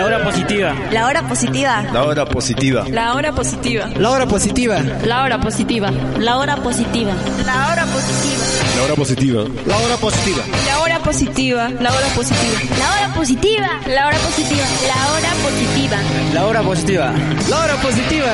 La 0.00 0.06
hora 0.06 0.24
positiva. 0.24 0.74
La 0.90 1.04
hora 1.04 1.22
positiva. 1.28 1.82
La 1.92 2.04
hora 2.04 2.24
positiva. 2.24 2.86
La 2.88 3.12
hora 3.12 3.32
positiva. 3.34 3.90
La 3.98 4.10
hora 4.10 4.26
positiva. 4.26 4.80
La 5.04 5.20
hora 5.20 5.38
positiva. 5.38 5.90
La 6.18 6.38
hora 6.38 6.56
positiva. 6.56 7.12
La 7.44 8.78
hora 8.78 8.96
positiva. 8.96 9.44
La 9.84 9.98
hora 9.98 9.98
positiva. 9.98 10.56
La 10.70 10.80
hora 10.80 10.98
positiva. 11.00 11.02
La 11.02 11.02
hora 11.02 11.02
positiva. 11.04 11.68
La 11.78 11.92
hora 11.92 12.08
positiva. 12.14 12.56
La 12.78 12.96
hora 12.96 13.10
positiva. 13.14 13.68
La 13.84 14.06
hora 14.06 14.18
positiva. 14.24 14.64
La 14.88 15.10
hora 15.12 15.34
positiva. 15.42 15.96
La 16.32 16.46
hora 16.46 16.62
positiva. 16.62 17.12
La 17.50 17.58
hora 17.58 17.74
positiva. 17.76 18.32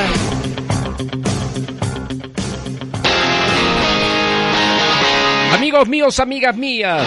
Amigos 5.52 5.88
míos, 5.88 6.20
amigas 6.20 6.56
mías. 6.56 7.02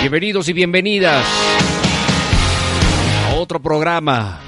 Bienvenidos 0.00 0.48
y 0.48 0.54
bienvenidas 0.54 1.22
otro 3.54 3.62
programa 3.62 4.40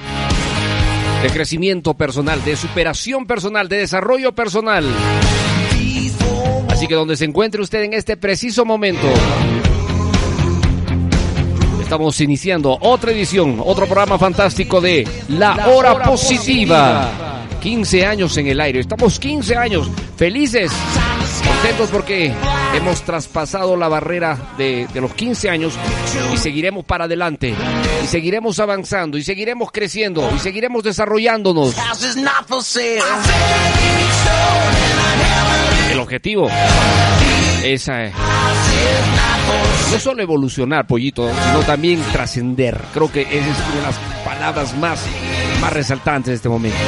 de 1.23 1.31
crecimiento 1.31 1.95
personal, 1.95 2.45
de 2.45 2.57
superación 2.57 3.25
personal, 3.25 3.69
de 3.69 3.79
desarrollo 3.79 4.35
personal. 4.35 4.85
Así 6.69 6.89
que 6.89 6.95
donde 6.97 7.17
se 7.17 7.25
encuentre 7.25 7.63
usted 7.63 7.85
en 7.85 7.93
este 7.93 8.17
preciso 8.17 8.65
momento, 8.65 9.07
estamos 11.81 12.21
iniciando 12.21 12.77
otra 12.81 13.13
edición, 13.13 13.63
otro 13.65 13.87
programa 13.87 14.19
fantástico 14.19 14.81
de 14.81 15.07
La 15.29 15.69
Hora 15.69 16.03
Positiva. 16.03 17.45
15 17.61 18.07
años 18.07 18.37
en 18.37 18.49
el 18.49 18.61
aire, 18.61 18.81
estamos 18.81 19.21
15 19.21 19.57
años 19.57 19.89
felices, 20.17 20.73
contentos 21.47 21.91
porque 21.91 22.33
hemos 22.75 23.03
traspasado 23.03 23.77
la 23.77 23.87
barrera 23.89 24.55
de, 24.59 24.89
de, 24.93 25.01
los 25.01 25.15
15 25.15 25.49
años 25.51 25.75
y 26.33 26.37
seguiremos 26.37 26.85
para 26.85 27.05
adelante 27.05 27.55
y 28.07 28.09
seguiremos 28.09 28.61
avanzando 28.61 29.19
y 29.19 29.25
seguiremos 29.25 29.73
creciendo 29.73 30.31
y 30.35 30.39
seguiremos 30.39 30.85
desarrollándonos. 30.85 31.75
El 35.91 35.99
objetivo 35.99 36.49
es 37.65 37.89
eh, 37.89 38.13
no 39.91 39.99
solo 39.99 40.23
evolucionar, 40.23 40.87
pollito, 40.87 41.29
sino 41.47 41.61
también 41.63 42.01
trascender. 42.13 42.81
Creo 42.95 43.11
que 43.11 43.23
esa 43.23 43.51
es 43.51 43.59
una 43.59 43.75
de 43.75 43.83
las 43.83 43.97
palabras 44.25 44.77
más, 44.77 45.05
más 45.61 45.73
resaltantes 45.73 46.29
de 46.29 46.35
este 46.37 46.49
momento. 46.49 46.79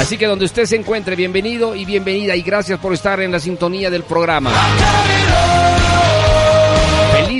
Así 0.00 0.18
que 0.18 0.26
donde 0.26 0.46
usted 0.46 0.64
se 0.64 0.74
encuentre, 0.74 1.14
bienvenido 1.14 1.76
y 1.76 1.84
bienvenida 1.84 2.34
y 2.34 2.42
gracias 2.42 2.80
por 2.80 2.92
estar 2.92 3.20
en 3.20 3.30
la 3.30 3.38
sintonía 3.38 3.90
del 3.90 4.02
programa. 4.02 4.50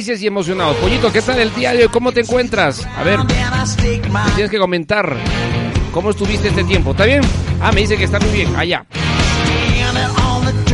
Felices 0.03 0.23
y 0.25 0.27
emocionados. 0.27 0.77
Pollito, 0.79 1.13
¿qué 1.13 1.23
tal 1.23 1.39
el 1.39 1.55
día 1.55 1.73
de 1.75 1.85
hoy? 1.85 1.89
¿Cómo 1.89 2.11
te 2.11 2.23
encuentras? 2.23 2.85
A 2.97 3.05
ver, 3.05 3.21
tienes 4.35 4.51
que 4.51 4.59
comentar 4.59 5.17
cómo 5.93 6.11
estuviste 6.11 6.49
este 6.49 6.65
tiempo. 6.65 6.91
¿Está 6.91 7.05
bien? 7.05 7.21
Ah, 7.61 7.71
me 7.71 7.83
dice 7.83 7.97
que 7.97 8.03
está 8.03 8.19
muy 8.19 8.31
bien. 8.31 8.53
Allá. 8.57 8.85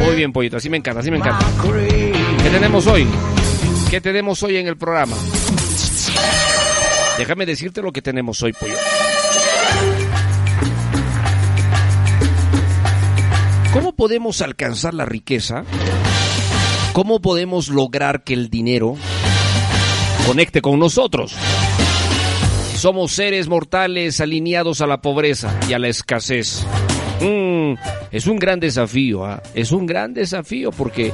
Muy 0.03 0.17
bien, 0.17 0.33
Pollito. 0.33 0.57
Así 0.57 0.71
me 0.71 0.79
encanta, 0.79 1.01
así 1.01 1.11
me 1.11 1.19
encanta. 1.19 1.45
¿Qué 2.43 2.49
tenemos 2.51 2.87
hoy? 2.87 3.07
¿Qué 3.91 4.01
tenemos 4.01 4.43
hoy 4.43 4.57
en 4.57 4.67
el 4.67 4.79
programa? 4.79 5.15
Déjame 7.19 7.45
decirte 7.45 7.83
lo 7.83 7.93
que 7.93 8.01
tenemos 8.01 8.43
hoy, 8.43 8.55
Pollo. 8.55 8.77
¿Cómo 13.75 13.95
podemos 13.95 14.41
alcanzar 14.41 14.95
la 14.95 15.05
riqueza? 15.05 15.65
¿Cómo 16.95 17.21
podemos 17.21 17.69
lograr 17.69 18.25
que 18.25 18.33
el 18.33 18.49
dinero 18.49 18.97
conecte 20.27 20.61
con 20.61 20.79
nosotros? 20.79 21.35
Somos 22.77 23.13
seres 23.13 23.49
mortales 23.49 24.21
alineados 24.21 24.81
a 24.81 24.87
la 24.87 25.01
pobreza 25.01 25.59
y 25.69 25.73
a 25.73 25.79
la 25.79 25.89
escasez. 25.89 26.65
Mm, 27.21 27.75
es 28.13 28.27
un 28.27 28.39
gran 28.39 28.61
desafío, 28.61 29.29
¿eh? 29.29 29.41
es 29.55 29.73
un 29.73 29.87
gran 29.87 30.15
desafío 30.15 30.71
porque 30.71 31.13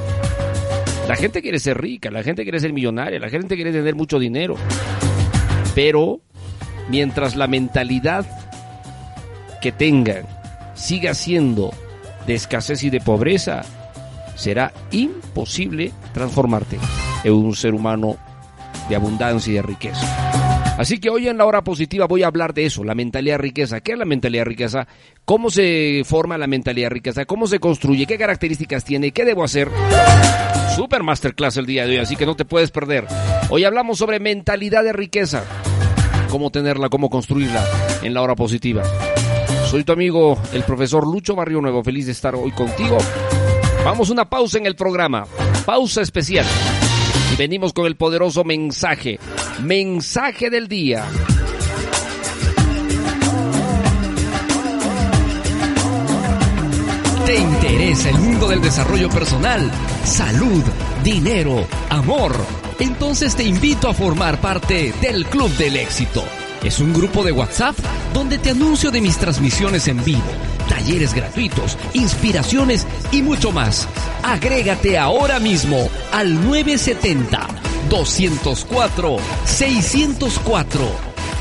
la 1.07 1.15
gente 1.15 1.41
quiere 1.41 1.59
ser 1.59 1.81
rica, 1.81 2.11
la 2.11 2.23
gente 2.23 2.43
quiere 2.43 2.59
ser 2.59 2.73
millonaria, 2.73 3.19
la 3.19 3.29
gente 3.29 3.55
quiere 3.55 3.71
tener 3.71 3.95
mucho 3.95 4.19
dinero. 4.19 4.55
Pero 5.73 6.21
mientras 6.89 7.35
la 7.35 7.47
mentalidad 7.47 8.25
que 9.61 9.71
tengan 9.71 10.27
siga 10.75 11.13
siendo 11.13 11.73
de 12.27 12.35
escasez 12.35 12.83
y 12.83 12.89
de 12.89 13.01
pobreza, 13.01 13.63
será 14.35 14.71
imposible 14.91 15.91
transformarte 16.13 16.77
en 17.23 17.33
un 17.33 17.55
ser 17.55 17.73
humano 17.73 18.17
de 18.89 18.95
abundancia 18.95 19.51
y 19.51 19.55
de 19.55 19.61
riqueza. 19.61 20.75
Así 20.77 20.99
que 20.99 21.09
hoy 21.09 21.29
en 21.29 21.37
la 21.37 21.45
hora 21.45 21.63
positiva 21.63 22.05
voy 22.05 22.23
a 22.23 22.27
hablar 22.27 22.53
de 22.53 22.65
eso, 22.65 22.83
la 22.83 22.95
mentalidad 22.95 23.39
riqueza. 23.39 23.79
¿Qué 23.79 23.93
es 23.93 23.97
la 23.97 24.03
mentalidad 24.03 24.45
riqueza? 24.45 24.87
¿Cómo 25.23 25.49
se 25.49 26.03
forma 26.05 26.37
la 26.37 26.47
mentalidad 26.47 26.89
riqueza? 26.89 27.23
¿Cómo 27.25 27.47
se 27.47 27.59
construye? 27.59 28.05
¿Qué 28.05 28.17
características 28.17 28.83
tiene? 28.83 29.11
¿Qué 29.11 29.23
debo 29.23 29.43
hacer? 29.45 29.69
Super 30.75 31.01
masterclass 31.03 31.55
el 31.55 31.65
día 31.65 31.85
de 31.85 31.91
hoy, 31.91 31.97
así 31.97 32.17
que 32.17 32.25
no 32.25 32.35
te 32.35 32.43
puedes 32.43 32.71
perder. 32.71 33.07
Hoy 33.49 33.63
hablamos 33.63 33.97
sobre 33.97 34.19
mentalidad 34.19 34.83
de 34.83 34.91
riqueza. 34.91 35.45
Cómo 36.29 36.51
tenerla, 36.51 36.89
cómo 36.89 37.09
construirla 37.09 37.63
en 38.03 38.13
la 38.13 38.21
hora 38.21 38.35
positiva. 38.35 38.83
Soy 39.69 39.85
tu 39.85 39.93
amigo, 39.93 40.37
el 40.51 40.63
profesor 40.63 41.07
Lucho 41.07 41.35
Barrio 41.35 41.61
Nuevo. 41.61 41.83
Feliz 41.83 42.07
de 42.07 42.11
estar 42.11 42.35
hoy 42.35 42.51
contigo. 42.51 42.97
Vamos 43.85 44.09
a 44.09 44.13
una 44.13 44.29
pausa 44.29 44.57
en 44.57 44.65
el 44.65 44.75
programa. 44.75 45.25
Pausa 45.65 46.01
especial. 46.01 46.45
Venimos 47.37 47.73
con 47.73 47.85
el 47.85 47.97
poderoso 47.97 48.45
mensaje. 48.45 49.19
Mensaje 49.61 50.49
del 50.49 50.69
día. 50.69 51.05
¿Te 57.25 57.35
interesa 57.35 58.09
el 58.09 58.19
mundo 58.19 58.47
del 58.47 58.61
desarrollo 58.61 59.09
personal? 59.09 59.69
Salud, 60.05 60.63
dinero, 61.03 61.67
amor. 61.89 62.33
Entonces 62.79 63.35
te 63.35 63.43
invito 63.43 63.89
a 63.89 63.93
formar 63.93 64.39
parte 64.39 64.93
del 65.01 65.25
Club 65.25 65.49
del 65.57 65.75
Éxito. 65.75 66.23
Es 66.65 66.79
un 66.79 66.93
grupo 66.93 67.23
de 67.23 67.31
WhatsApp 67.31 67.77
donde 68.11 68.39
te 68.39 68.49
anuncio 68.49 68.89
de 68.89 68.99
mis 68.99 69.17
transmisiones 69.17 69.87
en 69.87 70.03
vivo, 70.03 70.23
talleres 70.67 71.13
gratuitos, 71.13 71.77
inspiraciones 71.93 72.87
y 73.11 73.21
mucho 73.21 73.51
más. 73.51 73.87
Agrégate 74.23 74.97
ahora 74.97 75.39
mismo 75.39 75.87
al 76.11 76.33
970 76.43 77.47
204 77.91 79.17
604 79.45 80.81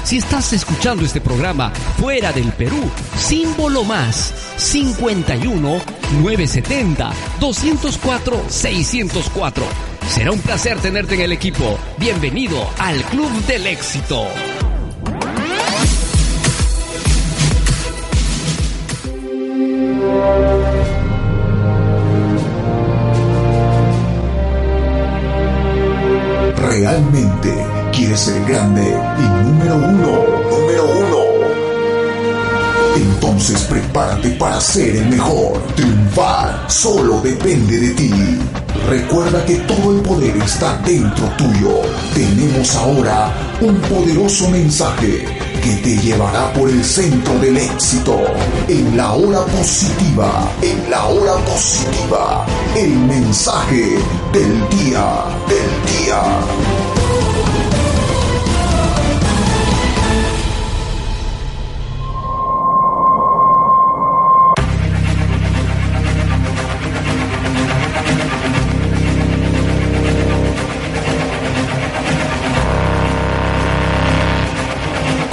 Si 0.05 0.19
estás 0.19 0.53
escuchando 0.53 1.06
este 1.06 1.23
programa 1.23 1.73
fuera 1.99 2.31
del 2.31 2.53
Perú, 2.53 2.82
símbolo 3.17 3.82
más 3.82 4.35
51 4.59 5.81
970 6.23 7.12
204 7.41 8.44
604. 8.47 9.65
Será 10.06 10.32
un 10.32 10.41
placer 10.41 10.79
tenerte 10.81 11.15
en 11.15 11.23
el 11.23 11.32
equipo. 11.32 11.79
Bienvenido 11.97 12.69
al 12.79 13.03
Club 13.05 13.31
del 13.47 13.67
Éxito. 13.69 14.26
¿Realmente 26.84 27.55
quieres 27.93 28.20
ser 28.20 28.44
grande 28.44 28.82
y 28.82 29.46
número 29.46 29.76
uno? 29.76 30.25
Número 30.50 30.84
uno. 30.84 31.19
Entonces 32.96 33.62
prepárate 33.62 34.31
para 34.31 34.61
ser 34.61 34.96
el 34.96 35.08
mejor. 35.08 35.62
Triunfar 35.76 36.64
solo 36.69 37.20
depende 37.20 37.78
de 37.78 37.90
ti. 37.94 38.11
Recuerda 38.88 39.44
que 39.46 39.56
todo 39.61 39.96
el 39.96 40.02
poder 40.02 40.37
está 40.37 40.76
dentro 40.84 41.26
tuyo. 41.38 41.81
Tenemos 42.12 42.75
ahora 42.76 43.32
un 43.61 43.76
poderoso 43.76 44.50
mensaje 44.50 45.25
que 45.64 45.76
te 45.76 45.96
llevará 45.96 46.52
por 46.52 46.69
el 46.69 46.84
centro 46.84 47.38
del 47.38 47.56
éxito. 47.56 48.20
En 48.69 48.96
la 48.96 49.12
hora 49.14 49.40
positiva, 49.46 50.52
en 50.61 50.90
la 50.90 51.06
hora 51.06 51.37
positiva, 51.46 52.46
el 52.76 52.90
mensaje 52.90 53.96
del 54.32 54.69
día, 54.69 55.25
del 55.49 56.05
día. 56.05 57.04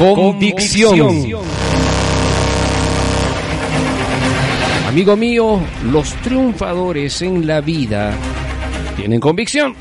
Convicción. 0.01 1.27
Amigo 4.87 5.15
mío, 5.15 5.59
los 5.91 6.11
triunfadores 6.23 7.21
en 7.21 7.45
la 7.45 7.61
vida 7.61 8.11
tienen 8.97 9.19
convicción. 9.19 9.75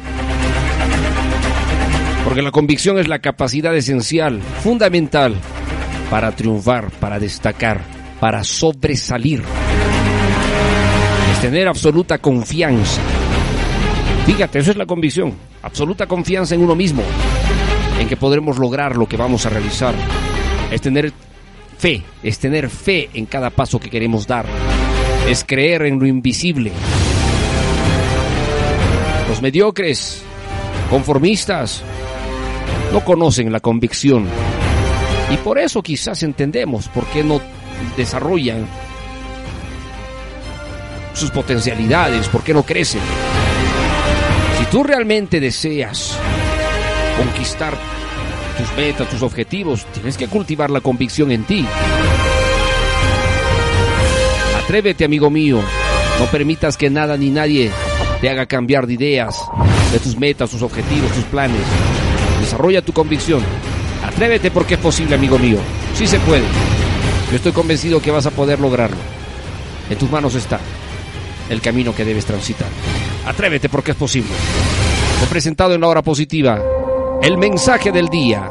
Porque 2.22 2.42
la 2.42 2.50
convicción 2.50 2.98
es 2.98 3.08
la 3.08 3.20
capacidad 3.20 3.74
esencial, 3.74 4.42
fundamental, 4.62 5.36
para 6.10 6.32
triunfar, 6.32 6.90
para 6.90 7.18
destacar, 7.18 7.80
para 8.20 8.44
sobresalir. 8.44 9.42
Es 11.32 11.40
tener 11.40 11.66
absoluta 11.66 12.18
confianza. 12.18 13.00
Fíjate, 14.26 14.58
eso 14.58 14.72
es 14.72 14.76
la 14.76 14.84
convicción. 14.84 15.32
Absoluta 15.62 16.06
confianza 16.06 16.54
en 16.54 16.60
uno 16.60 16.74
mismo 16.74 17.02
en 18.00 18.08
que 18.08 18.16
podremos 18.16 18.58
lograr 18.58 18.96
lo 18.96 19.06
que 19.06 19.18
vamos 19.18 19.44
a 19.44 19.50
realizar. 19.50 19.94
Es 20.70 20.80
tener 20.80 21.12
fe, 21.78 22.02
es 22.22 22.38
tener 22.38 22.70
fe 22.70 23.10
en 23.12 23.26
cada 23.26 23.50
paso 23.50 23.78
que 23.78 23.90
queremos 23.90 24.26
dar. 24.26 24.46
Es 25.28 25.44
creer 25.44 25.82
en 25.82 25.98
lo 25.98 26.06
invisible. 26.06 26.72
Los 29.28 29.42
mediocres, 29.42 30.22
conformistas, 30.88 31.82
no 32.92 33.04
conocen 33.04 33.52
la 33.52 33.60
convicción. 33.60 34.26
Y 35.30 35.36
por 35.36 35.58
eso 35.58 35.82
quizás 35.82 36.22
entendemos 36.22 36.88
por 36.88 37.04
qué 37.06 37.22
no 37.22 37.40
desarrollan 37.96 38.66
sus 41.12 41.30
potencialidades, 41.30 42.28
por 42.28 42.42
qué 42.42 42.54
no 42.54 42.62
crecen. 42.62 43.02
Si 44.58 44.64
tú 44.66 44.82
realmente 44.82 45.38
deseas 45.38 46.18
conquistar 47.20 47.76
tus 48.56 48.76
metas, 48.76 49.08
tus 49.10 49.20
objetivos, 49.20 49.84
tienes 49.92 50.16
que 50.16 50.26
cultivar 50.26 50.70
la 50.70 50.80
convicción 50.80 51.30
en 51.30 51.44
ti. 51.44 51.66
Atrévete, 54.64 55.04
amigo 55.04 55.28
mío. 55.28 55.60
No 56.18 56.26
permitas 56.26 56.78
que 56.78 56.88
nada 56.88 57.18
ni 57.18 57.30
nadie 57.30 57.70
te 58.22 58.30
haga 58.30 58.46
cambiar 58.46 58.86
de 58.86 58.94
ideas, 58.94 59.36
de 59.92 59.98
tus 59.98 60.16
metas, 60.18 60.50
tus 60.50 60.62
objetivos, 60.62 61.12
tus 61.12 61.24
planes. 61.24 61.60
Desarrolla 62.40 62.80
tu 62.80 62.94
convicción. 62.94 63.42
Atrévete 64.02 64.50
porque 64.50 64.74
es 64.74 64.80
posible, 64.80 65.14
amigo 65.14 65.38
mío. 65.38 65.58
Sí 65.94 66.06
se 66.06 66.18
puede. 66.20 66.44
Yo 67.30 67.36
estoy 67.36 67.52
convencido 67.52 68.00
que 68.00 68.10
vas 68.10 68.24
a 68.24 68.30
poder 68.30 68.60
lograrlo. 68.60 68.96
En 69.90 69.98
tus 69.98 70.10
manos 70.10 70.34
está 70.34 70.58
el 71.50 71.60
camino 71.60 71.94
que 71.94 72.06
debes 72.06 72.24
transitar. 72.24 72.68
Atrévete 73.26 73.68
porque 73.68 73.90
es 73.90 73.96
posible. 73.98 74.30
He 75.22 75.26
presentado 75.26 75.74
en 75.74 75.82
la 75.82 75.88
hora 75.88 76.02
positiva 76.02 76.79
el 77.22 77.36
mensaje 77.36 77.92
del 77.92 78.08
día. 78.08 78.50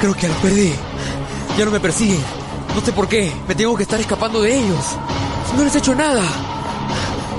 Creo 0.00 0.14
que 0.14 0.28
lo 0.28 0.34
perdí. 0.34 0.74
Ya 1.58 1.64
no 1.64 1.70
me 1.70 1.80
persiguen. 1.80 2.22
No 2.74 2.80
sé 2.80 2.92
por 2.92 3.08
qué. 3.08 3.32
Me 3.48 3.54
tengo 3.54 3.76
que 3.76 3.84
estar 3.84 3.98
escapando 3.98 4.42
de 4.42 4.56
ellos. 4.56 4.96
No 5.56 5.64
les 5.64 5.74
he 5.74 5.78
hecho 5.78 5.94
nada. 5.94 6.22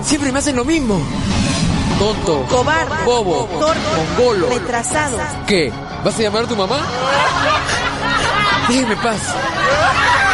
Siempre 0.01 0.31
me 0.31 0.39
hacen 0.39 0.55
lo 0.55 0.65
mismo. 0.65 0.99
Tonto. 1.99 2.43
Cobarde. 2.49 3.05
Bobo. 3.05 3.45
Torpe. 3.59 3.79
Mongolo. 4.17 4.49
Retrasado. 4.49 5.17
¿Qué? 5.45 5.71
¿Vas 6.03 6.17
a 6.17 6.21
llamar 6.21 6.43
a 6.45 6.47
tu 6.47 6.55
mamá? 6.55 6.77
Déjenme 8.67 8.93
en 8.93 8.99
paz. 8.99 9.19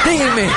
Déjenme. 0.05 0.49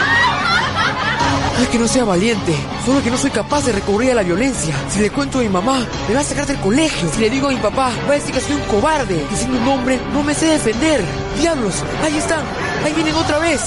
Es 1.62 1.68
que 1.68 1.78
no 1.78 1.88
sea 1.88 2.04
valiente, 2.04 2.54
solo 2.84 3.02
que 3.02 3.10
no 3.10 3.16
soy 3.16 3.30
capaz 3.30 3.64
de 3.64 3.72
recurrir 3.72 4.10
a 4.12 4.14
la 4.14 4.22
violencia. 4.22 4.74
Si 4.90 5.00
le 5.00 5.10
cuento 5.10 5.38
a 5.38 5.42
mi 5.42 5.48
mamá, 5.48 5.86
me 6.06 6.14
va 6.14 6.20
a 6.20 6.24
sacar 6.24 6.46
del 6.46 6.58
colegio. 6.58 7.08
Si 7.12 7.20
le 7.20 7.30
digo 7.30 7.48
a 7.48 7.50
mi 7.50 7.56
papá, 7.56 7.92
va 8.06 8.12
a 8.12 8.16
decir 8.16 8.34
que 8.34 8.40
soy 8.40 8.56
un 8.56 8.62
cobarde, 8.62 9.24
que 9.28 9.36
siendo 9.36 9.58
un 9.58 9.68
hombre 9.68 9.98
no 10.12 10.22
me 10.22 10.34
sé 10.34 10.46
defender. 10.46 11.02
Diablos, 11.38 11.82
ahí 12.04 12.16
están, 12.18 12.44
ahí 12.84 12.92
vienen 12.92 13.14
otra 13.14 13.38
vez. 13.38 13.60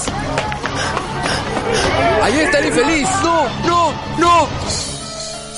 Ahí 2.22 2.38
está 2.38 2.58
el 2.58 2.66
infeliz. 2.66 3.08
No, 3.22 3.48
no, 3.66 3.92
no. 4.18 4.48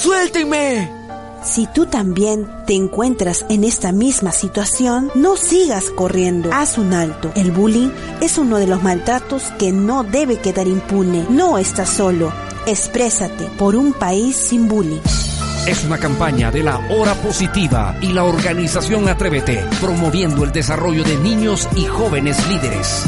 Suéltenme. 0.01 1.02
Si 1.45 1.67
tú 1.67 1.87
también 1.87 2.49
te 2.67 2.75
encuentras 2.75 3.45
en 3.49 3.65
esta 3.65 3.91
misma 3.91 4.31
situación, 4.31 5.11
no 5.17 5.37
sigas 5.37 5.91
corriendo. 5.91 6.51
Haz 6.53 6.79
un 6.79 6.95
alto. 6.95 7.33
El 7.35 7.51
bullying 7.51 7.91
es 8.21 8.39
uno 8.39 8.59
de 8.59 8.69
los 8.69 8.81
maltratos 8.81 9.51
que 9.59 9.73
no 9.73 10.05
debe 10.05 10.39
quedar 10.39 10.69
impune. 10.69 11.27
No 11.29 11.59
estás 11.59 11.89
solo. 11.89 12.33
Exprésate 12.67 13.47
por 13.59 13.75
un 13.75 13.93
país 13.93 14.37
sin 14.37 14.69
bullying. 14.69 15.01
Es 15.67 15.85
una 15.85 15.99
campaña 15.99 16.53
de 16.53 16.63
la 16.63 16.79
Hora 16.91 17.15
Positiva 17.15 17.97
y 18.01 18.13
la 18.13 18.23
organización 18.23 19.09
Atrévete, 19.09 19.65
promoviendo 19.81 20.45
el 20.45 20.53
desarrollo 20.53 21.03
de 21.03 21.17
niños 21.17 21.69
y 21.75 21.85
jóvenes 21.87 22.37
líderes. 22.49 23.05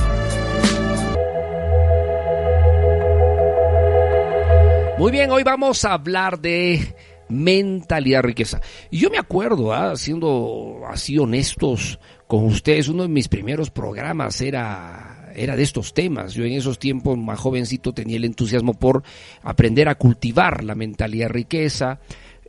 Muy 4.99 5.13
bien, 5.13 5.31
hoy 5.31 5.45
vamos 5.45 5.85
a 5.85 5.93
hablar 5.93 6.41
de 6.41 6.95
mentalidad 7.35 8.23
riqueza. 8.23 8.61
Y 8.91 8.99
yo 8.99 9.11
me 9.11 9.19
acuerdo, 9.19 9.73
¿ah? 9.73 9.97
siendo 9.97 10.83
así 10.89 11.19
honestos 11.19 11.99
con 12.27 12.45
ustedes, 12.45 12.89
uno 12.89 13.03
de 13.03 13.09
mis 13.09 13.29
primeros 13.29 13.71
programas 13.71 14.41
era, 14.41 15.33
era 15.35 15.57
de 15.57 15.63
estos 15.63 15.93
temas. 15.93 16.35
Yo 16.35 16.45
en 16.45 16.53
esos 16.53 16.79
tiempos, 16.79 17.19
más 17.19 17.39
jovencito, 17.39 17.93
tenía 17.93 18.17
el 18.17 18.25
entusiasmo 18.25 18.75
por 18.75 19.03
aprender 19.43 19.89
a 19.89 19.97
cultivar 19.97 20.65
la 20.65 20.75
mentalidad 20.75 21.29
riqueza. 21.29 22.01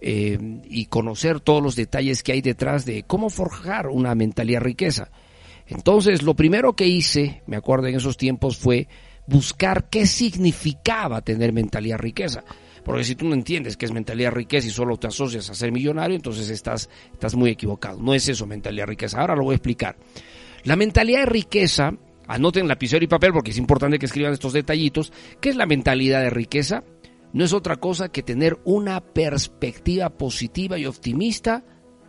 Eh, 0.01 0.38
y 0.65 0.86
conocer 0.86 1.39
todos 1.39 1.63
los 1.63 1.75
detalles 1.75 2.22
que 2.22 2.34
hay 2.34 2.42
detrás 2.42 2.86
de 2.86 3.04
cómo 3.04 3.30
forjar 3.30 3.88
una 3.88 4.13
mentalidad 4.13 4.62
riqueza. 4.62 5.10
Entonces, 5.68 6.22
lo 6.22 6.36
primero 6.36 6.74
que 6.74 6.86
hice, 6.86 7.42
me 7.48 7.56
acuerdo 7.56 7.88
en 7.88 7.96
esos 7.96 8.18
tiempos, 8.18 8.58
fue 8.58 8.88
buscar 9.25 9.86
qué 9.89 10.06
significaba 10.06 11.22
tener 11.22 11.54
mentalidad 11.54 11.98
riqueza. 11.98 12.44
Porque 12.86 13.04
si 13.04 13.15
tú 13.15 13.27
no 13.27 13.34
entiendes 13.34 13.77
qué 13.77 13.88
es 13.88 13.92
mentalidad 13.92 14.32
riqueza 14.32 14.68
y 14.68 14.70
solo 14.70 14.96
te 14.96 15.08
asocias 15.08 15.50
a 15.50 15.56
ser 15.56 15.72
millonario, 15.72 16.15
entonces 16.15 16.51
estás, 16.51 16.88
estás 17.12 17.34
muy 17.36 17.50
equivocado. 17.50 18.00
No 18.00 18.13
es 18.13 18.30
eso 18.30 18.46
mentalidad 18.46 18.86
riqueza. 18.86 19.20
Ahora 19.20 19.36
lo 19.36 19.44
voy 19.44 19.54
a 19.54 19.56
explicar. 19.56 19.98
La 20.63 20.75
mentalidad 20.75 21.22
de 21.22 21.25
riqueza, 21.25 21.94
anoten 22.27 22.68
lapicero 22.68 23.04
y 23.04 23.08
papel 23.08 23.34
porque 23.34 23.50
es 23.50 23.58
importante 23.58 23.98
que 23.98 24.06
escriban 24.06 24.34
estos 24.34 24.54
detallitos. 24.54 25.12
¿Qué 25.42 25.50
es 25.50 25.56
la 25.56 25.65
mentalidad 25.65 26.22
de 26.22 26.30
riqueza? 26.30 26.84
No 27.34 27.44
es 27.44 27.54
otra 27.54 27.77
cosa 27.77 28.10
que 28.10 28.22
tener 28.22 28.60
una 28.65 29.01
perspectiva 29.01 30.12
positiva 30.12 30.77
y 30.77 30.86
optimista. 30.86 31.63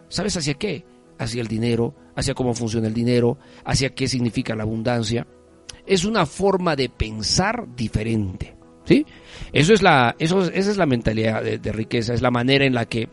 ¿Sabes 0.08 0.36
hacia 0.36 0.54
qué? 0.54 0.84
Hacia 1.18 1.40
el 1.40 1.48
dinero, 1.48 1.94
hacia 2.14 2.34
cómo 2.34 2.52
funciona 2.52 2.86
el 2.86 2.94
dinero, 2.94 3.38
hacia 3.64 3.94
qué 3.94 4.08
significa 4.08 4.54
la 4.54 4.64
abundancia. 4.64 5.26
Es 5.86 6.04
una 6.04 6.26
forma 6.26 6.76
de 6.76 6.90
pensar 6.90 7.66
diferente. 7.74 8.56
¿Sí? 8.86 9.04
Eso 9.52 9.74
es 9.74 9.82
la, 9.82 10.14
eso, 10.18 10.42
esa 10.42 10.70
es 10.70 10.76
la 10.76 10.86
mentalidad 10.86 11.42
de, 11.42 11.72
riqueza, 11.72 12.14
es 12.14 12.22
la 12.22 12.30
manera 12.30 12.64
en 12.64 12.74
la 12.74 12.86
que 12.86 13.08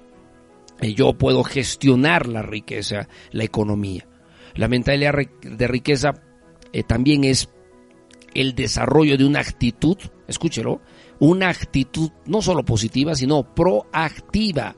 eh, 0.82 0.94
yo 0.94 1.13
puedo 1.13 1.44
gestionar 1.44 2.27
la 2.27 2.44
riqueza, 2.44 3.08
la 3.32 3.44
economía. 3.44 4.08
La 4.56 4.68
mentalidad 4.68 5.13
de 5.42 5.68
riqueza 5.68 6.13
eh, 6.72 6.84
también 6.84 7.24
es 7.24 7.50
el 8.36 8.53
desarrollo 8.53 9.18
de 9.18 9.25
una 9.25 9.39
actitud, 9.39 9.98
escúchelo, 10.27 10.82
una 11.20 11.50
actitud 11.50 12.12
no 12.25 12.42
solo 12.42 12.63
positiva, 12.63 13.15
sino 13.15 13.56
proactiva 13.56 14.75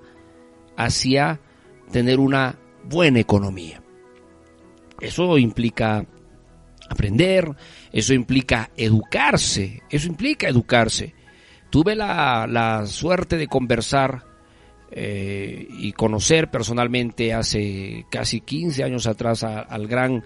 hacia 0.78 1.42
tener 1.92 2.20
una 2.20 2.58
buena 2.84 3.20
economía. 3.20 3.82
Eso 5.00 5.38
implica 5.38 6.06
aprender, 6.90 7.50
eso 7.92 8.14
implica 8.14 8.72
educarse, 8.76 9.82
eso 9.90 10.08
implica 10.08 10.48
educarse. 10.48 11.14
Tuve 11.70 11.96
la, 11.96 12.84
suerte 12.86 13.38
de 13.38 13.48
conversar 13.48 14.24
eh, 14.92 15.68
y 15.70 15.92
conocer 15.92 16.50
personalmente 16.50 17.34
hace 17.34 18.06
casi 18.10 18.42
15 18.42 18.84
años 18.84 19.08
atrás 19.08 19.44
al 19.44 19.88
gran 19.88 20.24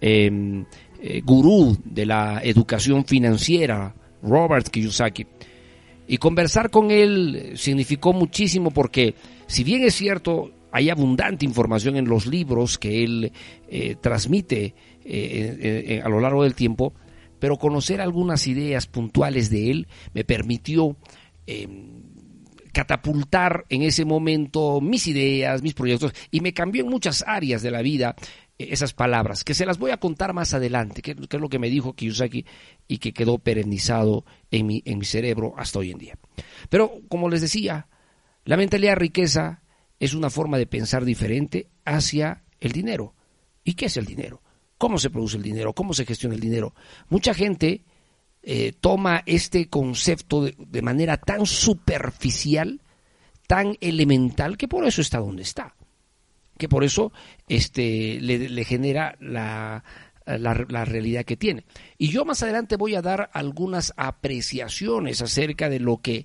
em, 0.00 0.64
eh, 1.00 1.22
gurú 1.24 1.78
de 1.84 2.04
la 2.04 2.40
educación 2.42 3.04
financiera, 3.04 3.94
Robert 4.22 4.68
Kiyosaki. 4.68 5.26
Y 6.06 6.18
conversar 6.18 6.70
con 6.70 6.90
él 6.90 7.52
significó 7.54 8.12
muchísimo 8.12 8.72
porque, 8.72 9.14
si 9.46 9.62
bien 9.62 9.82
es 9.84 9.94
cierto, 9.94 10.50
hay 10.72 10.90
abundante 10.90 11.44
información 11.44 11.96
en 11.96 12.08
los 12.08 12.26
libros 12.26 12.78
que 12.78 13.04
él 13.04 13.32
eh, 13.68 13.96
transmite 14.00 14.74
eh, 15.12 16.02
a 16.04 16.08
lo 16.08 16.20
largo 16.20 16.44
del 16.44 16.54
tiempo, 16.54 16.94
pero 17.40 17.56
conocer 17.56 18.00
algunas 18.00 18.46
ideas 18.46 18.86
puntuales 18.86 19.50
de 19.50 19.70
él 19.70 19.88
me 20.14 20.24
permitió 20.24 20.96
em, 21.46 22.02
catapultar 22.72 23.64
en 23.68 23.82
ese 23.82 24.04
momento 24.04 24.80
mis 24.80 25.06
ideas, 25.08 25.62
mis 25.62 25.74
proyectos, 25.74 26.12
y 26.30 26.40
me 26.40 26.52
cambió 26.52 26.84
en 26.84 26.90
muchas 26.90 27.24
áreas 27.26 27.62
de 27.62 27.70
la 27.70 27.82
vida 27.82 28.14
eh, 28.58 28.68
esas 28.70 28.92
palabras, 28.92 29.42
que 29.42 29.54
se 29.54 29.66
las 29.66 29.78
voy 29.78 29.90
a 29.90 29.96
contar 29.96 30.32
más 30.32 30.54
adelante, 30.54 31.02
que, 31.02 31.12
es 31.12 31.40
lo 31.40 31.48
que 31.48 31.58
me 31.58 31.70
dijo 31.70 31.94
Kiyosaki 31.94 32.44
y 32.86 32.98
que 32.98 33.12
quedó 33.12 33.38
perennizado 33.38 34.24
en 34.50 34.66
mi, 34.66 34.82
en 34.84 34.98
mi 34.98 35.04
cerebro 35.04 35.54
hasta 35.56 35.80
hoy 35.80 35.90
en 35.90 35.98
día. 35.98 36.18
Pero, 36.68 37.00
como 37.08 37.28
les 37.28 37.40
decía, 37.40 37.88
la 38.44 38.56
mentalidad 38.56 38.96
riqueza 38.96 39.62
es 39.98 40.14
una 40.14 40.30
forma 40.30 40.58
de 40.58 40.66
pensar 40.66 41.04
diferente 41.04 41.68
hacia 41.84 42.44
el 42.60 42.72
dinero. 42.72 43.14
¿Y 43.64 43.74
qué 43.74 43.86
es 43.86 43.96
el 43.96 44.06
dinero? 44.06 44.42
¿Cómo 44.80 44.96
se 44.96 45.10
produce 45.10 45.36
el 45.36 45.42
dinero? 45.42 45.74
¿Cómo 45.74 45.92
se 45.92 46.06
gestiona 46.06 46.34
el 46.34 46.40
dinero? 46.40 46.74
Mucha 47.10 47.34
gente 47.34 47.84
eh, 48.42 48.72
toma 48.80 49.22
este 49.26 49.68
concepto 49.68 50.42
de, 50.42 50.80
manera 50.80 51.18
tan 51.18 51.44
superficial, 51.44 52.80
tan 53.46 53.76
elemental, 53.82 54.56
que 54.56 54.68
por 54.68 54.86
eso 54.86 55.02
está 55.02 55.18
donde 55.18 55.42
está. 55.42 55.74
Que 56.56 56.66
por 56.66 56.82
eso 56.82 57.12
este, 57.46 58.22
le, 58.22 58.64
genera 58.64 59.18
la, 59.20 59.84
la, 60.24 60.54
realidad 60.86 61.26
que 61.26 61.36
tiene. 61.36 61.66
Y 61.98 62.08
yo 62.08 62.24
más 62.24 62.42
adelante 62.42 62.76
voy 62.76 62.94
a 62.94 63.02
dar 63.02 63.28
algunas 63.34 63.92
apreciaciones 63.98 65.20
acerca 65.20 65.68
de 65.68 65.78
lo 65.78 65.98
que 65.98 66.24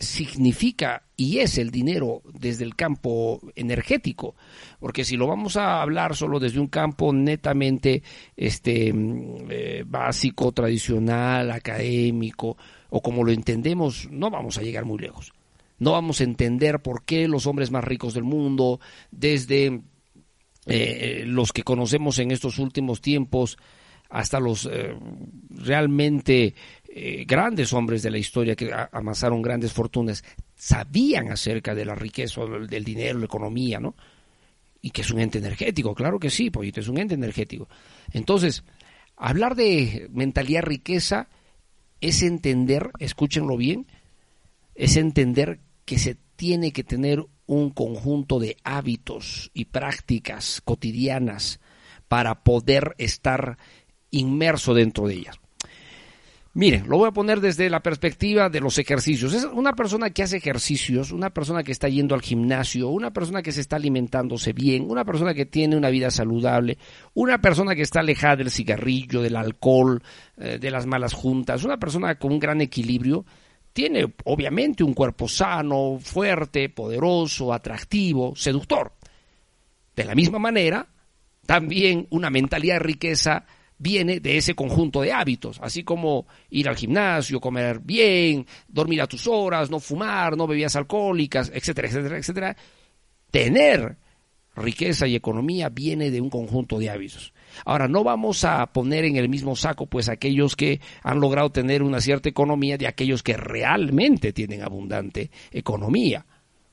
significa 0.00 1.04
y 1.16 1.38
es 1.38 1.58
el 1.58 1.70
dinero 1.70 2.22
desde 2.32 2.64
el 2.64 2.74
campo 2.74 3.40
energético, 3.54 4.34
porque 4.80 5.04
si 5.04 5.16
lo 5.16 5.26
vamos 5.26 5.56
a 5.56 5.82
hablar 5.82 6.16
solo 6.16 6.40
desde 6.40 6.58
un 6.58 6.68
campo 6.68 7.12
netamente 7.12 8.02
este 8.36 8.92
mm, 8.92 9.46
eh, 9.50 9.84
básico, 9.86 10.52
tradicional, 10.52 11.50
académico 11.50 12.56
o 12.88 13.02
como 13.02 13.22
lo 13.22 13.32
entendemos, 13.32 14.08
no 14.10 14.30
vamos 14.30 14.58
a 14.58 14.62
llegar 14.62 14.84
muy 14.84 14.98
lejos. 14.98 15.32
No 15.78 15.92
vamos 15.92 16.20
a 16.20 16.24
entender 16.24 16.80
por 16.80 17.04
qué 17.04 17.28
los 17.28 17.46
hombres 17.46 17.70
más 17.70 17.84
ricos 17.84 18.12
del 18.12 18.24
mundo, 18.24 18.80
desde 19.10 19.80
eh, 20.66 21.24
los 21.26 21.52
que 21.52 21.62
conocemos 21.62 22.18
en 22.18 22.30
estos 22.30 22.58
últimos 22.58 23.00
tiempos, 23.00 23.56
hasta 24.10 24.40
los 24.40 24.68
eh, 24.70 24.94
realmente 25.50 26.54
eh, 26.92 27.24
grandes 27.24 27.72
hombres 27.72 28.02
de 28.02 28.10
la 28.10 28.18
historia 28.18 28.56
que 28.56 28.72
amasaron 28.90 29.42
grandes 29.42 29.72
fortunas 29.72 30.24
sabían 30.56 31.30
acerca 31.30 31.72
de 31.72 31.84
la 31.84 31.94
riqueza, 31.94 32.40
del 32.44 32.82
dinero, 32.82 33.20
la 33.20 33.26
economía, 33.26 33.78
¿no? 33.78 33.94
Y 34.82 34.90
que 34.90 35.02
es 35.02 35.10
un 35.12 35.20
ente 35.20 35.38
energético, 35.38 35.94
claro 35.94 36.18
que 36.18 36.30
sí, 36.30 36.50
pollito, 36.50 36.80
es 36.80 36.88
un 36.88 36.98
ente 36.98 37.14
energético. 37.14 37.68
Entonces, 38.12 38.64
hablar 39.16 39.54
de 39.54 40.08
mentalidad 40.10 40.62
riqueza 40.62 41.28
es 42.00 42.22
entender, 42.22 42.90
escúchenlo 42.98 43.56
bien, 43.56 43.86
es 44.74 44.96
entender 44.96 45.60
que 45.84 45.96
se 45.96 46.16
tiene 46.34 46.72
que 46.72 46.82
tener 46.82 47.24
un 47.46 47.70
conjunto 47.70 48.40
de 48.40 48.56
hábitos 48.64 49.52
y 49.54 49.66
prácticas 49.66 50.60
cotidianas 50.64 51.60
para 52.08 52.42
poder 52.42 52.96
estar 52.98 53.58
inmerso 54.10 54.74
dentro 54.74 55.06
de 55.06 55.14
ellas. 55.14 55.36
Miren, 56.52 56.88
lo 56.88 56.98
voy 56.98 57.08
a 57.08 57.12
poner 57.12 57.40
desde 57.40 57.70
la 57.70 57.80
perspectiva 57.80 58.48
de 58.48 58.58
los 58.58 58.76
ejercicios. 58.76 59.34
Es 59.34 59.44
una 59.44 59.72
persona 59.74 60.10
que 60.10 60.24
hace 60.24 60.38
ejercicios, 60.38 61.12
una 61.12 61.30
persona 61.30 61.62
que 61.62 61.70
está 61.70 61.88
yendo 61.88 62.16
al 62.16 62.22
gimnasio, 62.22 62.88
una 62.88 63.12
persona 63.12 63.40
que 63.40 63.52
se 63.52 63.60
está 63.60 63.76
alimentándose 63.76 64.52
bien, 64.52 64.90
una 64.90 65.04
persona 65.04 65.32
que 65.32 65.46
tiene 65.46 65.76
una 65.76 65.90
vida 65.90 66.10
saludable, 66.10 66.76
una 67.14 67.40
persona 67.40 67.76
que 67.76 67.82
está 67.82 68.00
alejada 68.00 68.36
del 68.36 68.50
cigarrillo, 68.50 69.22
del 69.22 69.36
alcohol, 69.36 70.02
eh, 70.38 70.58
de 70.58 70.70
las 70.72 70.86
malas 70.86 71.14
juntas, 71.14 71.62
una 71.62 71.78
persona 71.78 72.16
con 72.16 72.32
un 72.32 72.40
gran 72.40 72.60
equilibrio, 72.60 73.24
tiene 73.72 74.12
obviamente 74.24 74.82
un 74.82 74.92
cuerpo 74.92 75.28
sano, 75.28 76.00
fuerte, 76.02 76.68
poderoso, 76.68 77.52
atractivo, 77.52 78.34
seductor. 78.34 78.92
De 79.94 80.04
la 80.04 80.16
misma 80.16 80.40
manera, 80.40 80.88
también 81.46 82.08
una 82.10 82.28
mentalidad 82.28 82.74
de 82.74 82.80
riqueza 82.80 83.46
viene 83.80 84.20
de 84.20 84.36
ese 84.36 84.54
conjunto 84.54 85.00
de 85.00 85.12
hábitos, 85.12 85.58
así 85.62 85.82
como 85.82 86.26
ir 86.50 86.68
al 86.68 86.76
gimnasio, 86.76 87.40
comer 87.40 87.80
bien, 87.80 88.46
dormir 88.68 89.00
a 89.00 89.06
tus 89.06 89.26
horas, 89.26 89.70
no 89.70 89.80
fumar, 89.80 90.36
no 90.36 90.46
bebidas 90.46 90.76
alcohólicas, 90.76 91.50
etcétera, 91.52 91.88
etcétera, 91.88 92.18
etcétera. 92.18 92.56
Tener 93.30 93.96
riqueza 94.54 95.06
y 95.06 95.16
economía 95.16 95.70
viene 95.70 96.10
de 96.10 96.20
un 96.20 96.28
conjunto 96.28 96.78
de 96.78 96.90
hábitos. 96.90 97.32
Ahora, 97.64 97.88
no 97.88 98.04
vamos 98.04 98.44
a 98.44 98.66
poner 98.66 99.06
en 99.06 99.16
el 99.16 99.30
mismo 99.30 99.56
saco 99.56 99.86
pues 99.86 100.10
aquellos 100.10 100.56
que 100.56 100.80
han 101.02 101.18
logrado 101.18 101.50
tener 101.50 101.82
una 101.82 102.02
cierta 102.02 102.28
economía 102.28 102.76
de 102.76 102.86
aquellos 102.86 103.22
que 103.22 103.38
realmente 103.38 104.34
tienen 104.34 104.62
abundante 104.62 105.30
economía. 105.52 106.26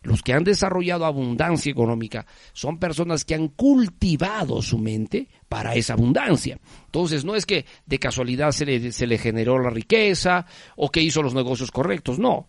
Los 0.08 0.24
que 0.24 0.32
han 0.32 0.46
desarrollado 0.46 1.06
abundancia 1.06 1.70
económica 1.70 2.26
son 2.54 2.80
personas 2.80 3.26
que 3.26 3.36
han 3.36 3.50
cultivado 3.50 4.62
su 4.62 4.78
mente 4.78 5.28
para 5.50 5.76
esa 5.76 5.96
abundancia. 5.96 6.62
Entonces, 6.86 7.26
no 7.26 7.36
es 7.36 7.46
que 7.46 7.66
de 7.86 8.00
casualidad 8.00 8.52
se 8.52 8.66
le, 8.66 8.94
se 8.94 9.06
le 9.06 9.18
generó 9.18 9.60
la 9.60 9.70
riqueza 9.70 10.46
o 10.78 10.90
que 10.90 11.02
hizo 11.02 11.22
los 11.22 11.34
negocios 11.34 11.72
correctos, 11.72 12.20
no. 12.20 12.48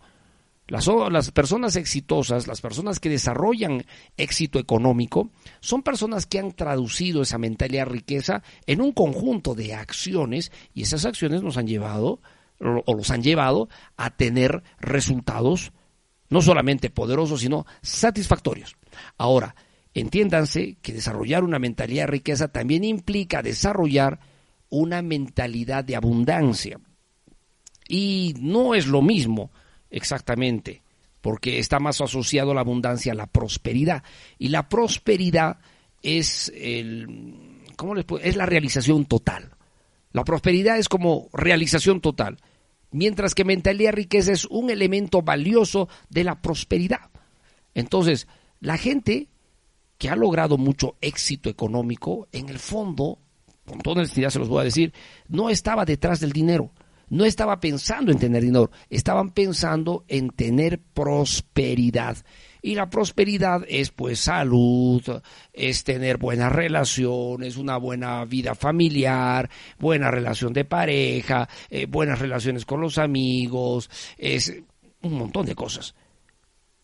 Las, 0.67 0.87
las, 0.87 1.31
personas 1.31 1.75
exitosas, 1.75 2.47
las 2.47 2.61
personas 2.61 3.01
que 3.01 3.09
desarrollan 3.09 3.83
éxito 4.15 4.57
económico, 4.57 5.29
son 5.59 5.83
personas 5.83 6.27
que 6.27 6.39
han 6.39 6.53
traducido 6.53 7.23
esa 7.23 7.39
mentalidad 7.39 7.87
riqueza 7.87 8.41
en 8.67 8.79
un 8.79 8.93
conjunto 8.93 9.53
de 9.53 9.73
acciones 9.73 10.53
y 10.73 10.83
esas 10.83 11.03
acciones 11.03 11.43
nos 11.43 11.57
han 11.57 11.67
llevado 11.67 12.21
o 12.61 12.93
los 12.93 13.11
han 13.11 13.21
llevado 13.21 13.67
a 13.97 14.11
tener 14.11 14.63
resultados 14.79 15.73
no 16.29 16.41
solamente 16.41 16.89
poderosos, 16.89 17.41
sino 17.41 17.65
satisfactorios. 17.81 18.75
Ahora, 19.17 19.55
entiéndanse 19.93 20.77
que 20.81 20.93
desarrollar 20.93 21.43
una 21.43 21.59
mentalidad 21.59 22.03
de 22.03 22.11
riqueza 22.11 22.47
también 22.49 22.83
implica 22.83 23.41
desarrollar 23.41 24.19
una 24.69 25.01
mentalidad 25.01 25.83
de 25.83 25.95
abundancia. 25.95 26.79
Y 27.87 28.35
no 28.39 28.75
es 28.75 28.85
lo 28.85 29.01
mismo 29.01 29.51
exactamente, 29.89 30.83
porque 31.21 31.57
está 31.57 31.79
más 31.79 31.99
asociado 32.01 32.53
la 32.53 32.61
abundancia 32.61 33.13
a 33.13 33.15
la 33.15 33.27
prosperidad. 33.27 34.03
Y 34.37 34.49
la 34.49 34.69
prosperidad 34.69 35.57
es 36.03 36.51
el, 36.55 37.63
¿cómo 37.75 37.95
les 37.95 38.05
es 38.21 38.35
la 38.35 38.45
realización 38.45 39.05
total. 39.05 39.51
La 40.11 40.23
prosperidad 40.23 40.77
es 40.77 40.89
como 40.89 41.29
realización 41.33 42.01
total 42.01 42.37
mientras 42.91 43.35
que 43.35 43.45
mentalidad 43.45 43.93
riqueza 43.93 44.31
es 44.31 44.45
un 44.45 44.69
elemento 44.69 45.21
valioso 45.21 45.89
de 46.09 46.23
la 46.23 46.41
prosperidad. 46.41 47.09
Entonces, 47.73 48.27
la 48.59 48.77
gente 48.77 49.29
que 49.97 50.09
ha 50.09 50.15
logrado 50.15 50.57
mucho 50.57 50.95
éxito 51.01 51.49
económico, 51.49 52.27
en 52.31 52.49
el 52.49 52.59
fondo, 52.59 53.19
con 53.65 53.79
toda 53.79 54.01
honestidad 54.01 54.29
se 54.29 54.39
los 54.39 54.49
voy 54.49 54.61
a 54.61 54.65
decir, 54.65 54.93
no 55.27 55.49
estaba 55.49 55.85
detrás 55.85 56.19
del 56.19 56.31
dinero, 56.31 56.71
no 57.09 57.25
estaba 57.25 57.59
pensando 57.59 58.11
en 58.11 58.19
tener 58.19 58.43
dinero, 58.43 58.71
estaban 58.89 59.31
pensando 59.31 60.05
en 60.07 60.29
tener 60.29 60.79
prosperidad. 60.79 62.17
Y 62.61 62.75
la 62.75 62.89
prosperidad 62.89 63.63
es 63.67 63.91
pues 63.91 64.19
salud, 64.19 65.01
es 65.53 65.83
tener 65.83 66.17
buenas 66.17 66.51
relaciones, 66.51 67.57
una 67.57 67.77
buena 67.77 68.25
vida 68.25 68.55
familiar, 68.55 69.49
buena 69.77 70.11
relación 70.11 70.53
de 70.53 70.65
pareja, 70.65 71.47
eh, 71.69 71.85
buenas 71.85 72.19
relaciones 72.19 72.65
con 72.65 72.81
los 72.81 72.97
amigos, 72.97 73.89
es 74.17 74.53
un 75.01 75.13
montón 75.13 75.45
de 75.45 75.55
cosas. 75.55 75.95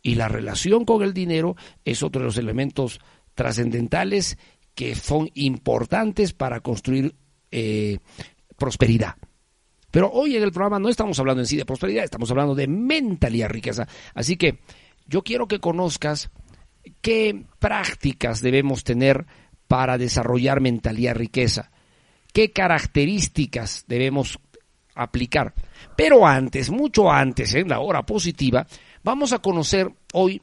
Y 0.01 0.15
la 0.15 0.27
relación 0.27 0.85
con 0.85 1.01
el 1.01 1.13
dinero 1.13 1.55
es 1.83 2.03
otro 2.03 2.21
de 2.21 2.27
los 2.27 2.37
elementos 2.37 2.99
trascendentales 3.33 4.37
que 4.75 4.95
son 4.95 5.29
importantes 5.33 6.33
para 6.33 6.59
construir 6.59 7.15
eh, 7.51 7.99
prosperidad. 8.57 9.15
Pero 9.89 10.11
hoy 10.11 10.35
en 10.35 10.43
el 10.43 10.51
programa 10.51 10.77
no 10.77 10.89
estamos 10.89 11.17
hablando 11.19 11.41
en 11.41 11.47
sí 11.47 11.55
de 11.55 11.65
prosperidad, 11.65 12.03
estamos 12.03 12.29
hablando 12.29 12.53
de 12.53 12.67
mentalidad 12.67 13.49
riqueza. 13.49 13.87
Así 14.13 14.35
que 14.35 14.59
yo 15.07 15.23
quiero 15.23 15.47
que 15.47 15.59
conozcas 15.59 16.29
qué 17.01 17.45
prácticas 17.59 18.41
debemos 18.41 18.83
tener 18.83 19.25
para 19.67 19.97
desarrollar 19.97 20.61
mentalidad 20.61 21.15
riqueza, 21.15 21.71
qué 22.33 22.51
características 22.51 23.85
debemos 23.87 24.39
aplicar. 24.95 25.53
Pero 25.95 26.25
antes, 26.25 26.69
mucho 26.69 27.11
antes, 27.11 27.53
en 27.53 27.69
la 27.69 27.79
hora 27.79 28.05
positiva, 28.05 28.65
vamos 29.03 29.33
a 29.33 29.39
conocer 29.39 29.91
hoy 30.13 30.41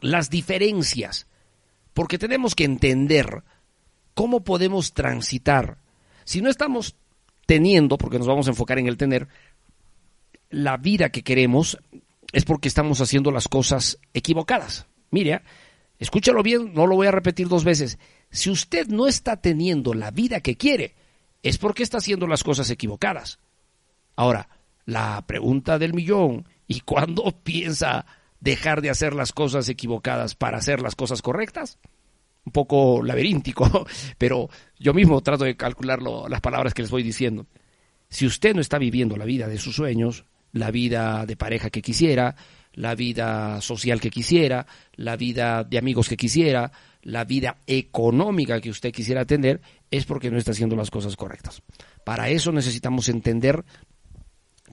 las 0.00 0.30
diferencias, 0.30 1.26
porque 1.92 2.18
tenemos 2.18 2.54
que 2.54 2.64
entender 2.64 3.42
cómo 4.14 4.42
podemos 4.42 4.92
transitar. 4.92 5.78
Si 6.24 6.40
no 6.40 6.50
estamos 6.50 6.96
teniendo, 7.46 7.98
porque 7.98 8.18
nos 8.18 8.26
vamos 8.26 8.46
a 8.46 8.50
enfocar 8.50 8.78
en 8.78 8.86
el 8.86 8.96
tener, 8.96 9.28
la 10.50 10.76
vida 10.76 11.10
que 11.10 11.22
queremos, 11.22 11.78
es 12.32 12.44
porque 12.44 12.68
estamos 12.68 13.00
haciendo 13.00 13.30
las 13.30 13.48
cosas 13.48 13.98
equivocadas. 14.14 14.86
Mire, 15.10 15.42
escúchalo 15.98 16.42
bien, 16.42 16.72
no 16.74 16.86
lo 16.86 16.96
voy 16.96 17.06
a 17.06 17.12
repetir 17.12 17.48
dos 17.48 17.64
veces. 17.64 17.98
Si 18.30 18.50
usted 18.50 18.88
no 18.88 19.06
está 19.06 19.36
teniendo 19.36 19.92
la 19.92 20.10
vida 20.10 20.40
que 20.40 20.56
quiere, 20.56 20.94
es 21.42 21.58
porque 21.58 21.82
está 21.82 21.98
haciendo 21.98 22.26
las 22.26 22.42
cosas 22.42 22.70
equivocadas. 22.70 23.38
Ahora, 24.16 24.48
la 24.86 25.22
pregunta 25.26 25.78
del 25.78 25.92
millón, 25.92 26.48
¿y 26.66 26.80
cuándo 26.80 27.24
piensa 27.44 28.06
dejar 28.40 28.80
de 28.80 28.90
hacer 28.90 29.14
las 29.14 29.32
cosas 29.32 29.68
equivocadas 29.68 30.34
para 30.34 30.58
hacer 30.58 30.80
las 30.80 30.96
cosas 30.96 31.20
correctas? 31.20 31.78
Un 32.44 32.52
poco 32.52 33.02
laberíntico, 33.02 33.86
pero 34.18 34.48
yo 34.78 34.94
mismo 34.94 35.20
trato 35.20 35.44
de 35.44 35.56
calcular 35.56 36.00
las 36.02 36.40
palabras 36.40 36.72
que 36.72 36.82
les 36.82 36.90
voy 36.90 37.02
diciendo. 37.02 37.46
Si 38.08 38.26
usted 38.26 38.54
no 38.54 38.60
está 38.60 38.78
viviendo 38.78 39.16
la 39.16 39.24
vida 39.24 39.48
de 39.48 39.58
sus 39.58 39.76
sueños, 39.76 40.24
la 40.52 40.70
vida 40.70 41.26
de 41.26 41.36
pareja 41.36 41.70
que 41.70 41.82
quisiera, 41.82 42.36
la 42.74 42.94
vida 42.94 43.60
social 43.60 44.00
que 44.00 44.10
quisiera, 44.10 44.66
la 44.94 45.16
vida 45.16 45.64
de 45.64 45.78
amigos 45.78 46.08
que 46.08 46.16
quisiera, 46.16 46.72
la 47.02 47.24
vida 47.24 47.58
económica 47.66 48.60
que 48.60 48.70
usted 48.70 48.92
quisiera 48.92 49.24
tener, 49.24 49.60
es 49.90 50.04
porque 50.06 50.30
no 50.30 50.38
está 50.38 50.52
haciendo 50.52 50.76
las 50.76 50.90
cosas 50.90 51.16
correctas. 51.16 51.62
Para 52.04 52.30
eso 52.30 52.52
necesitamos 52.52 53.08
entender 53.08 53.64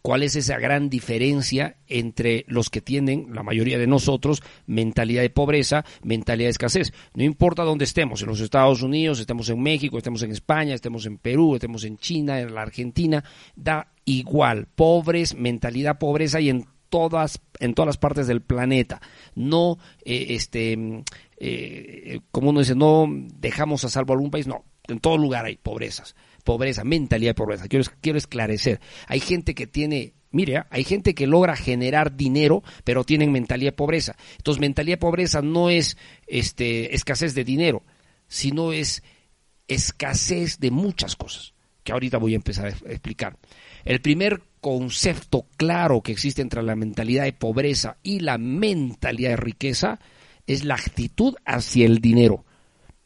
cuál 0.02 0.24
es 0.24 0.36
esa 0.36 0.58
gran 0.58 0.90
diferencia 0.90 1.78
entre 1.88 2.46
los 2.48 2.70
que 2.70 2.82
tienen, 2.82 3.34
la 3.34 3.44
mayoría 3.44 3.78
de 3.78 3.88
nosotros, 3.88 4.42
mentalidad 4.66 5.22
de 5.22 5.30
pobreza, 5.30 5.86
mentalidad 6.04 6.48
de 6.48 6.52
escasez. 6.52 6.94
No 7.14 7.24
importa 7.24 7.64
dónde 7.64 7.86
estemos, 7.86 8.22
en 8.22 8.30
los 8.30 8.40
Estados 8.40 8.82
Unidos, 8.82 9.20
estemos 9.20 9.50
en 9.50 9.62
México, 9.62 9.98
estemos 9.98 10.24
en 10.24 10.32
España, 10.32 10.74
estemos 10.74 11.06
en 11.06 11.18
Perú, 11.18 11.56
estemos 11.56 11.84
en 11.84 11.98
China, 11.98 12.40
en 12.40 12.54
la 12.54 12.62
Argentina, 12.62 13.24
da 13.56 13.92
igual, 14.06 14.68
pobres, 14.68 15.36
mentalidad 15.36 16.00
pobreza 16.00 16.40
y 16.40 16.50
en 16.50 16.66
todas 16.90 17.42
en 17.60 17.74
todas 17.74 17.88
las 17.88 17.98
partes 17.98 18.28
del 18.28 18.42
planeta. 18.42 19.02
No, 19.36 19.78
eh, 20.04 20.28
este, 20.30 21.04
eh, 21.38 22.20
como 22.32 22.50
uno 22.50 22.62
dice, 22.62 22.76
no 22.76 23.08
dejamos 23.10 23.84
a 23.84 23.90
salvo 23.90 24.14
algún 24.14 24.32
país, 24.32 24.48
no, 24.48 24.64
en 24.88 25.00
todo 25.00 25.18
lugar 25.18 25.46
hay 25.46 25.58
pobrezas, 25.58 26.16
pobreza, 26.44 26.84
mentalidad 26.84 27.32
de 27.32 27.36
pobreza. 27.36 27.68
Quiero, 27.68 27.86
quiero 28.02 28.18
esclarecer. 28.18 28.80
Hay 29.08 29.20
gente 29.20 29.54
que 29.54 29.68
tiene 29.68 30.14
Mire, 30.32 30.58
¿eh? 30.58 30.64
hay 30.70 30.84
gente 30.84 31.16
que 31.16 31.26
logra 31.26 31.56
generar 31.56 32.16
dinero, 32.16 32.64
pero 32.84 33.04
tienen 33.04 33.32
mentalidad 33.32 33.72
de 33.72 33.78
pobreza. 33.78 34.16
Entonces, 34.38 34.62
mentalidad 34.62 34.98
de 34.98 35.02
pobreza 35.02 35.42
no 35.42 35.70
es 35.70 35.98
este, 36.28 36.94
escasez 36.94 37.34
de 37.34 37.44
dinero, 37.44 37.84
sino 38.28 38.72
es 38.72 39.02
escasez 39.68 40.60
de 40.60 40.70
muchas 40.70 41.16
cosas, 41.16 41.54
que 41.84 41.92
ahorita 41.92 42.18
voy 42.18 42.34
a 42.34 42.38
empezar 42.38 42.68
a 42.68 42.70
explicar. 42.70 43.38
El 43.86 44.02
primer 44.02 44.44
concepto 44.62 45.48
claro 45.58 46.02
que 46.02 46.12
existe 46.12 46.42
entre 46.42 46.62
la 46.62 46.76
mentalidad 46.76 47.24
de 47.24 47.34
pobreza 47.34 47.98
y 48.04 48.20
la 48.20 48.38
mentalidad 48.38 49.32
de 49.32 49.38
riqueza 49.38 50.00
es 50.46 50.64
la 50.64 50.76
actitud 50.76 51.36
hacia 51.46 51.86
el 51.86 52.00
dinero. 52.00 52.46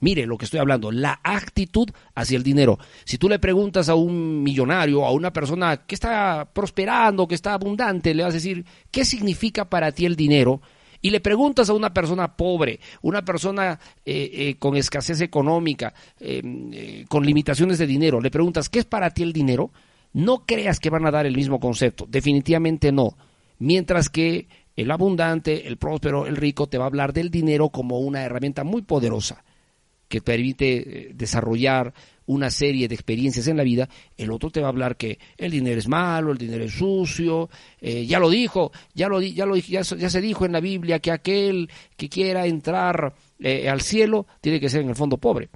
Mire 0.04 0.26
lo 0.26 0.38
que 0.38 0.44
estoy 0.44 0.60
hablando, 0.60 0.92
la 0.92 1.22
actitud 1.24 1.88
hacia 2.14 2.36
el 2.36 2.44
dinero. 2.44 2.78
Si 3.06 3.18
tú 3.18 3.30
le 3.30 3.40
preguntas 3.40 3.88
a 3.88 3.96
un 3.96 4.44
millonario, 4.44 5.06
a 5.06 5.12
una 5.12 5.32
persona 5.32 5.78
que 5.78 5.96
está 5.96 6.46
prosperando, 6.52 7.26
que 7.26 7.36
está 7.36 7.54
abundante, 7.54 8.14
le 8.14 8.24
vas 8.24 8.34
a 8.34 8.36
decir, 8.36 8.66
¿qué 8.92 9.06
significa 9.06 9.70
para 9.70 9.94
ti 9.94 10.06
el 10.06 10.18
dinero? 10.18 10.60
Y 11.02 11.10
le 11.10 11.22
preguntas 11.22 11.70
a 11.70 11.74
una 11.74 11.94
persona 11.94 12.36
pobre, 12.36 12.82
una 13.02 13.24
persona 13.24 13.80
eh, 14.06 14.30
eh, 14.34 14.56
con 14.60 14.76
escasez 14.76 15.22
económica, 15.22 15.94
eh, 16.20 17.06
con 17.08 17.26
limitaciones 17.26 17.78
de 17.78 17.88
dinero, 17.88 18.20
le 18.20 18.30
preguntas, 18.30 18.68
¿qué 18.68 18.80
es 18.80 18.86
para 18.86 19.10
ti 19.12 19.24
el 19.24 19.32
dinero? 19.32 19.72
No 20.12 20.46
creas 20.46 20.82
que 20.82 20.90
van 20.90 21.06
a 21.06 21.12
dar 21.12 21.26
el 21.26 21.38
mismo 21.38 21.62
concepto, 21.62 22.06
definitivamente 22.10 22.92
no. 22.92 23.16
Mientras 23.60 24.10
que 24.10 24.50
el 24.76 24.92
abundante, 24.92 25.66
el 25.66 25.78
próspero, 25.78 26.28
el 26.28 26.36
rico 26.36 26.68
te 26.68 26.78
va 26.78 26.84
a 26.84 26.88
hablar 26.88 27.14
del 27.14 27.32
dinero 27.32 27.70
como 27.70 28.00
una 28.00 28.24
herramienta 28.24 28.66
muy 28.66 28.82
poderosa 28.82 29.46
que 30.08 30.22
permite 30.22 30.76
eh, 30.76 31.12
desarrollar 31.14 31.94
una 32.26 32.50
serie 32.50 32.88
de 32.88 32.96
experiencias 32.96 33.48
en 33.48 33.58
la 33.58 33.64
vida, 33.64 33.90
el 34.18 34.32
otro 34.32 34.50
te 34.50 34.62
va 34.62 34.68
a 34.68 34.70
hablar 34.70 34.96
que 34.96 35.20
el 35.38 35.52
dinero 35.52 35.80
es 35.80 35.88
malo, 35.88 36.32
el 36.32 36.38
dinero 36.38 36.64
es 36.64 36.74
sucio, 36.74 37.50
eh, 37.82 38.06
ya 38.06 38.20
lo 38.20 38.30
dijo, 38.30 38.72
ya 38.94 39.08
lo, 39.08 39.22
ya, 39.22 39.46
lo, 39.46 39.56
ya, 39.58 39.82
ya, 39.82 40.10
se 40.10 40.22
dijo 40.22 40.46
en 40.46 40.54
la 40.54 40.62
Biblia 40.62 41.00
que 41.00 41.12
aquel 41.12 41.70
que 41.98 42.10
quiera 42.10 42.46
entrar 42.46 43.14
eh, 43.40 43.68
al 43.70 43.82
cielo 43.82 44.26
tiene 44.40 44.60
que 44.60 44.70
ser 44.70 44.82
en 44.82 44.90
el 44.90 44.96
fondo 44.96 45.18
pobre, 45.18 45.50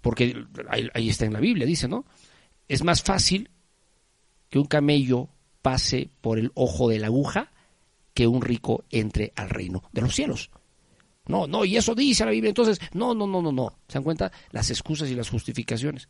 porque 0.00 0.34
ahí, 0.68 0.88
ahí 0.92 1.08
está 1.08 1.24
en 1.24 1.34
la 1.34 1.40
Biblia, 1.40 1.66
dice, 1.66 1.86
¿no? 1.86 2.04
Es 2.68 2.82
más 2.82 3.02
fácil 3.02 3.50
que 4.48 4.58
un 4.58 4.66
camello 4.66 5.28
pase 5.62 6.10
por 6.20 6.38
el 6.38 6.50
ojo 6.54 6.88
de 6.88 6.98
la 6.98 7.06
aguja 7.06 7.52
que 8.14 8.26
un 8.26 8.40
rico 8.40 8.84
entre 8.90 9.32
al 9.36 9.50
reino 9.50 9.82
de 9.92 10.00
los 10.00 10.14
cielos. 10.14 10.50
No, 11.26 11.46
no, 11.46 11.64
y 11.64 11.76
eso 11.76 11.94
dice 11.94 12.24
la 12.24 12.30
Biblia. 12.30 12.50
Entonces, 12.50 12.78
no, 12.92 13.14
no, 13.14 13.26
no, 13.26 13.42
no, 13.42 13.52
no. 13.52 13.78
¿Se 13.88 13.94
dan 13.94 14.04
cuenta? 14.04 14.32
Las 14.50 14.70
excusas 14.70 15.10
y 15.10 15.14
las 15.14 15.28
justificaciones. 15.28 16.08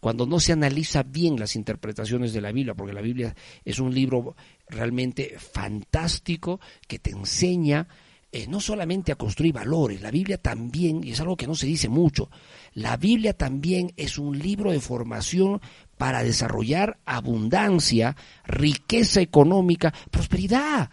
Cuando 0.00 0.26
no 0.26 0.38
se 0.38 0.52
analiza 0.52 1.02
bien 1.02 1.38
las 1.38 1.56
interpretaciones 1.56 2.32
de 2.32 2.40
la 2.40 2.52
Biblia, 2.52 2.74
porque 2.74 2.92
la 2.92 3.00
Biblia 3.00 3.34
es 3.64 3.78
un 3.80 3.94
libro 3.94 4.36
realmente 4.68 5.36
fantástico 5.38 6.60
que 6.86 6.98
te 6.98 7.10
enseña 7.10 7.88
eh, 8.32 8.46
no 8.48 8.60
solamente 8.60 9.12
a 9.12 9.16
construir 9.16 9.54
valores, 9.54 10.02
la 10.02 10.10
Biblia 10.10 10.36
también, 10.36 11.02
y 11.02 11.12
es 11.12 11.20
algo 11.20 11.36
que 11.36 11.46
no 11.46 11.54
se 11.54 11.66
dice 11.66 11.88
mucho, 11.88 12.28
la 12.74 12.96
Biblia 12.96 13.32
también 13.32 13.92
es 13.96 14.18
un 14.18 14.38
libro 14.38 14.72
de 14.72 14.80
formación 14.80 15.60
para 15.96 16.22
desarrollar 16.22 16.98
abundancia, 17.06 18.14
riqueza 18.44 19.20
económica, 19.20 19.94
prosperidad, 20.10 20.90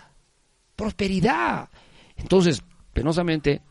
prosperidad. 0.75 1.69
Entonces, 2.15 2.63
penosamente 2.93 3.61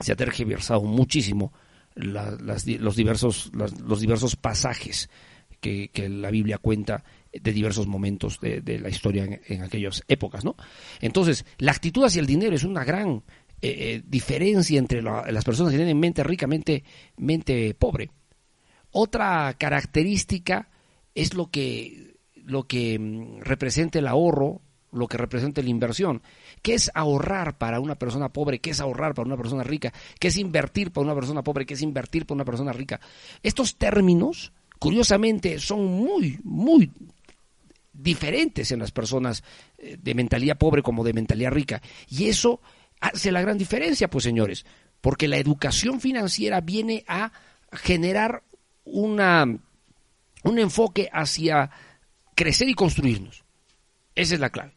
se 0.00 0.12
ha 0.12 0.16
tergiversado 0.16 0.82
muchísimo 0.82 1.52
los, 1.94 2.64
diversos, 2.64 3.50
los 3.52 4.00
diversos 4.00 4.36
pasajes 4.36 5.08
que, 5.60 6.08
la 6.08 6.30
Biblia 6.30 6.58
cuenta 6.58 7.04
de 7.32 7.52
diversos 7.52 7.86
momentos 7.86 8.40
de, 8.40 8.78
la 8.78 8.88
historia 8.88 9.40
en, 9.46 9.62
aquellas 9.62 10.02
épocas, 10.08 10.44
¿no? 10.44 10.56
Entonces, 11.00 11.44
la 11.58 11.72
actitud 11.72 12.04
hacia 12.04 12.20
el 12.20 12.26
dinero 12.26 12.54
es 12.54 12.64
una 12.64 12.84
gran 12.84 13.22
eh, 13.60 13.68
eh, 13.68 14.02
diferencia 14.06 14.78
entre 14.78 15.02
las 15.02 15.44
personas 15.44 15.72
que 15.72 15.78
tienen 15.78 15.98
mente 15.98 16.22
rica, 16.22 16.46
mente, 16.46 16.84
mente 17.16 17.74
pobre. 17.74 18.10
Otra 18.90 19.54
característica 19.58 20.70
es 21.14 21.34
lo 21.34 21.50
que, 21.50 22.16
lo 22.34 22.64
que 22.64 22.98
mm, 22.98 23.40
representa 23.40 23.98
el 23.98 24.06
ahorro, 24.06 24.62
lo 24.92 25.06
que 25.06 25.18
representa 25.18 25.62
la 25.62 25.68
inversión. 25.68 26.22
¿Qué 26.62 26.74
es 26.74 26.90
ahorrar 26.94 27.58
para 27.58 27.80
una 27.80 27.96
persona 27.96 28.28
pobre? 28.32 28.60
¿Qué 28.60 28.70
es 28.70 28.80
ahorrar 28.80 29.14
para 29.14 29.26
una 29.26 29.36
persona 29.36 29.62
rica? 29.62 29.92
¿Qué 30.18 30.28
es 30.28 30.36
invertir 30.36 30.92
para 30.92 31.04
una 31.04 31.14
persona 31.14 31.42
pobre? 31.42 31.66
¿Qué 31.66 31.74
es 31.74 31.82
invertir 31.82 32.26
para 32.26 32.36
una 32.36 32.44
persona 32.44 32.72
rica? 32.72 33.00
Estos 33.42 33.76
términos, 33.76 34.52
curiosamente, 34.78 35.58
son 35.58 35.84
muy, 35.84 36.38
muy 36.44 36.90
diferentes 37.92 38.70
en 38.70 38.80
las 38.80 38.90
personas 38.90 39.42
eh, 39.78 39.96
de 40.00 40.14
mentalidad 40.14 40.58
pobre 40.58 40.82
como 40.82 41.04
de 41.04 41.12
mentalidad 41.12 41.50
rica. 41.50 41.82
Y 42.08 42.28
eso 42.28 42.60
hace 43.00 43.32
la 43.32 43.42
gran 43.42 43.58
diferencia, 43.58 44.08
pues 44.08 44.24
señores, 44.24 44.64
porque 45.00 45.28
la 45.28 45.36
educación 45.36 46.00
financiera 46.00 46.60
viene 46.60 47.04
a 47.06 47.32
generar 47.72 48.42
una, 48.84 49.44
un 50.44 50.58
enfoque 50.58 51.08
hacia 51.12 51.70
crecer 52.34 52.68
y 52.68 52.74
construirnos. 52.74 53.44
Esa 54.14 54.34
es 54.34 54.40
la 54.40 54.50
clave. 54.50 54.75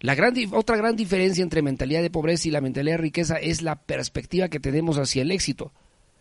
La 0.00 0.14
gran, 0.14 0.34
otra 0.52 0.76
gran 0.76 0.96
diferencia 0.96 1.42
entre 1.42 1.60
mentalidad 1.60 2.00
de 2.00 2.10
pobreza 2.10 2.48
y 2.48 2.50
la 2.50 2.62
mentalidad 2.62 2.94
de 2.94 3.02
riqueza 3.02 3.36
es 3.36 3.60
la 3.60 3.76
perspectiva 3.76 4.48
que 4.48 4.58
tenemos 4.58 4.98
hacia 4.98 5.22
el 5.22 5.30
éxito. 5.30 5.72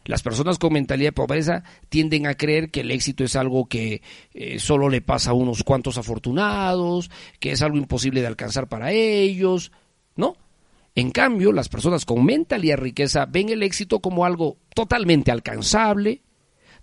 Las 0.03 0.21
personas 0.21 0.57
con 0.57 0.73
mentalidad 0.73 1.09
de 1.09 1.13
pobreza 1.13 1.63
tienden 1.87 2.27
a 2.27 2.33
creer 2.33 2.71
que 2.71 2.81
el 2.81 2.91
éxito 2.91 3.23
es 3.23 3.35
algo 3.35 3.67
que 3.67 4.01
eh, 4.33 4.59
solo 4.59 4.89
le 4.89 5.01
pasa 5.01 5.31
a 5.31 5.33
unos 5.33 5.63
cuantos 5.63 5.97
afortunados, 5.97 7.09
que 7.39 7.51
es 7.51 7.61
algo 7.61 7.77
imposible 7.77 8.21
de 8.21 8.27
alcanzar 8.27 8.67
para 8.67 8.91
ellos, 8.91 9.71
¿no? 10.15 10.35
En 10.95 11.11
cambio, 11.11 11.53
las 11.53 11.69
personas 11.69 12.05
con 12.05 12.25
mentalidad 12.25 12.77
de 12.77 12.83
riqueza 12.83 13.25
ven 13.25 13.49
el 13.49 13.63
éxito 13.63 13.99
como 13.99 14.25
algo 14.25 14.57
totalmente 14.73 15.31
alcanzable, 15.31 16.21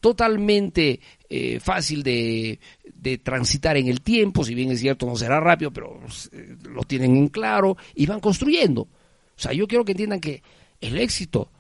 totalmente 0.01 1.01
eh, 1.29 1.59
fácil 1.61 2.03
de, 2.03 2.61
de, 3.01 3.19
transitar 3.19 3.77
en 3.77 3.89
el 3.89 4.01
tiempo, 4.01 4.45
si 4.45 4.55
bien 4.55 4.71
es 4.71 4.81
cierto 4.81 5.07
no 5.07 5.17
será 5.17 5.41
rápido, 5.41 5.73
pero 5.73 6.01
eh, 6.33 6.57
lo 6.69 6.83
tienen 6.83 7.17
en 7.17 7.29
claro 7.29 7.77
y 7.95 8.07
van 8.07 8.21
construyendo. 8.21 8.83
O 8.83 9.39
sea, 9.39 9.53
yo 9.53 9.67
quiero 9.69 9.85
que 9.85 9.93
entiendan 9.93 10.21
que 10.21 10.43
el 10.81 10.99
éxito 10.99 11.51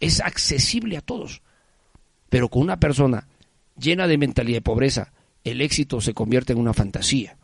es 0.00 0.20
accesible 0.20 0.96
a 0.96 1.00
todos, 1.00 1.42
pero 2.28 2.48
con 2.48 2.62
una 2.62 2.78
persona 2.80 3.28
llena 3.78 4.06
de 4.06 4.18
mentalidad 4.18 4.58
de 4.58 4.62
pobreza, 4.62 5.12
el 5.44 5.60
éxito 5.60 6.00
se 6.00 6.14
convierte 6.14 6.52
en 6.52 6.58
una 6.58 6.74
fantasía. 6.74 7.36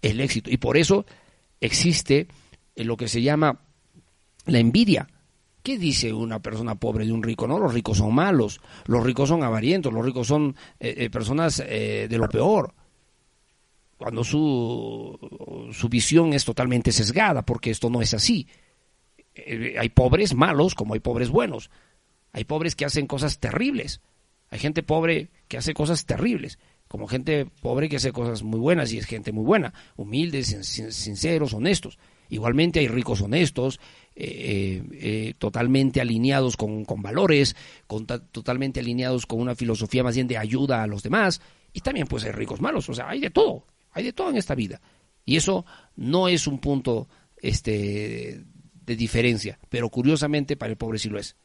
El 0.00 0.20
éxito. 0.20 0.50
Y 0.50 0.56
por 0.56 0.76
eso 0.76 1.04
existe 1.60 2.28
lo 2.76 2.96
que 2.96 3.08
se 3.08 3.22
llama 3.22 3.60
la 4.46 4.58
envidia. 4.58 5.08
¿Qué 5.62 5.78
dice 5.78 6.12
una 6.12 6.40
persona 6.40 6.74
pobre 6.74 7.06
de 7.06 7.12
un 7.12 7.22
rico? 7.22 7.46
No, 7.46 7.58
los 7.58 7.72
ricos 7.72 7.98
son 7.98 8.14
malos, 8.14 8.60
los 8.86 9.02
ricos 9.02 9.30
son 9.30 9.42
avarientos, 9.42 9.92
los 9.92 10.04
ricos 10.04 10.26
son 10.26 10.54
eh, 10.78 10.94
eh, 10.98 11.10
personas 11.10 11.62
eh, 11.66 12.06
de 12.08 12.18
lo 12.18 12.28
peor. 12.28 12.74
Cuando 14.04 14.22
su, 14.22 15.18
su 15.72 15.88
visión 15.88 16.34
es 16.34 16.44
totalmente 16.44 16.92
sesgada, 16.92 17.40
porque 17.40 17.70
esto 17.70 17.88
no 17.88 18.02
es 18.02 18.12
así. 18.12 18.46
hay 19.78 19.88
pobres 19.88 20.34
malos 20.34 20.74
como 20.74 20.92
hay 20.92 21.00
pobres 21.00 21.30
buenos. 21.30 21.70
Hay 22.30 22.44
pobres 22.44 22.76
que 22.76 22.84
hacen 22.84 23.06
cosas 23.06 23.38
terribles. 23.38 24.02
Hay 24.50 24.58
gente 24.58 24.82
pobre 24.82 25.30
que 25.48 25.56
hace 25.56 25.72
cosas 25.72 26.04
terribles, 26.04 26.58
como 26.86 27.06
gente 27.06 27.46
pobre 27.62 27.88
que 27.88 27.96
hace 27.96 28.12
cosas 28.12 28.42
muy 28.42 28.60
buenas 28.60 28.92
y 28.92 28.98
es 28.98 29.06
gente 29.06 29.32
muy 29.32 29.46
buena, 29.46 29.72
humildes, 29.96 30.48
sinceros, 30.90 31.54
honestos. 31.54 31.98
Igualmente 32.28 32.80
hay 32.80 32.88
ricos 32.88 33.22
honestos, 33.22 33.80
eh, 34.14 34.82
eh, 34.92 35.32
totalmente 35.38 36.02
alineados 36.02 36.58
con, 36.58 36.84
valores, 36.98 37.56
totalmente 38.32 38.80
alineados 38.80 39.24
con 39.24 39.40
una 39.40 39.54
filosofía 39.54 40.04
más 40.04 40.14
bien 40.14 40.28
de 40.28 40.36
ayuda 40.36 40.82
a 40.82 40.86
los 40.86 41.02
demás. 41.02 41.40
Y 41.72 41.80
también 41.80 42.06
pues 42.06 42.22
hay 42.24 42.32
ricos 42.32 42.60
malos, 42.60 42.86
o 42.90 42.92
sea, 42.92 43.08
hay 43.08 43.20
de 43.20 43.30
todo, 43.30 43.64
hay 43.94 44.04
de 44.04 44.12
todo 44.12 44.30
en 44.30 44.36
esta 44.36 44.54
vida. 44.54 44.80
Y 45.24 45.36
eso 45.36 45.64
no 45.96 46.28
es 46.28 46.46
un 46.46 46.58
punto 46.58 47.08
este, 47.40 48.44
de 48.84 48.96
diferencia, 48.96 49.58
pero 49.70 49.88
curiosamente 49.88 50.56
para 50.56 50.70
el 50.70 50.76
pobre 50.76 50.98
sí 50.98 51.08
lo 51.08 51.18
es. 51.18 51.36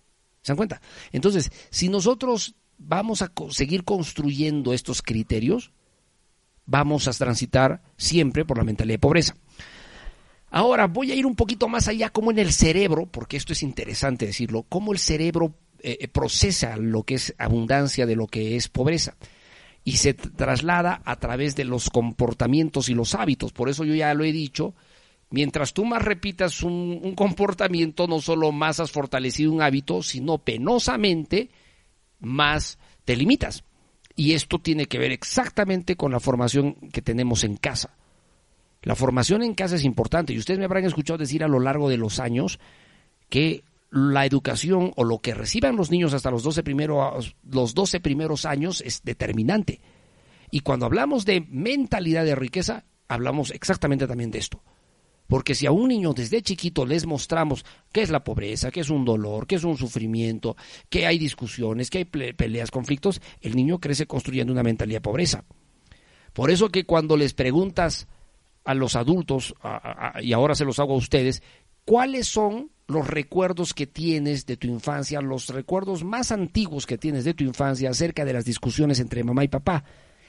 ¿Se 0.42 0.52
dan 0.52 0.58
cuenta? 0.58 0.82
Entonces, 1.12 1.52
si 1.70 1.90
nosotros 1.90 2.56
vamos 2.78 3.22
a 3.22 3.32
seguir 3.52 3.84
construyendo 3.84 4.74
estos 4.74 5.02
criterios, 5.02 5.72
vamos 6.66 7.08
a 7.08 7.12
transitar 7.12 7.82
siempre 7.98 8.46
por 8.46 8.58
la 8.58 8.64
mentalidad 8.64 8.96
de 8.96 9.00
pobreza. 9.00 9.36
Ahora 10.52 10.88
voy 10.88 11.12
a 11.12 11.16
ir 11.16 11.26
un 11.26 11.36
poquito 11.36 11.68
más 11.68 11.88
allá, 11.88 12.10
como 12.10 12.32
en 12.32 12.40
el 12.40 12.52
cerebro, 12.52 13.06
porque 13.06 13.38
esto 13.38 13.54
es 13.54 13.62
interesante 13.62 14.26
decirlo, 14.26 14.66
cómo 14.68 14.94
el 14.94 15.00
cerebro 15.00 15.54
eh, 15.82 15.98
eh, 16.02 16.08
procesa 16.08 16.76
lo 16.78 17.04
que 17.04 17.16
es 17.16 17.36
abundancia 17.38 18.06
de 18.06 18.16
lo 18.16 18.28
que 18.28 18.56
es 18.56 18.68
pobreza 18.68 19.16
y 19.84 19.98
se 19.98 20.14
traslada 20.14 21.02
a 21.06 21.16
través 21.18 21.56
de 21.56 21.66
los 21.66 21.90
comportamientos 21.90 22.90
y 22.90 22.94
los 22.94 23.16
hábitos. 23.16 23.54
Por 23.54 23.70
eso 23.70 23.84
yo 23.86 23.96
ya 23.96 24.14
lo 24.14 24.24
he 24.24 24.32
dicho, 24.32 24.76
mientras 25.30 25.74
tú 25.74 25.86
más 25.86 26.04
repitas 26.04 26.64
un, 26.64 27.16
comportamiento, 27.16 28.08
no 28.08 28.20
solo 28.20 28.52
más 28.52 28.80
has 28.80 28.92
fortalecido 28.92 29.52
un 29.52 29.62
hábito, 29.62 30.04
sino 30.04 30.38
penosamente 30.38 31.50
más 32.20 32.78
te 33.06 33.16
limitas. 33.16 33.64
Y 34.16 34.34
esto 34.34 34.60
tiene 34.60 34.86
que 34.86 35.00
ver 35.00 35.12
exactamente 35.12 35.96
con 35.96 36.12
la 36.12 36.20
formación 36.20 36.76
que 36.92 37.02
tenemos 37.02 37.44
en 37.44 37.56
casa. 37.56 37.96
La 38.82 38.96
formación 38.96 39.44
en 39.44 39.56
casa 39.56 39.76
es 39.76 39.84
importante 39.84 40.34
y 40.34 40.38
ustedes 40.38 40.60
me 40.60 40.66
habrán 40.66 40.86
escuchado 40.86 41.18
decir 41.18 41.44
a 41.44 41.48
lo 41.48 41.60
largo 41.60 41.90
de 41.90 41.98
los 41.98 42.20
años 42.20 42.60
que 43.30 43.64
la 43.92 44.26
educación 44.26 44.92
o 44.96 45.04
lo 45.04 45.20
que 45.20 45.34
reciban 45.34 45.76
los 45.76 45.92
niños 45.92 46.14
hasta 46.14 46.32
los 46.32 46.44
12, 46.44 46.64
primeros, 46.64 47.36
los 47.50 47.74
12 47.74 48.00
primeros 48.00 48.46
años 48.46 48.82
es 48.82 49.04
determinante. 49.04 49.82
Y 50.52 50.62
cuando 50.62 50.86
hablamos 50.86 51.26
de 51.26 51.46
mentalidad 51.50 52.26
de 52.26 52.36
riqueza, 52.36 52.86
hablamos 53.08 53.52
exactamente 53.52 54.08
también 54.08 54.32
de 54.32 54.40
esto. 54.40 54.62
Porque 55.28 55.54
si 55.54 55.68
a 55.68 55.72
un 55.72 55.90
niño 55.90 56.14
desde 56.14 56.42
chiquito 56.42 56.88
les 56.88 57.06
mostramos 57.06 57.64
qué 57.92 58.02
es 58.02 58.10
la 58.10 58.24
pobreza, 58.24 58.72
qué 58.72 58.80
es 58.80 58.90
un 58.90 59.06
dolor, 59.06 59.46
qué 59.46 59.56
es 59.56 59.64
un 59.64 59.78
sufrimiento, 59.78 60.58
que 60.90 61.06
hay 61.06 61.20
discusiones, 61.20 61.92
que 61.92 62.00
hay 62.00 62.06
peleas, 62.06 62.72
conflictos, 62.72 63.22
el 63.42 63.56
niño 63.56 63.80
crece 63.80 64.08
construyendo 64.08 64.52
una 64.52 64.64
mentalidad 64.64 64.98
de 64.98 65.02
pobreza. 65.02 65.46
Por 66.34 66.50
eso 66.50 66.70
que 66.70 66.86
cuando 66.86 67.16
les 67.16 67.36
preguntas 67.36 68.08
a 68.64 68.74
los 68.74 68.96
adultos, 68.96 69.54
y 70.22 70.34
ahora 70.34 70.56
se 70.56 70.66
los 70.66 70.80
hago 70.80 70.94
a 70.96 70.98
ustedes, 70.98 71.44
¿cuáles 71.90 72.28
son 72.28 72.70
los 72.86 73.08
recuerdos 73.08 73.74
que 73.74 73.88
tienes 73.88 74.46
de 74.46 74.58
tu 74.58 74.68
infancia, 74.68 75.22
los 75.22 75.50
recuerdos 75.50 76.04
más 76.04 76.32
antiguos 76.32 76.86
que 76.86 77.00
tienes 77.00 77.24
de 77.24 77.34
tu 77.34 77.44
infancia 77.44 77.90
acerca 77.90 78.26
de 78.26 78.34
las 78.34 78.46
discusiones 78.46 79.00
entre 79.00 79.24
mamá 79.24 79.44
y 79.44 79.48
papá? 79.48 79.84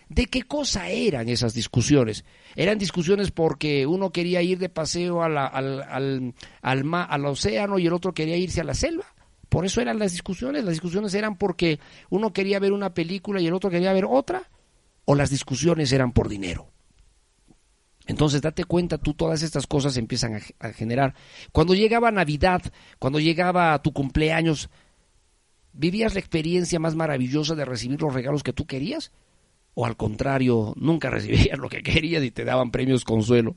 ¿De 0.09 0.25
qué 0.25 0.45
cosa 0.45 0.89
eran 0.89 1.29
esas 1.29 1.53
discusiones? 1.53 2.25
¿Eran 2.57 2.79
discusiones 2.79 3.31
porque 3.31 3.87
uno 3.87 4.11
quería 4.11 4.41
ir 4.41 4.59
de 4.59 4.71
paseo 4.71 5.23
al, 5.23 5.37
al, 5.37 6.35
al 6.63 7.27
océano 7.27 7.79
y 7.79 7.87
el 7.87 7.93
otro 7.93 8.15
quería 8.15 8.39
irse 8.39 8.63
a 8.63 8.65
la 8.65 8.73
selva? 8.73 9.05
Por 9.51 9.67
eso 9.67 9.83
eran 9.83 9.99
las 9.99 10.13
discusiones. 10.13 10.65
Las 10.65 10.73
discusiones 10.73 11.13
eran 11.13 11.37
porque 11.37 11.79
uno 12.09 12.33
quería 12.33 12.59
ver 12.59 12.73
una 12.73 12.95
película 12.95 13.39
y 13.39 13.49
el 13.49 13.53
otro 13.53 13.69
quería 13.69 13.93
ver 13.93 14.07
otra. 14.09 14.45
O 15.05 15.15
las 15.15 15.29
discusiones 15.29 15.93
eran 15.93 16.13
por 16.13 16.31
dinero. 16.31 16.71
Entonces, 18.11 18.43
date 18.43 18.65
cuenta, 18.65 18.99
tú 18.99 19.15
todas 19.15 19.41
estas 19.43 19.69
cosas 19.69 19.97
empiezan 19.97 20.41
a, 20.59 20.73
generar. 20.73 21.15
Cuando 21.53 21.75
llegaba 21.75 22.11
Navidad, 22.11 22.61
cuando 22.99 23.21
llegaba 23.21 23.81
tu 23.83 23.93
cumpleaños, 23.93 24.69
¿vivías 25.73 26.15
la 26.15 26.21
experiencia 26.21 26.81
más 26.81 26.97
maravillosa 26.97 27.55
de 27.55 27.65
recibir 27.65 28.03
los 28.03 28.13
regalos 28.13 28.43
que 28.43 28.53
tú 28.53 28.67
querías? 28.67 29.13
¿O 29.75 29.87
al 29.87 29.97
contrario, 29.97 30.75
nunca 30.77 31.09
recibías 31.11 31.57
lo 31.57 31.69
que 31.69 31.85
querías 31.85 32.25
y 32.25 32.33
te 32.33 32.45
daban 32.45 32.73
premios 32.73 33.05
consuelo? 33.05 33.55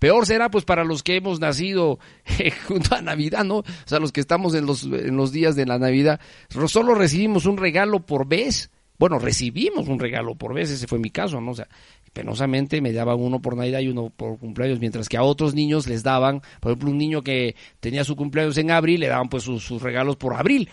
Peor 0.00 0.26
será 0.26 0.50
pues 0.50 0.64
para 0.64 0.82
los 0.82 1.04
que 1.04 1.14
hemos 1.14 1.38
nacido 1.38 2.00
eh, 2.40 2.50
junto 2.66 2.96
a 2.96 3.02
Navidad, 3.02 3.44
¿no? 3.44 3.58
O 3.58 3.64
sea, 3.84 4.00
los 4.00 4.10
que 4.10 4.20
estamos 4.20 4.56
en 4.56 4.66
los, 4.66 4.82
en 4.82 5.16
los 5.16 5.30
días 5.30 5.54
de 5.54 5.64
la 5.64 5.78
Navidad, 5.78 6.20
solo 6.66 6.96
recibimos 6.96 7.46
un 7.46 7.56
regalo 7.56 8.04
por 8.04 8.26
vez. 8.26 8.68
Bueno, 8.98 9.20
recibimos 9.20 9.86
un 9.86 10.00
regalo 10.00 10.34
por 10.34 10.54
vez, 10.54 10.70
ese 10.70 10.88
fue 10.88 10.98
mi 10.98 11.10
caso, 11.10 11.40
¿no? 11.40 11.52
O 11.52 11.54
sea, 11.54 11.68
penosamente 12.16 12.80
me 12.80 12.94
daban 12.94 13.20
uno 13.20 13.42
por 13.42 13.58
Navidad 13.58 13.80
y 13.80 13.88
uno 13.88 14.08
por 14.08 14.38
cumpleaños, 14.38 14.80
mientras 14.80 15.06
que 15.06 15.18
a 15.18 15.22
otros 15.22 15.54
niños 15.54 15.86
les 15.86 16.02
daban, 16.02 16.40
por 16.60 16.72
ejemplo, 16.72 16.90
un 16.90 16.96
niño 16.96 17.20
que 17.20 17.54
tenía 17.78 18.04
su 18.04 18.16
cumpleaños 18.16 18.56
en 18.56 18.70
abril, 18.70 19.00
le 19.00 19.08
daban 19.08 19.28
pues 19.28 19.42
sus, 19.42 19.82
regalos 19.82 20.16
por 20.16 20.32
abril. 20.32 20.70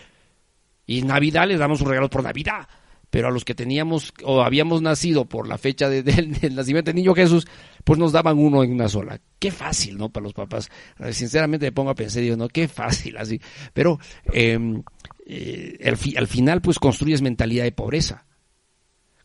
Y 0.86 1.00
en 1.00 1.08
Navidad 1.08 1.46
les 1.46 1.58
damos 1.58 1.80
sus 1.80 1.86
regalos 1.86 2.08
por 2.08 2.22
Navidad. 2.22 2.66
Pero 3.10 3.28
a 3.28 3.30
los 3.30 3.44
que 3.44 3.54
teníamos 3.54 4.14
o 4.24 4.40
habíamos 4.40 4.80
nacido 4.80 5.26
por 5.26 5.46
la 5.46 5.58
fecha 5.58 5.88
del 5.90 6.54
nacimiento 6.54 6.90
del 6.90 6.96
niño 6.96 7.14
Jesús, 7.14 7.46
pues 7.84 7.98
nos 7.98 8.12
daban 8.12 8.38
uno 8.38 8.64
en 8.64 8.72
una 8.72 8.88
sola. 8.88 9.20
Qué 9.38 9.50
fácil, 9.50 9.98
¿no? 9.98 10.08
Para 10.08 10.24
los 10.24 10.32
papás. 10.32 10.70
Sinceramente 11.10 11.66
me 11.66 11.72
pongo 11.72 11.90
a 11.90 11.94
pensar, 11.94 12.22
digo, 12.22 12.36
no, 12.36 12.48
qué 12.48 12.68
fácil 12.68 13.18
así. 13.18 13.38
Pero 13.74 13.98
em, 14.32 14.82
eh, 15.26 15.76
al 16.16 16.26
final, 16.26 16.62
pues 16.62 16.78
construyes 16.78 17.20
mentalidad 17.20 17.64
de 17.64 17.72
pobreza 17.72 18.24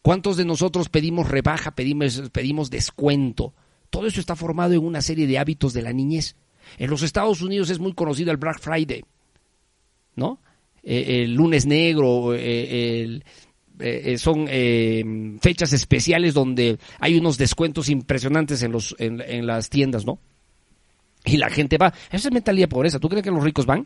¿Cuántos 0.10 0.38
de 0.38 0.43
nosotros 0.43 0.89
pedimos 0.89 1.30
rebaja, 1.30 1.69
pedimos, 1.76 2.72
descuento? 2.72 3.54
Todo 3.91 4.08
eso 4.08 4.19
está 4.19 4.36
formado 4.36 4.74
en 4.74 4.84
una 4.84 5.04
serie 5.04 5.28
de 5.28 5.38
hábitos 5.38 5.72
de 5.72 5.84
la 5.84 5.93
niñez. 5.93 6.36
En 6.80 6.89
los 6.89 7.04
Estados 7.04 7.43
Unidos 7.43 7.69
es 7.69 7.78
muy 7.78 7.93
conocido 7.93 8.32
el 8.32 8.38
Black 8.38 8.60
Friday, 8.60 9.06
¿no? 10.15 10.41
Eh, 10.82 11.22
el 11.26 11.36
lunes 11.36 11.67
negro, 11.67 12.34
eh, 12.34 13.22
eh, 13.78 14.17
son 14.17 14.48
fechas 15.41 15.74
especiales 15.74 16.34
donde 16.34 16.80
hay 17.00 17.15
unos 17.15 17.38
descuentos 17.38 17.88
impresionantes 17.88 18.63
en, 18.63 18.72
los, 18.72 18.95
en, 18.98 19.45
las 19.45 19.69
tiendas, 19.69 20.08
¿no? 20.08 20.17
Y 21.24 21.38
la 21.38 21.52
gente 21.52 21.78
va. 21.78 21.93
Esa 22.12 22.30
es 22.30 22.34
mentalidad 22.34 22.67
pobreza. 22.67 22.98
¿Tú 22.98 23.10
crees 23.10 23.24
que 23.24 23.30
los 23.30 23.43
ricos 23.43 23.67
van? 23.67 23.86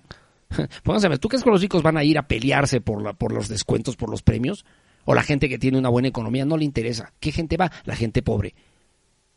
Pónganse 0.83 1.07
a 1.07 1.09
ver, 1.09 1.19
¿tú 1.19 1.27
crees 1.27 1.43
que 1.43 1.49
los 1.49 1.59
ricos 1.59 1.83
van 1.83 1.97
a 1.97 2.03
ir 2.05 2.17
a 2.17 2.29
pelearse 2.29 2.79
por, 2.79 3.01
la, 3.01 3.11
por 3.11 3.33
los 3.33 3.49
descuentos, 3.49 3.97
por 3.97 4.09
los 4.09 4.21
premios? 4.21 4.63
O 5.05 5.13
la 5.13 5.23
gente 5.23 5.49
que 5.49 5.59
tiene 5.59 5.77
una 5.77 5.89
buena 5.89 6.07
economía 6.07 6.45
no 6.45 6.57
le 6.57 6.65
interesa. 6.65 7.13
¿Qué 7.19 7.31
gente 7.31 7.57
va? 7.57 7.71
La 7.85 7.95
gente 7.95 8.21
pobre. 8.21 8.55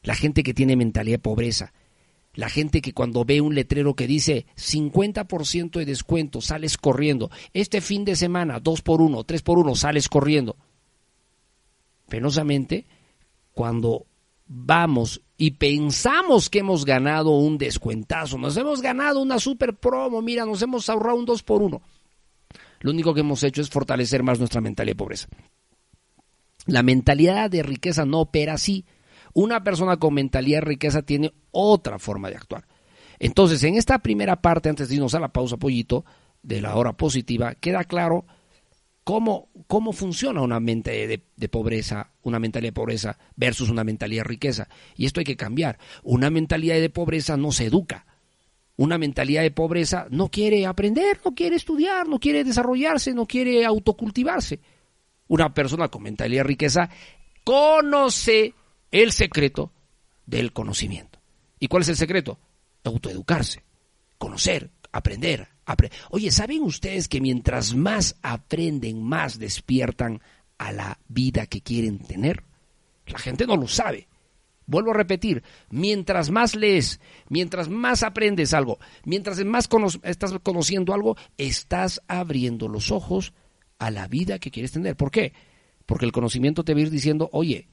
La 0.03 0.15
gente 0.15 0.43
que 0.43 0.55
tiene 0.55 0.77
mentalidad 0.77 1.15
de 1.15 1.23
pobreza. 1.23 1.73
La 2.35 2.51
gente 2.51 2.83
que 2.83 2.93
cuando 2.93 3.25
ve 3.25 3.41
un 3.41 3.55
letrero 3.55 3.95
que 3.95 4.07
dice 4.07 4.47
50% 4.57 5.79
de 5.79 5.87
descuento, 5.87 6.41
sales 6.43 6.77
corriendo. 6.77 7.31
Este 7.55 7.81
fin 7.81 8.05
de 8.05 8.15
semana, 8.15 8.61
2 8.61 8.83
por 8.83 9.01
1, 9.01 9.25
3 9.25 9.43
por 9.43 9.59
1, 9.59 9.75
sales 9.75 10.09
corriendo. 10.09 10.57
Penosamente, 12.09 12.85
cuando 13.53 14.07
vamos 14.47 15.23
y 15.39 15.53
pensamos 15.53 16.51
que 16.51 16.61
hemos 16.61 16.85
ganado 16.85 17.31
un 17.31 17.57
descuentazo, 17.57 18.37
nos 18.37 18.57
hemos 18.59 18.83
ganado 18.83 19.21
una 19.21 19.39
super 19.39 19.75
promo, 19.75 20.21
mira, 20.21 20.45
nos 20.45 20.61
hemos 20.61 20.89
ahorrado 20.91 21.19
un 21.19 21.25
2 21.25 21.43
por 21.43 21.63
1. 21.63 21.81
Lo 22.81 22.91
único 22.91 23.15
que 23.15 23.21
hemos 23.21 23.43
hecho 23.43 23.63
es 23.63 23.71
fortalecer 23.71 24.23
más 24.23 24.39
nuestra 24.39 24.61
mentalidad 24.61 24.93
de 24.93 24.99
pobreza. 24.99 25.27
La 26.67 26.83
mentalidad 26.83 27.51
de 27.51 27.63
riqueza 27.63 28.05
no 28.05 28.21
opera 28.21 28.55
así. 28.55 28.85
Una 29.33 29.63
persona 29.63 29.97
con 29.99 30.15
mentalidad 30.15 30.59
de 30.59 30.67
riqueza 30.67 31.03
tiene 31.03 31.33
otra 31.51 31.99
forma 31.99 32.29
de 32.31 32.37
actuar. 32.37 32.67
Entonces, 33.19 33.63
en 33.63 33.77
esta 33.77 33.99
primera 34.01 34.41
parte, 34.43 34.69
antes 34.69 34.89
de 34.89 34.97
irnos 34.97 35.15
a 35.15 35.21
la 35.21 35.33
pausa, 35.33 35.57
pollito, 35.57 36.05
de 36.43 36.61
la 36.61 36.77
hora 36.77 36.93
positiva, 36.93 37.55
queda 37.55 37.85
claro 37.85 38.25
cómo, 39.05 39.49
cómo 39.67 39.93
funciona 39.93 40.43
una 40.43 40.61
mente 40.61 41.07
de, 41.07 41.23
de, 41.37 41.49
pobreza, 41.49 42.13
una 42.23 42.39
mentalidad 42.39 42.69
de 42.69 42.75
pobreza 42.75 43.19
versus 43.37 43.71
una 43.71 43.85
mentalidad 43.85 44.25
de 44.25 44.29
riqueza. 44.29 44.69
Y 44.97 45.07
esto 45.07 45.21
hay 45.21 45.25
que 45.25 45.37
cambiar. 45.37 45.79
Una 46.03 46.31
mentalidad 46.31 46.77
de 46.77 46.91
pobreza 46.91 47.37
no 47.37 47.53
se 47.53 47.67
educa. 47.67 48.07
Una 48.77 48.99
mentalidad 48.99 49.43
de 49.43 49.51
pobreza 49.51 50.07
no 50.11 50.29
quiere 50.29 50.67
aprender, 50.67 51.21
no 51.25 51.35
quiere 51.35 51.57
estudiar, 51.57 52.09
no 52.09 52.19
quiere 52.19 52.45
desarrollarse, 52.45 53.15
no 53.15 53.27
quiere 53.27 53.65
autocultivarse. 53.65 54.61
Una 55.29 55.53
persona 55.53 55.89
con 55.89 56.03
mentalidad 56.03 56.41
de 56.41 56.49
riqueza 56.49 56.91
conoce 57.45 58.55
el 58.91 59.13
secreto 59.13 59.73
del 60.25 60.53
conocimiento. 60.53 61.19
¿Y 61.59 61.69
cuál 61.69 61.83
es 61.83 61.89
el 61.89 61.97
secreto? 61.97 62.39
Autoeducarse, 62.85 63.63
conocer, 64.19 64.71
aprender. 64.93 65.49
Oye, 66.11 66.31
¿saben 66.31 66.63
ustedes 66.63 67.09
que 67.09 67.21
mientras 67.21 67.75
más 67.75 68.17
aprenden, 68.23 69.03
más 69.03 69.39
despiertan 69.39 70.21
a 70.59 70.73
la 70.73 70.99
vida 71.09 71.47
que 71.47 71.61
quieren 71.61 71.99
tener? 71.99 72.45
La 73.07 73.19
gente 73.19 73.47
no 73.47 73.57
lo 73.57 73.67
sabe. 73.67 74.09
Vuelvo 74.67 74.91
a 74.91 74.95
repetir, 74.95 75.45
mientras 75.71 76.31
más 76.31 76.57
lees, 76.57 77.01
mientras 77.29 77.69
más 77.69 78.03
aprendes 78.03 78.53
algo, 78.53 78.79
mientras 79.05 79.45
más 79.45 79.69
estás 80.03 80.35
conociendo 80.43 80.93
algo, 80.93 81.17
estás 81.39 82.03
abriendo 82.09 82.67
los 82.67 82.91
ojos 82.91 83.33
a 83.79 83.91
la 83.91 84.09
vida 84.09 84.39
que 84.39 84.51
quieres 84.51 84.73
tener. 84.73 84.97
¿Por 84.97 85.11
qué? 85.11 85.33
Porque 85.85 86.05
el 86.05 86.13
conocimiento 86.13 86.65
te 86.65 86.75
va 86.75 86.81
a 86.81 86.83
ir 86.83 86.91
diciendo, 86.91 87.29
oye, 87.33 87.69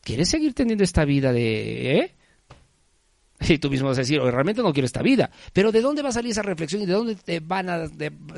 ¿quieres 0.00 0.28
seguir 0.28 0.54
teniendo 0.54 0.84
esta 0.84 1.04
vida 1.04 1.32
de... 1.32 1.98
Eh? 1.98 2.14
Y 3.48 3.58
tú 3.58 3.70
mismo 3.70 3.88
vas 3.88 3.98
a 3.98 4.02
decir, 4.02 4.20
oye, 4.20 4.30
realmente 4.30 4.62
no 4.62 4.72
quiero 4.72 4.86
esta 4.86 5.02
vida. 5.02 5.30
Pero 5.52 5.72
¿de 5.72 5.80
dónde 5.80 6.02
va 6.02 6.10
a 6.10 6.12
salir 6.12 6.30
esa 6.30 6.42
reflexión 6.42 6.82
y 6.82 6.86
de 6.86 6.92
dónde 6.92 7.16
te 7.16 7.40
van 7.40 7.68
a, 7.68 7.88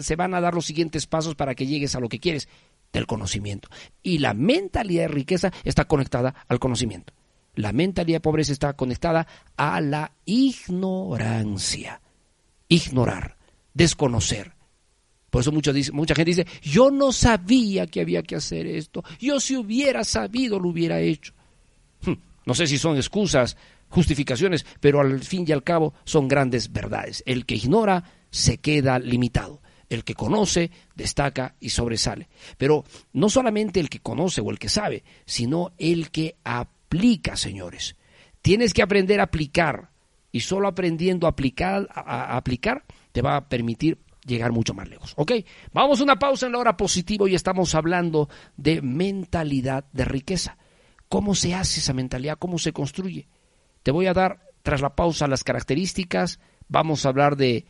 se 0.00 0.16
van 0.16 0.34
a 0.34 0.40
dar 0.40 0.54
los 0.54 0.64
siguientes 0.64 1.06
pasos 1.06 1.34
para 1.34 1.54
que 1.54 1.66
llegues 1.66 1.94
a 1.94 2.00
lo 2.00 2.08
que 2.08 2.20
quieres? 2.20 2.48
Del 2.92 3.06
conocimiento. 3.06 3.68
Y 4.02 4.18
la 4.18 4.34
mentalidad 4.34 5.02
de 5.02 5.08
riqueza 5.08 5.52
está 5.64 5.84
conectada 5.84 6.34
al 6.48 6.58
conocimiento. 6.58 7.12
La 7.54 7.72
mentalidad 7.72 8.16
de 8.16 8.20
pobreza 8.20 8.52
está 8.52 8.72
conectada 8.74 9.26
a 9.56 9.80
la 9.80 10.12
ignorancia. 10.24 12.00
Ignorar, 12.68 13.36
desconocer. 13.74 14.53
Por 15.34 15.40
eso 15.40 15.50
mucha, 15.50 15.72
mucha 15.92 16.14
gente 16.14 16.30
dice, 16.30 16.46
yo 16.62 16.92
no 16.92 17.10
sabía 17.10 17.88
que 17.88 18.00
había 18.00 18.22
que 18.22 18.36
hacer 18.36 18.68
esto. 18.68 19.02
Yo 19.18 19.40
si 19.40 19.56
hubiera 19.56 20.04
sabido 20.04 20.60
lo 20.60 20.68
hubiera 20.68 21.00
hecho. 21.00 21.32
Hm, 22.02 22.14
no 22.46 22.54
sé 22.54 22.68
si 22.68 22.78
son 22.78 22.96
excusas, 22.96 23.56
justificaciones, 23.88 24.64
pero 24.78 25.00
al 25.00 25.24
fin 25.24 25.44
y 25.48 25.50
al 25.50 25.64
cabo 25.64 25.92
son 26.04 26.28
grandes 26.28 26.72
verdades. 26.72 27.24
El 27.26 27.46
que 27.46 27.56
ignora 27.56 28.04
se 28.30 28.58
queda 28.58 29.00
limitado. 29.00 29.60
El 29.88 30.04
que 30.04 30.14
conoce 30.14 30.70
destaca 30.94 31.56
y 31.58 31.70
sobresale. 31.70 32.28
Pero 32.56 32.84
no 33.12 33.28
solamente 33.28 33.80
el 33.80 33.90
que 33.90 33.98
conoce 33.98 34.40
o 34.40 34.52
el 34.52 34.60
que 34.60 34.68
sabe, 34.68 35.02
sino 35.26 35.72
el 35.78 36.12
que 36.12 36.36
aplica, 36.44 37.34
señores. 37.34 37.96
Tienes 38.40 38.72
que 38.72 38.82
aprender 38.82 39.18
a 39.18 39.24
aplicar 39.24 39.90
y 40.30 40.42
solo 40.42 40.68
aprendiendo 40.68 41.26
a 41.26 41.30
aplicar, 41.30 41.88
a, 41.92 42.36
aplicar 42.36 42.84
te 43.14 43.22
va 43.22 43.36
a 43.36 43.48
permitir 43.48 43.98
llegar 44.24 44.52
mucho 44.52 44.74
más 44.74 44.88
lejos. 44.88 45.14
¿Ok? 45.16 45.32
Vamos 45.72 46.00
a 46.00 46.04
una 46.04 46.18
pausa 46.18 46.46
en 46.46 46.52
la 46.52 46.58
hora 46.58 46.76
positiva 46.76 47.28
y 47.28 47.34
estamos 47.34 47.74
hablando 47.74 48.28
de 48.56 48.82
mentalidad 48.82 49.84
de 49.92 50.04
riqueza. 50.04 50.56
¿Cómo 51.08 51.34
se 51.34 51.54
hace 51.54 51.80
esa 51.80 51.92
mentalidad? 51.92 52.38
¿Cómo 52.38 52.58
se 52.58 52.72
construye? 52.72 53.28
Te 53.82 53.90
voy 53.90 54.06
a 54.06 54.14
dar, 54.14 54.40
tras 54.62 54.80
la 54.80 54.94
pausa, 54.94 55.28
las 55.28 55.44
características. 55.44 56.40
Vamos 56.68 57.04
a 57.04 57.10
hablar 57.10 57.36
de 57.36 57.66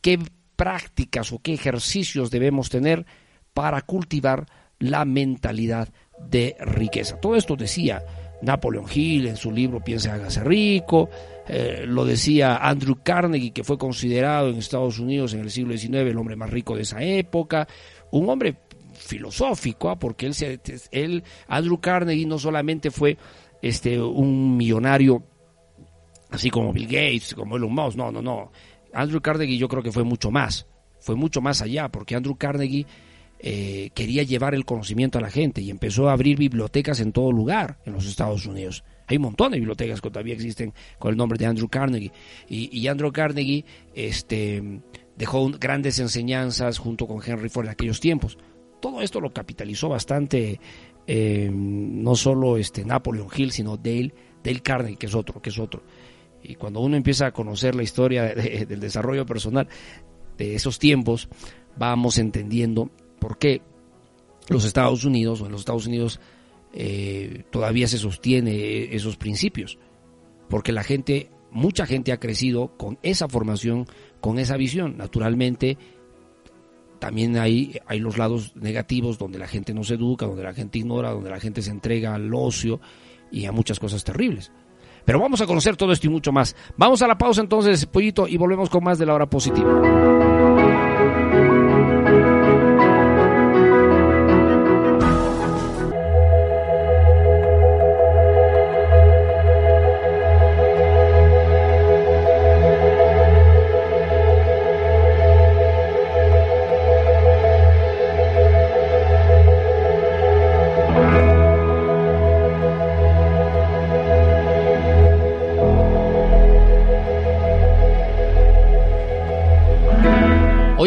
qué 0.00 0.18
prácticas 0.56 1.32
o 1.32 1.38
qué 1.38 1.54
ejercicios 1.54 2.30
debemos 2.30 2.70
tener 2.70 3.06
para 3.54 3.82
cultivar 3.82 4.46
la 4.78 5.04
mentalidad 5.04 5.88
de 6.18 6.56
riqueza. 6.60 7.20
Todo 7.20 7.36
esto 7.36 7.56
decía 7.56 8.02
Napoleon 8.42 8.86
Hill 8.92 9.26
en 9.26 9.36
su 9.36 9.50
libro 9.52 9.80
Piensa 9.80 10.14
hágase 10.14 10.42
rico, 10.42 11.08
eh, 11.52 11.84
lo 11.84 12.04
decía 12.04 12.58
Andrew 12.58 12.98
Carnegie, 13.02 13.50
que 13.50 13.64
fue 13.64 13.76
considerado 13.76 14.50
en 14.50 14.58
Estados 14.58 15.00
Unidos 15.00 15.34
en 15.34 15.40
el 15.40 15.50
siglo 15.50 15.76
XIX 15.76 15.94
el 15.94 16.16
hombre 16.16 16.36
más 16.36 16.48
rico 16.48 16.76
de 16.76 16.82
esa 16.82 17.02
época, 17.02 17.66
un 18.12 18.28
hombre 18.28 18.56
filosófico, 18.94 19.90
¿ah? 19.90 19.98
porque 19.98 20.26
él, 20.26 20.34
se, 20.34 20.60
él, 20.92 21.24
Andrew 21.48 21.80
Carnegie 21.80 22.24
no 22.24 22.38
solamente 22.38 22.92
fue 22.92 23.18
este, 23.62 24.00
un 24.00 24.56
millonario 24.56 25.24
así 26.30 26.50
como 26.50 26.72
Bill 26.72 26.86
Gates, 26.86 27.34
como 27.34 27.56
Elon 27.56 27.74
Musk, 27.74 27.96
no, 27.96 28.12
no, 28.12 28.22
no. 28.22 28.52
Andrew 28.92 29.20
Carnegie 29.20 29.58
yo 29.58 29.66
creo 29.66 29.82
que 29.82 29.90
fue 29.90 30.04
mucho 30.04 30.30
más, 30.30 30.68
fue 31.00 31.16
mucho 31.16 31.40
más 31.40 31.62
allá, 31.62 31.88
porque 31.88 32.14
Andrew 32.14 32.36
Carnegie 32.36 32.86
eh, 33.40 33.90
quería 33.92 34.22
llevar 34.22 34.54
el 34.54 34.64
conocimiento 34.64 35.18
a 35.18 35.20
la 35.20 35.30
gente 35.30 35.62
y 35.62 35.70
empezó 35.70 36.08
a 36.08 36.12
abrir 36.12 36.38
bibliotecas 36.38 37.00
en 37.00 37.10
todo 37.10 37.32
lugar 37.32 37.78
en 37.86 37.94
los 37.94 38.06
Estados 38.06 38.46
Unidos. 38.46 38.84
Hay 39.10 39.16
un 39.16 39.24
montón 39.24 39.50
de 39.50 39.58
bibliotecas 39.58 40.00
que 40.00 40.08
todavía 40.08 40.34
existen 40.34 40.72
con 40.98 41.10
el 41.10 41.16
nombre 41.16 41.36
de 41.36 41.46
Andrew 41.46 41.68
Carnegie. 41.68 42.12
Y, 42.48 42.86
Andrew 42.86 43.10
Carnegie 43.10 43.64
este, 43.92 44.62
dejó 45.16 45.50
grandes 45.50 45.98
enseñanzas 45.98 46.78
junto 46.78 47.06
con 47.08 47.20
Henry 47.24 47.48
Ford 47.48 47.66
en 47.66 47.72
aquellos 47.72 47.98
tiempos. 47.98 48.38
Todo 48.80 49.02
esto 49.02 49.20
lo 49.20 49.32
capitalizó 49.32 49.88
bastante 49.88 50.60
eh, 51.06 51.50
no 51.52 52.14
solo 52.14 52.56
este 52.56 52.84
Napoleon 52.84 53.28
Hill, 53.34 53.50
sino 53.50 53.76
Dale, 53.76 54.14
Dale 54.44 54.60
Carnegie, 54.60 54.96
que 54.96 55.06
es 55.06 55.14
otro, 55.14 55.42
que 55.42 55.50
es 55.50 55.58
otro. 55.58 55.82
Y 56.42 56.54
cuando 56.54 56.80
uno 56.80 56.96
empieza 56.96 57.26
a 57.26 57.32
conocer 57.32 57.74
la 57.74 57.82
historia 57.82 58.22
del 58.34 58.78
desarrollo 58.78 59.26
personal 59.26 59.66
de 60.38 60.54
esos 60.54 60.78
tiempos, 60.78 61.28
vamos 61.76 62.16
entendiendo 62.16 62.90
¿Por 63.20 63.38
qué 63.38 63.60
los 64.48 64.64
Estados 64.64 65.04
Unidos 65.04 65.40
o 65.40 65.46
en 65.46 65.52
los 65.52 65.60
Estados 65.60 65.86
Unidos 65.86 66.18
eh, 66.72 67.44
todavía 67.50 67.88
se 67.88 67.98
sostiene 67.98 68.94
esos 68.94 69.16
principios? 69.16 69.78
Porque 70.48 70.72
la 70.72 70.82
gente, 70.82 71.30
mucha 71.50 71.86
gente 71.86 72.12
ha 72.12 72.20
crecido 72.20 72.76
con 72.76 72.98
esa 73.02 73.28
formación, 73.28 73.86
con 74.20 74.38
esa 74.38 74.56
visión. 74.56 74.96
Naturalmente, 74.96 75.78
también 76.98 77.36
hay, 77.38 77.78
hay 77.86 77.98
los 77.98 78.18
lados 78.18 78.54
negativos 78.56 79.18
donde 79.18 79.38
la 79.38 79.48
gente 79.48 79.72
no 79.74 79.84
se 79.84 79.94
educa, 79.94 80.26
donde 80.26 80.44
la 80.44 80.54
gente 80.54 80.78
ignora, 80.78 81.10
donde 81.10 81.30
la 81.30 81.40
gente 81.40 81.62
se 81.62 81.70
entrega 81.70 82.14
al 82.14 82.32
ocio 82.34 82.80
y 83.30 83.46
a 83.46 83.52
muchas 83.52 83.80
cosas 83.80 84.04
terribles. 84.04 84.52
Pero 85.04 85.18
vamos 85.18 85.40
a 85.40 85.46
conocer 85.46 85.76
todo 85.76 85.92
esto 85.92 86.06
y 86.06 86.10
mucho 86.10 86.30
más. 86.30 86.54
Vamos 86.76 87.00
a 87.02 87.06
la 87.06 87.16
pausa 87.16 87.40
entonces, 87.40 87.86
pollito, 87.86 88.28
y 88.28 88.36
volvemos 88.36 88.68
con 88.68 88.84
más 88.84 88.98
de 88.98 89.06
la 89.06 89.14
hora 89.14 89.26
positiva. 89.26 90.19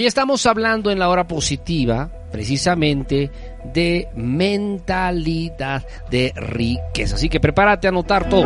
Hoy 0.04 0.08
estamos 0.08 0.46
hablando 0.48 0.92
en 0.92 1.00
la 1.00 1.08
hora 1.08 1.26
positiva 1.30 2.12
precisamente 2.30 3.32
de 3.74 4.10
mentalidad 4.18 5.88
de 6.12 6.34
riqueza. 6.36 7.16
Así 7.16 7.30
que 7.30 7.40
prepárate 7.40 7.88
a 7.88 7.92
anotar 7.92 8.28
todo. 8.28 8.44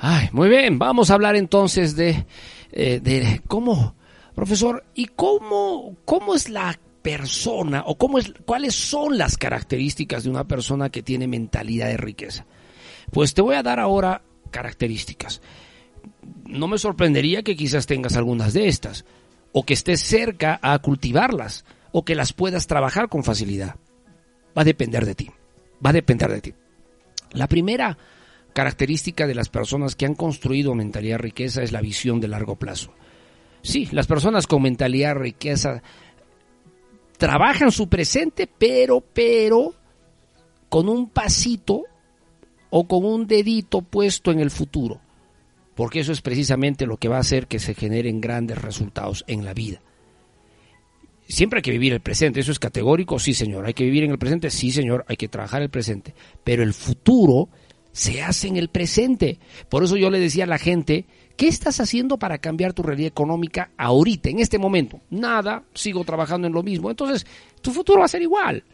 Ay, 0.00 0.28
muy 0.30 0.48
bien, 0.48 0.78
vamos 0.78 1.10
a 1.10 1.14
hablar 1.14 1.34
entonces 1.34 1.96
de, 1.96 2.24
eh, 2.70 3.00
de 3.02 3.42
cómo 3.48 3.97
Profesor, 4.38 4.84
¿y 4.94 5.06
cómo, 5.06 5.96
cómo 6.04 6.32
es 6.32 6.48
la 6.48 6.78
persona 7.02 7.82
o 7.84 7.98
cómo 7.98 8.20
es, 8.20 8.32
cuáles 8.46 8.72
son 8.72 9.18
las 9.18 9.36
características 9.36 10.22
de 10.22 10.30
una 10.30 10.46
persona 10.46 10.90
que 10.90 11.02
tiene 11.02 11.26
mentalidad 11.26 11.88
de 11.88 11.96
riqueza? 11.96 12.46
Pues 13.10 13.34
te 13.34 13.42
voy 13.42 13.56
a 13.56 13.64
dar 13.64 13.80
ahora 13.80 14.22
características. 14.52 15.42
No 16.44 16.68
me 16.68 16.78
sorprendería 16.78 17.42
que 17.42 17.56
quizás 17.56 17.86
tengas 17.86 18.16
algunas 18.16 18.52
de 18.52 18.68
estas, 18.68 19.04
o 19.50 19.64
que 19.64 19.74
estés 19.74 20.02
cerca 20.02 20.60
a 20.62 20.78
cultivarlas, 20.78 21.64
o 21.90 22.04
que 22.04 22.14
las 22.14 22.32
puedas 22.32 22.68
trabajar 22.68 23.08
con 23.08 23.24
facilidad. 23.24 23.74
Va 24.56 24.62
a 24.62 24.64
depender 24.64 25.04
de 25.04 25.16
ti, 25.16 25.30
va 25.84 25.90
a 25.90 25.94
depender 25.94 26.30
de 26.30 26.40
ti. 26.40 26.54
La 27.32 27.48
primera 27.48 27.98
característica 28.52 29.26
de 29.26 29.34
las 29.34 29.48
personas 29.48 29.96
que 29.96 30.06
han 30.06 30.14
construido 30.14 30.76
mentalidad 30.76 31.14
de 31.14 31.22
riqueza 31.22 31.64
es 31.64 31.72
la 31.72 31.80
visión 31.80 32.20
de 32.20 32.28
largo 32.28 32.54
plazo. 32.54 32.92
Sí, 33.62 33.88
las 33.92 34.06
personas 34.06 34.46
con 34.46 34.62
mentalidad 34.62 35.16
riqueza 35.16 35.82
trabajan 37.16 37.72
su 37.72 37.88
presente, 37.88 38.46
pero, 38.46 39.00
pero, 39.00 39.74
con 40.68 40.88
un 40.88 41.10
pasito 41.10 41.82
o 42.70 42.86
con 42.86 43.04
un 43.04 43.26
dedito 43.26 43.82
puesto 43.82 44.30
en 44.30 44.40
el 44.40 44.50
futuro. 44.50 45.00
Porque 45.74 46.00
eso 46.00 46.12
es 46.12 46.22
precisamente 46.22 46.86
lo 46.86 46.96
que 46.96 47.08
va 47.08 47.16
a 47.16 47.20
hacer 47.20 47.46
que 47.46 47.58
se 47.58 47.74
generen 47.74 48.20
grandes 48.20 48.60
resultados 48.60 49.24
en 49.26 49.44
la 49.44 49.54
vida. 49.54 49.80
Siempre 51.28 51.58
hay 51.58 51.62
que 51.62 51.72
vivir 51.72 51.92
el 51.92 52.00
presente, 52.00 52.40
eso 52.40 52.52
es 52.52 52.58
categórico, 52.58 53.18
sí 53.18 53.34
señor, 53.34 53.66
hay 53.66 53.74
que 53.74 53.84
vivir 53.84 54.04
en 54.04 54.12
el 54.12 54.18
presente, 54.18 54.48
sí 54.48 54.72
señor, 54.72 55.04
hay 55.08 55.16
que 55.16 55.28
trabajar 55.28 55.60
el 55.60 55.68
presente, 55.68 56.14
pero 56.42 56.62
el 56.62 56.72
futuro 56.72 57.50
se 57.92 58.22
hace 58.22 58.48
en 58.48 58.56
el 58.56 58.70
presente. 58.70 59.38
Por 59.68 59.84
eso 59.84 59.96
yo 59.96 60.10
le 60.10 60.20
decía 60.20 60.44
a 60.44 60.46
la 60.46 60.58
gente, 60.58 61.04
¿qué 61.38 61.46
estás 61.46 61.80
haciendo 61.80 62.18
para 62.18 62.38
cambiar 62.38 62.74
tu 62.74 62.82
realidad 62.82 63.08
económica 63.08 63.70
ahorita, 63.78 64.28
en 64.28 64.40
este 64.40 64.58
momento? 64.58 65.00
Nada, 65.08 65.62
sigo 65.72 66.04
trabajando 66.04 66.48
en 66.48 66.52
lo 66.52 66.64
mismo. 66.64 66.90
Entonces, 66.90 67.24
tu 67.62 67.70
futuro 67.70 68.00
va 68.00 68.06
a 68.06 68.08
ser 68.08 68.20
igual. 68.20 68.64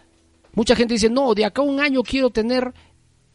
Mucha 0.55 0.75
gente 0.75 0.95
dice, 0.95 1.11
no, 1.11 1.35
de 1.35 1.45
acá 1.45 1.61
a 1.61 1.67
un 1.67 1.79
año 1.79 2.03
quiero 2.03 2.31
tener 2.31 2.73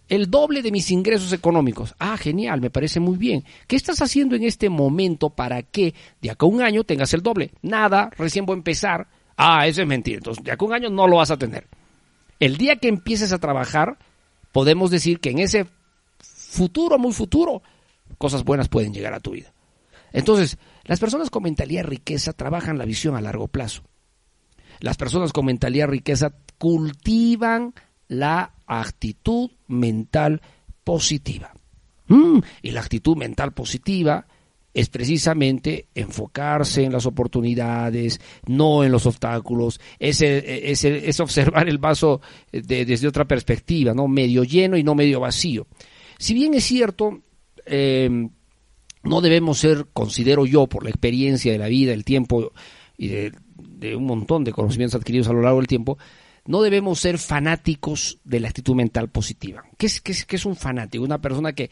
el 0.07 0.31
doble 0.31 0.63
de 0.63 0.71
mis 0.71 0.89
ingresos 0.89 1.31
económicos. 1.31 1.93
Ah, 1.99 2.17
genial, 2.17 2.59
me 2.59 2.71
parece 2.71 2.99
muy 2.99 3.17
bien. 3.17 3.43
¿Qué 3.67 3.75
estás 3.75 4.01
haciendo 4.01 4.35
en 4.35 4.43
este 4.43 4.67
momento 4.67 5.29
para 5.29 5.61
que 5.61 5.93
de 6.21 6.31
acá 6.31 6.47
a 6.47 6.49
un 6.49 6.63
año 6.63 6.83
tengas 6.83 7.13
el 7.13 7.21
doble? 7.21 7.51
Nada, 7.61 8.09
recién 8.17 8.47
voy 8.47 8.55
a 8.55 8.57
empezar. 8.57 9.07
Ah, 9.37 9.67
eso 9.67 9.83
es 9.83 9.87
mentira. 9.87 10.17
Entonces, 10.17 10.43
de 10.43 10.51
acá 10.51 10.65
a 10.65 10.67
un 10.67 10.73
año 10.73 10.89
no 10.89 11.07
lo 11.07 11.17
vas 11.17 11.29
a 11.29 11.37
tener. 11.37 11.67
El 12.39 12.57
día 12.57 12.77
que 12.77 12.87
empieces 12.87 13.31
a 13.31 13.37
trabajar, 13.37 13.99
podemos 14.51 14.89
decir 14.89 15.19
que 15.19 15.29
en 15.29 15.37
ese 15.37 15.67
futuro, 16.19 16.97
muy 16.97 17.13
futuro, 17.13 17.61
cosas 18.17 18.43
buenas 18.43 18.69
pueden 18.69 18.93
llegar 18.93 19.13
a 19.13 19.19
tu 19.19 19.31
vida. 19.31 19.53
Entonces, 20.11 20.57
las 20.85 20.99
personas 20.99 21.29
con 21.29 21.43
mentalidad 21.43 21.83
riqueza 21.83 22.33
trabajan 22.33 22.77
la 22.77 22.85
visión 22.85 23.15
a 23.15 23.21
largo 23.21 23.47
plazo. 23.47 23.83
Las 24.79 24.97
personas 24.97 25.33
con 25.33 25.45
mentalidad 25.45 25.87
riqueza 25.87 26.33
cultivan 26.57 27.73
la 28.07 28.53
actitud 28.65 29.51
mental 29.67 30.41
positiva. 30.83 31.53
Mm, 32.07 32.39
y 32.63 32.71
la 32.71 32.81
actitud 32.81 33.15
mental 33.15 33.53
positiva 33.53 34.25
es 34.73 34.89
precisamente 34.89 35.87
enfocarse 35.93 36.83
en 36.83 36.93
las 36.93 37.05
oportunidades, 37.05 38.19
no 38.47 38.83
en 38.83 38.91
los 38.91 39.05
obstáculos, 39.05 39.79
es, 39.97 40.21
es, 40.21 40.83
es 40.85 41.19
observar 41.19 41.67
el 41.67 41.79
vaso 41.79 42.21
desde 42.51 43.07
otra 43.07 43.25
perspectiva, 43.25 43.93
¿no? 43.93 44.07
medio 44.07 44.43
lleno 44.43 44.77
y 44.77 44.83
no 44.83 44.95
medio 44.95 45.19
vacío. 45.19 45.67
Si 46.17 46.33
bien 46.33 46.53
es 46.53 46.65
cierto, 46.65 47.21
eh, 47.69 48.29
no 49.03 49.21
debemos 49.21 49.59
ser, 49.59 49.87
considero 49.93 50.45
yo, 50.45 50.67
por 50.67 50.83
la 50.83 50.89
experiencia 50.89 51.51
de 51.51 51.57
la 51.57 51.67
vida, 51.67 51.93
el 51.93 52.03
tiempo 52.03 52.51
y 52.97 53.07
de, 53.07 53.95
un 53.95 54.05
montón 54.05 54.43
de 54.43 54.51
conocimientos 54.51 54.99
adquiridos 54.99 55.29
a 55.29 55.33
lo 55.33 55.41
largo 55.41 55.59
del 55.59 55.67
tiempo, 55.67 55.97
no 56.45 56.61
debemos 56.61 56.99
ser 56.99 57.17
fanáticos 57.17 58.19
de 58.23 58.39
la 58.39 58.49
actitud 58.49 58.75
mental 58.75 59.09
positiva. 59.09 59.63
¿Qué 59.77 59.85
es, 59.85 60.01
qué 60.01 60.11
es, 60.11 60.25
qué 60.25 60.35
es 60.35 60.45
un 60.45 60.55
fanático? 60.55 61.03
Una 61.03 61.21
persona 61.21 61.53
que 61.53 61.69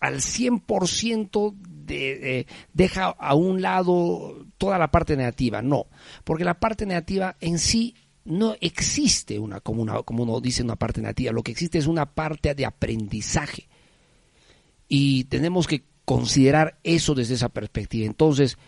al 0.00 0.16
100% 0.16 1.54
de, 1.60 2.40
eh, 2.40 2.46
deja 2.72 3.06
a 3.06 3.34
un 3.34 3.62
lado 3.62 4.44
toda 4.58 4.78
la 4.78 4.90
parte 4.90 5.16
negativa. 5.16 5.62
No, 5.62 5.86
porque 6.24 6.44
la 6.44 6.58
parte 6.58 6.86
negativa 6.86 7.36
en 7.40 7.58
sí 7.58 7.94
no 8.24 8.54
existe 8.60 9.38
una 9.38 9.60
como, 9.60 9.82
una, 9.82 10.02
como 10.02 10.22
uno 10.22 10.40
dice, 10.40 10.62
una 10.62 10.76
parte 10.76 11.00
negativa. 11.00 11.32
Lo 11.32 11.42
que 11.42 11.52
existe 11.52 11.78
es 11.78 11.86
una 11.86 12.06
parte 12.06 12.54
de 12.54 12.66
aprendizaje. 12.66 13.68
Y 14.92 15.24
tenemos 15.24 15.68
que 15.68 15.84
considerar 16.04 16.80
eso 16.82 17.14
desde 17.14 17.34
esa 17.34 17.48
perspectiva. 17.48 18.04
Entonces, 18.04 18.58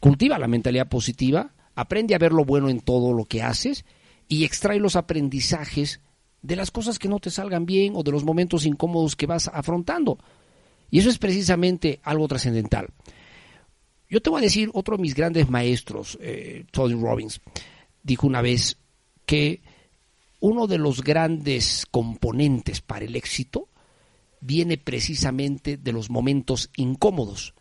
cultiva 0.00 0.38
la 0.38 0.46
mentalidad 0.46 0.90
positiva, 0.90 1.54
aprende 1.74 2.14
a 2.14 2.18
ver 2.18 2.32
lo 2.32 2.44
bueno 2.44 2.68
en 2.68 2.80
todo 2.80 3.14
lo 3.14 3.24
que 3.24 3.42
haces 3.42 3.86
y 4.28 4.44
extrae 4.44 4.78
los 4.78 4.94
aprendizajes 4.94 6.02
de 6.42 6.56
las 6.56 6.70
cosas 6.70 6.98
que 6.98 7.08
no 7.08 7.18
te 7.18 7.30
salgan 7.30 7.64
bien 7.64 7.94
o 7.96 8.02
de 8.02 8.12
los 8.12 8.24
momentos 8.24 8.66
incómodos 8.66 9.16
que 9.16 9.24
vas 9.24 9.48
afrontando. 9.48 10.18
Y 10.90 10.98
eso 10.98 11.08
es 11.08 11.16
precisamente 11.16 11.98
algo 12.02 12.28
trascendental. 12.28 12.88
Yo 14.10 14.20
te 14.20 14.28
voy 14.28 14.40
a 14.40 14.44
decir, 14.44 14.70
otro 14.74 14.98
de 14.98 15.02
mis 15.02 15.14
grandes 15.14 15.48
maestros, 15.48 16.18
eh, 16.20 16.66
Tony 16.70 17.00
Robbins, 17.00 17.40
dijo 18.02 18.26
una 18.26 18.42
vez 18.42 18.76
que 19.24 19.62
uno 20.40 20.66
de 20.66 20.76
los 20.76 21.02
grandes 21.02 21.86
componentes 21.90 22.82
para 22.82 23.06
el 23.06 23.16
éxito 23.16 23.69
viene 24.40 24.78
precisamente 24.78 25.76
de 25.76 25.92
los 25.92 26.10
momentos 26.10 26.70
incómodos. 26.76 27.54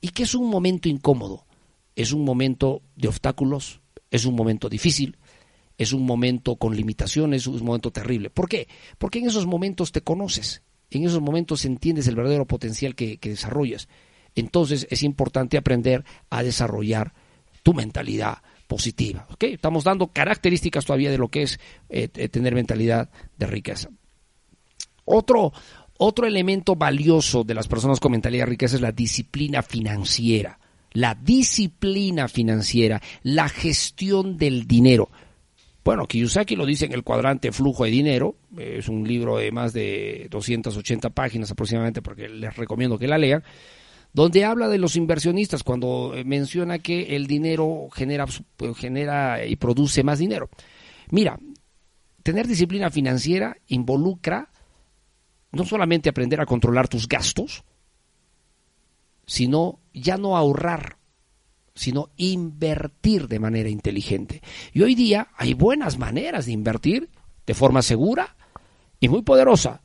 ¿Y 0.00 0.08
qué 0.10 0.24
es 0.24 0.34
un 0.34 0.50
momento 0.50 0.88
incómodo? 0.88 1.46
Es 1.94 2.12
un 2.12 2.24
momento 2.24 2.82
de 2.96 3.08
obstáculos, 3.08 3.80
es 4.10 4.24
un 4.26 4.34
momento 4.34 4.68
difícil, 4.68 5.16
es 5.78 5.92
un 5.92 6.04
momento 6.04 6.56
con 6.56 6.76
limitaciones, 6.76 7.42
es 7.42 7.46
un 7.46 7.64
momento 7.64 7.90
terrible. 7.90 8.30
¿Por 8.30 8.48
qué? 8.48 8.68
Porque 8.98 9.18
en 9.18 9.26
esos 9.26 9.46
momentos 9.46 9.92
te 9.92 10.02
conoces, 10.02 10.62
en 10.90 11.04
esos 11.04 11.20
momentos 11.20 11.64
entiendes 11.64 12.06
el 12.08 12.16
verdadero 12.16 12.46
potencial 12.46 12.94
que, 12.94 13.18
que 13.18 13.30
desarrollas. 13.30 13.88
Entonces 14.34 14.86
es 14.90 15.02
importante 15.02 15.56
aprender 15.56 16.04
a 16.30 16.42
desarrollar 16.42 17.14
tu 17.62 17.74
mentalidad 17.74 18.42
positiva. 18.66 19.26
Estamos 19.40 19.84
dando 19.84 20.08
características 20.08 20.84
todavía 20.84 21.10
de 21.10 21.18
lo 21.18 21.28
que 21.28 21.42
es 21.42 21.60
eh, 21.88 22.08
tener 22.08 22.54
mentalidad 22.54 23.10
de 23.36 23.46
riqueza. 23.46 23.88
Otro, 25.04 25.52
otro 25.98 26.26
elemento 26.26 26.76
valioso 26.76 27.44
de 27.44 27.54
las 27.54 27.68
personas 27.68 28.00
con 28.00 28.12
mentalidad 28.12 28.44
de 28.44 28.50
riqueza 28.50 28.76
es 28.76 28.82
la 28.82 28.92
disciplina 28.92 29.62
financiera. 29.62 30.58
La 30.92 31.14
disciplina 31.14 32.28
financiera, 32.28 33.02
la 33.22 33.48
gestión 33.48 34.36
del 34.36 34.66
dinero. 34.66 35.10
Bueno, 35.84 36.06
Kiyosaki 36.06 36.56
lo 36.56 36.66
dice 36.66 36.86
en 36.86 36.92
el 36.92 37.04
cuadrante 37.04 37.52
Flujo 37.52 37.84
de 37.84 37.90
Dinero, 37.90 38.34
es 38.58 38.88
un 38.88 39.06
libro 39.06 39.36
de 39.36 39.52
más 39.52 39.72
de 39.72 40.26
280 40.30 41.10
páginas 41.10 41.50
aproximadamente, 41.52 42.02
porque 42.02 42.28
les 42.28 42.56
recomiendo 42.56 42.98
que 42.98 43.06
la 43.06 43.18
lean, 43.18 43.44
donde 44.12 44.44
habla 44.44 44.68
de 44.68 44.78
los 44.78 44.96
inversionistas 44.96 45.62
cuando 45.62 46.12
menciona 46.24 46.80
que 46.80 47.14
el 47.14 47.28
dinero 47.28 47.88
genera, 47.92 48.26
genera 48.74 49.46
y 49.46 49.54
produce 49.56 50.02
más 50.02 50.18
dinero. 50.18 50.48
Mira, 51.10 51.38
tener 52.24 52.48
disciplina 52.48 52.90
financiera 52.90 53.56
involucra 53.68 54.48
no 55.56 55.64
solamente 55.64 56.08
aprender 56.08 56.40
a 56.40 56.46
controlar 56.46 56.88
tus 56.88 57.08
gastos, 57.08 57.64
sino 59.26 59.80
ya 59.92 60.16
no 60.16 60.36
ahorrar, 60.36 60.98
sino 61.74 62.10
invertir 62.16 63.28
de 63.28 63.38
manera 63.38 63.68
inteligente. 63.68 64.42
Y 64.72 64.82
hoy 64.82 64.94
día 64.94 65.28
hay 65.36 65.54
buenas 65.54 65.98
maneras 65.98 66.46
de 66.46 66.52
invertir 66.52 67.10
de 67.44 67.54
forma 67.54 67.82
segura 67.82 68.36
y 69.00 69.08
muy 69.08 69.22
poderosa. 69.22 69.82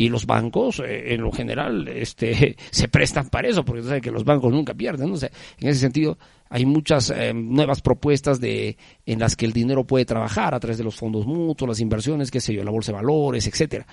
Y 0.00 0.10
los 0.10 0.26
bancos, 0.26 0.78
eh, 0.78 1.14
en 1.14 1.22
lo 1.22 1.32
general, 1.32 1.88
este, 1.88 2.56
se 2.70 2.88
prestan 2.88 3.28
para 3.30 3.48
eso, 3.48 3.64
porque 3.64 3.82
saben 3.82 4.00
que 4.00 4.12
los 4.12 4.24
bancos 4.24 4.52
nunca 4.52 4.72
pierden. 4.74 5.08
en 5.08 5.68
ese 5.68 5.80
sentido, 5.80 6.18
hay 6.48 6.64
muchas 6.64 7.10
eh, 7.10 7.34
nuevas 7.34 7.82
propuestas 7.82 8.40
de, 8.40 8.76
en 9.04 9.18
las 9.18 9.34
que 9.34 9.44
el 9.44 9.52
dinero 9.52 9.84
puede 9.84 10.04
trabajar 10.04 10.54
a 10.54 10.60
través 10.60 10.78
de 10.78 10.84
los 10.84 10.94
fondos 10.94 11.26
mutuos, 11.26 11.68
las 11.68 11.80
inversiones, 11.80 12.30
qué 12.30 12.40
sé 12.40 12.54
yo, 12.54 12.62
la 12.62 12.70
bolsa 12.70 12.92
de 12.92 12.96
valores, 12.96 13.46
etcétera. 13.48 13.86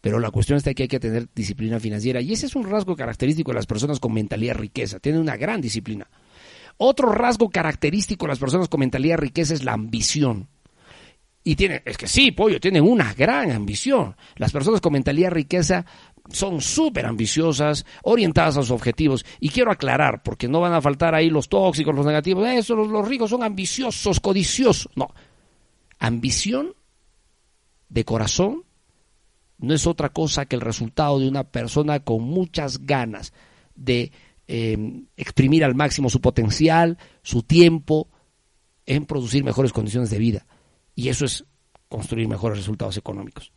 Pero 0.00 0.18
la 0.18 0.30
cuestión 0.30 0.56
está 0.56 0.72
que 0.72 0.84
hay 0.84 0.88
que 0.88 1.00
tener 1.00 1.28
disciplina 1.34 1.78
financiera. 1.78 2.20
Y 2.20 2.32
ese 2.32 2.46
es 2.46 2.56
un 2.56 2.64
rasgo 2.64 2.96
característico 2.96 3.50
de 3.50 3.56
las 3.56 3.66
personas 3.66 4.00
con 4.00 4.14
mentalidad 4.14 4.54
riqueza. 4.54 4.98
Tienen 4.98 5.20
una 5.20 5.36
gran 5.36 5.60
disciplina. 5.60 6.08
Otro 6.78 7.12
rasgo 7.12 7.50
característico 7.50 8.24
de 8.24 8.30
las 8.30 8.38
personas 8.38 8.68
con 8.68 8.80
mentalidad 8.80 9.18
riqueza 9.18 9.52
es 9.52 9.62
la 9.64 9.74
ambición. 9.74 10.48
Y 11.44 11.56
tienen, 11.56 11.82
es 11.84 11.98
que 11.98 12.06
sí, 12.06 12.32
pollo, 12.32 12.60
tienen 12.60 12.82
una 12.82 13.12
gran 13.12 13.50
ambición. 13.50 14.16
Las 14.36 14.52
personas 14.52 14.80
con 14.80 14.94
mentalidad 14.94 15.30
riqueza 15.30 15.84
son 16.30 16.62
súper 16.62 17.04
ambiciosas, 17.04 17.84
orientadas 18.02 18.56
a 18.56 18.62
sus 18.62 18.70
objetivos. 18.70 19.26
Y 19.40 19.50
quiero 19.50 19.70
aclarar, 19.70 20.22
porque 20.22 20.48
no 20.48 20.60
van 20.60 20.72
a 20.72 20.80
faltar 20.80 21.14
ahí 21.14 21.28
los 21.28 21.50
tóxicos, 21.50 21.94
los 21.94 22.06
negativos. 22.06 22.48
Eso, 22.48 22.74
los, 22.74 22.88
los 22.88 23.06
ricos 23.06 23.28
son 23.28 23.42
ambiciosos, 23.42 24.18
codiciosos. 24.20 24.90
No. 24.96 25.08
Ambición 25.98 26.72
de 27.90 28.04
corazón 28.06 28.64
no 29.60 29.74
es 29.74 29.86
otra 29.86 30.08
cosa 30.10 30.46
que 30.46 30.56
el 30.56 30.62
resultado 30.62 31.18
de 31.18 31.28
una 31.28 31.44
persona 31.44 32.00
con 32.00 32.22
muchas 32.22 32.86
ganas 32.86 33.32
de 33.74 34.12
eh, 34.48 35.04
exprimir 35.16 35.64
al 35.64 35.74
máximo 35.74 36.10
su 36.10 36.20
potencial, 36.20 36.98
su 37.22 37.42
tiempo, 37.42 38.08
en 38.86 39.06
producir 39.06 39.44
mejores 39.44 39.72
condiciones 39.72 40.10
de 40.10 40.18
vida. 40.18 40.46
Y 40.94 41.08
eso 41.08 41.24
es 41.24 41.44
construir 41.88 42.26
mejores 42.26 42.58
resultados 42.58 42.96
económicos. 42.96 43.52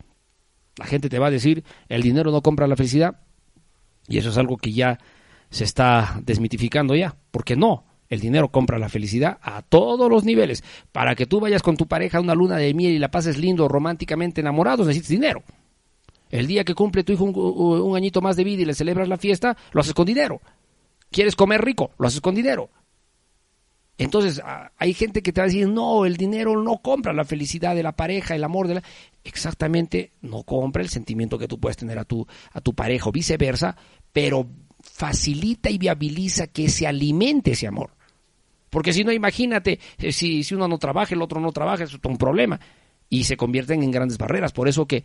La 0.76 0.86
gente 0.86 1.08
te 1.08 1.18
va 1.18 1.28
a 1.28 1.30
decir, 1.30 1.64
el 1.88 2.02
dinero 2.02 2.30
no 2.30 2.42
compra 2.42 2.66
la 2.66 2.76
felicidad. 2.76 3.20
Y 4.06 4.18
eso 4.18 4.30
es 4.30 4.38
algo 4.38 4.56
que 4.56 4.72
ya 4.72 4.98
se 5.50 5.64
está 5.64 6.20
desmitificando 6.22 6.94
ya. 6.94 7.16
Porque 7.30 7.56
no, 7.56 7.84
el 8.08 8.20
dinero 8.20 8.48
compra 8.50 8.78
la 8.78 8.88
felicidad 8.88 9.38
a 9.42 9.62
todos 9.62 10.10
los 10.10 10.24
niveles. 10.24 10.62
Para 10.92 11.14
que 11.14 11.26
tú 11.26 11.40
vayas 11.40 11.62
con 11.62 11.76
tu 11.76 11.86
pareja 11.86 12.18
a 12.18 12.20
una 12.20 12.34
luna 12.34 12.56
de 12.56 12.74
miel 12.74 12.92
y 12.92 12.98
la 12.98 13.10
pases 13.10 13.38
lindo, 13.38 13.68
románticamente 13.68 14.40
enamorados, 14.40 14.86
necesitas 14.86 15.10
dinero. 15.10 15.42
El 16.34 16.48
día 16.48 16.64
que 16.64 16.74
cumple 16.74 17.04
tu 17.04 17.12
hijo 17.12 17.22
un, 17.22 17.32
un, 17.36 17.96
añito 17.96 18.20
más 18.20 18.34
de 18.34 18.42
vida 18.42 18.62
y 18.62 18.64
le 18.64 18.74
celebras 18.74 19.06
la 19.06 19.16
fiesta, 19.16 19.56
lo 19.70 19.80
haces 19.80 19.94
con 19.94 20.04
dinero. 20.04 20.40
¿Quieres 21.08 21.36
comer 21.36 21.64
rico? 21.64 21.92
Lo 21.96 22.08
haces 22.08 22.20
con 22.20 22.34
dinero. 22.34 22.70
Entonces, 23.98 24.42
hay 24.76 24.94
gente 24.94 25.22
que 25.22 25.32
te 25.32 25.40
va 25.40 25.44
a 25.44 25.46
decir, 25.46 25.68
no, 25.68 26.04
el 26.04 26.16
dinero 26.16 26.60
no 26.60 26.78
compra 26.78 27.12
la 27.12 27.24
felicidad 27.24 27.76
de 27.76 27.84
la 27.84 27.92
pareja, 27.92 28.34
el 28.34 28.42
amor 28.42 28.66
de 28.66 28.74
la... 28.74 28.82
Exactamente, 29.22 30.10
no 30.22 30.42
compra 30.42 30.82
el 30.82 30.88
sentimiento 30.88 31.38
que 31.38 31.46
tú 31.46 31.60
puedes 31.60 31.76
tener 31.76 32.00
a 32.00 32.04
tu, 32.04 32.26
a 32.50 32.60
tu 32.60 32.74
pareja 32.74 33.08
o 33.08 33.12
viceversa, 33.12 33.76
pero 34.12 34.48
facilita 34.82 35.70
y 35.70 35.78
viabiliza 35.78 36.48
que 36.48 36.68
se 36.68 36.88
alimente 36.88 37.52
ese 37.52 37.68
amor. 37.68 37.90
Porque 38.70 38.92
si 38.92 39.04
no, 39.04 39.12
imagínate, 39.12 39.78
eh, 39.98 40.10
si, 40.10 40.42
si 40.42 40.56
uno 40.56 40.66
no 40.66 40.78
trabaja, 40.78 41.14
el 41.14 41.22
otro 41.22 41.40
no 41.40 41.52
trabaja, 41.52 41.84
eso 41.84 41.96
es 41.96 42.04
un 42.04 42.18
problema. 42.18 42.58
Y 43.08 43.22
se 43.22 43.36
convierten 43.36 43.84
en 43.84 43.92
grandes 43.92 44.18
barreras. 44.18 44.52
Por 44.52 44.66
eso 44.66 44.86
que 44.86 45.04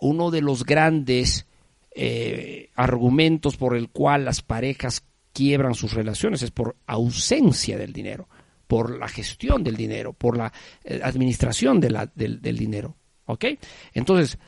uno 0.00 0.30
de 0.30 0.40
los 0.40 0.64
grandes 0.64 1.46
eh, 1.92 2.70
argumentos 2.74 3.56
por 3.56 3.76
el 3.76 3.90
cual 3.90 4.24
las 4.24 4.42
parejas 4.42 5.04
quiebran 5.32 5.74
sus 5.74 5.94
relaciones 5.94 6.42
es 6.42 6.50
por 6.50 6.76
ausencia 6.86 7.78
del 7.78 7.92
dinero, 7.92 8.28
por 8.66 8.98
la 8.98 9.08
gestión 9.08 9.62
del 9.62 9.76
dinero, 9.76 10.12
por 10.12 10.36
la 10.36 10.52
eh, 10.84 11.00
administración 11.02 11.80
del, 11.80 12.10
dinero. 12.40 12.96
¿Ok? 13.26 13.44
Entonces, 13.92 14.38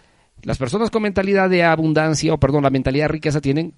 las 0.43 0.59
personas 0.59 0.91
con 0.91 1.03
mentalidad 1.03 1.49
de 1.51 1.63
abundancia, 1.63 2.35
o 2.35 2.39
perdón, 2.39 2.65
la 2.65 2.71
mentalidad 2.71 3.05
de 3.05 3.13
riqueza 3.13 3.41
tienen 3.41 3.75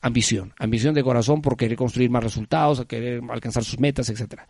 ambición, 0.00 0.52
ambición 0.58 0.94
de 0.94 1.02
corazón 1.02 1.40
por 1.40 1.56
querer 1.56 1.76
construir 1.76 2.10
más 2.10 2.24
resultados, 2.24 2.84
querer 2.86 3.22
alcanzar 3.30 3.64
sus 3.64 3.78
metas, 3.78 4.08
etcétera. 4.10 4.48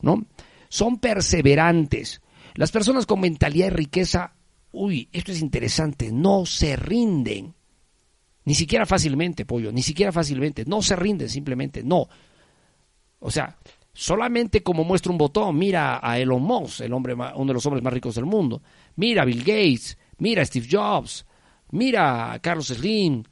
¿No? 0.00 0.24
Son 0.68 0.98
perseverantes. 0.98 2.20
Las 2.54 2.70
personas 2.70 3.06
con 3.06 3.20
mentalidad 3.20 3.66
de 3.66 3.76
riqueza, 3.76 4.34
uy, 4.74 5.08
esto 5.12 5.32
es 5.32 5.40
interesante, 5.40 6.12
no 6.12 6.44
se 6.44 6.76
rinden. 6.76 7.54
Ni 8.44 8.54
siquiera 8.54 8.84
fácilmente, 8.84 9.46
pollo, 9.46 9.72
ni 9.72 9.82
siquiera 9.82 10.12
fácilmente. 10.12 10.64
No 10.66 10.82
se 10.82 10.96
rinden, 10.96 11.28
simplemente, 11.28 11.82
no. 11.82 12.08
O 13.20 13.30
sea, 13.30 13.56
solamente 13.92 14.62
como 14.62 14.84
muestra 14.84 15.12
un 15.12 15.18
botón, 15.18 15.56
mira 15.56 16.00
a 16.02 16.18
Elon 16.18 16.42
Musk, 16.42 16.80
el 16.80 16.92
hombre 16.92 17.14
uno 17.14 17.46
de 17.46 17.54
los 17.54 17.64
hombres 17.64 17.82
más 17.82 17.92
ricos 17.92 18.16
del 18.16 18.26
mundo. 18.26 18.60
Mira 18.96 19.22
a 19.22 19.24
Bill 19.24 19.40
Gates, 19.40 19.96
mira 20.18 20.42
a 20.42 20.44
Steve 20.44 20.68
Jobs, 20.70 21.24
mira 21.70 22.32
a 22.32 22.38
Carlos 22.40 22.66
Slim, 22.66 23.22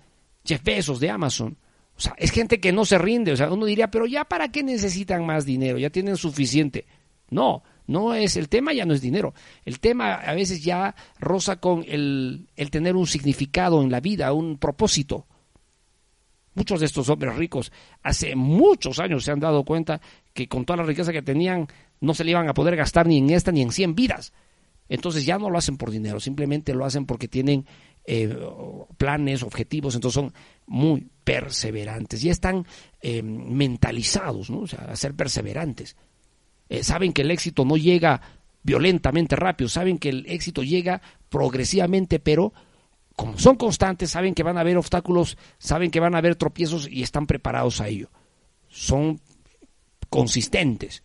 Jeff 0.44 0.62
Bezos 0.62 0.98
de 0.98 1.10
Amazon. 1.10 1.58
O 1.94 2.00
sea, 2.00 2.14
es 2.16 2.30
gente 2.30 2.58
que 2.58 2.72
no 2.72 2.86
se 2.86 2.96
rinde. 2.96 3.32
O 3.32 3.36
sea, 3.36 3.52
uno 3.52 3.66
diría, 3.66 3.90
pero 3.90 4.06
ya 4.06 4.24
para 4.24 4.50
qué 4.50 4.62
necesitan 4.62 5.26
más 5.26 5.44
dinero, 5.44 5.78
ya 5.78 5.90
tienen 5.90 6.16
suficiente. 6.16 6.86
No, 7.28 7.62
no 7.86 8.14
es, 8.14 8.36
el 8.36 8.48
tema 8.48 8.72
ya 8.72 8.84
no 8.84 8.94
es 8.94 9.00
dinero. 9.00 9.34
El 9.64 9.80
tema 9.80 10.14
a 10.14 10.34
veces 10.34 10.62
ya 10.62 10.94
roza 11.18 11.56
con 11.56 11.84
el, 11.86 12.48
el 12.56 12.70
tener 12.70 12.96
un 12.96 13.06
significado 13.06 13.82
en 13.82 13.90
la 13.90 14.00
vida, 14.00 14.32
un 14.32 14.58
propósito. 14.58 15.26
Muchos 16.54 16.80
de 16.80 16.86
estos 16.86 17.08
hombres 17.08 17.34
ricos 17.36 17.72
hace 18.02 18.36
muchos 18.36 18.98
años 18.98 19.24
se 19.24 19.30
han 19.30 19.40
dado 19.40 19.64
cuenta 19.64 20.00
que 20.34 20.48
con 20.48 20.64
toda 20.64 20.78
la 20.78 20.82
riqueza 20.82 21.12
que 21.12 21.22
tenían 21.22 21.66
no 22.00 22.14
se 22.14 22.24
le 22.24 22.32
iban 22.32 22.48
a 22.48 22.54
poder 22.54 22.76
gastar 22.76 23.06
ni 23.06 23.18
en 23.18 23.30
esta 23.30 23.52
ni 23.52 23.62
en 23.62 23.72
100 23.72 23.94
vidas. 23.94 24.32
Entonces 24.88 25.24
ya 25.24 25.38
no 25.38 25.48
lo 25.48 25.56
hacen 25.56 25.78
por 25.78 25.90
dinero, 25.90 26.20
simplemente 26.20 26.74
lo 26.74 26.84
hacen 26.84 27.06
porque 27.06 27.28
tienen 27.28 27.64
eh, 28.04 28.36
planes, 28.98 29.42
objetivos, 29.42 29.94
entonces 29.94 30.14
son 30.14 30.34
muy 30.66 31.08
perseverantes 31.24 32.22
y 32.24 32.28
están 32.28 32.66
eh, 33.00 33.22
mentalizados, 33.22 34.50
¿no? 34.50 34.60
O 34.60 34.66
sea, 34.66 34.80
a 34.80 34.96
ser 34.96 35.14
perseverantes. 35.14 35.96
Eh, 36.72 36.82
saben 36.82 37.12
que 37.12 37.20
el 37.20 37.30
éxito 37.30 37.66
no 37.66 37.76
llega 37.76 38.22
violentamente 38.62 39.36
rápido, 39.36 39.68
saben 39.68 39.98
que 39.98 40.08
el 40.08 40.24
éxito 40.26 40.62
llega 40.62 41.02
progresivamente, 41.28 42.18
pero 42.18 42.54
como 43.14 43.38
son 43.38 43.56
constantes, 43.56 44.08
saben 44.08 44.32
que 44.32 44.42
van 44.42 44.56
a 44.56 44.62
haber 44.62 44.78
obstáculos, 44.78 45.36
saben 45.58 45.90
que 45.90 46.00
van 46.00 46.14
a 46.14 46.18
haber 46.18 46.34
tropiezos 46.34 46.88
y 46.90 47.02
están 47.02 47.26
preparados 47.26 47.82
a 47.82 47.88
ello. 47.88 48.08
Son 48.68 49.20
consistentes. 50.08 51.02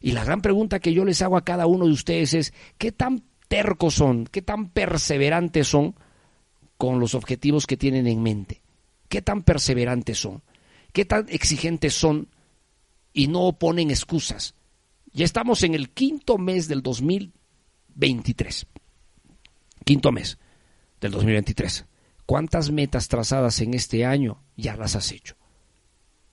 Y 0.00 0.12
la 0.12 0.24
gran 0.24 0.40
pregunta 0.40 0.80
que 0.80 0.94
yo 0.94 1.04
les 1.04 1.20
hago 1.20 1.36
a 1.36 1.44
cada 1.44 1.66
uno 1.66 1.84
de 1.84 1.92
ustedes 1.92 2.32
es, 2.32 2.54
¿qué 2.78 2.90
tan 2.90 3.24
tercos 3.48 3.92
son? 3.92 4.24
¿Qué 4.24 4.40
tan 4.40 4.70
perseverantes 4.70 5.68
son 5.68 5.96
con 6.78 6.98
los 6.98 7.14
objetivos 7.14 7.66
que 7.66 7.76
tienen 7.76 8.06
en 8.06 8.22
mente? 8.22 8.62
¿Qué 9.10 9.20
tan 9.20 9.42
perseverantes 9.42 10.18
son? 10.18 10.42
¿Qué 10.94 11.04
tan 11.04 11.26
exigentes 11.28 11.92
son 11.92 12.28
y 13.12 13.26
no 13.26 13.52
ponen 13.58 13.90
excusas? 13.90 14.54
Ya 15.14 15.24
estamos 15.24 15.62
en 15.62 15.74
el 15.74 15.90
quinto 15.90 16.38
mes 16.38 16.66
del 16.66 16.82
2023. 16.82 18.66
Quinto 19.84 20.10
mes 20.10 20.38
del 21.00 21.12
2023. 21.12 21.86
¿Cuántas 22.26 22.72
metas 22.72 23.06
trazadas 23.06 23.60
en 23.60 23.74
este 23.74 24.04
año 24.04 24.42
ya 24.56 24.76
las 24.76 24.96
has 24.96 25.12
hecho? 25.12 25.36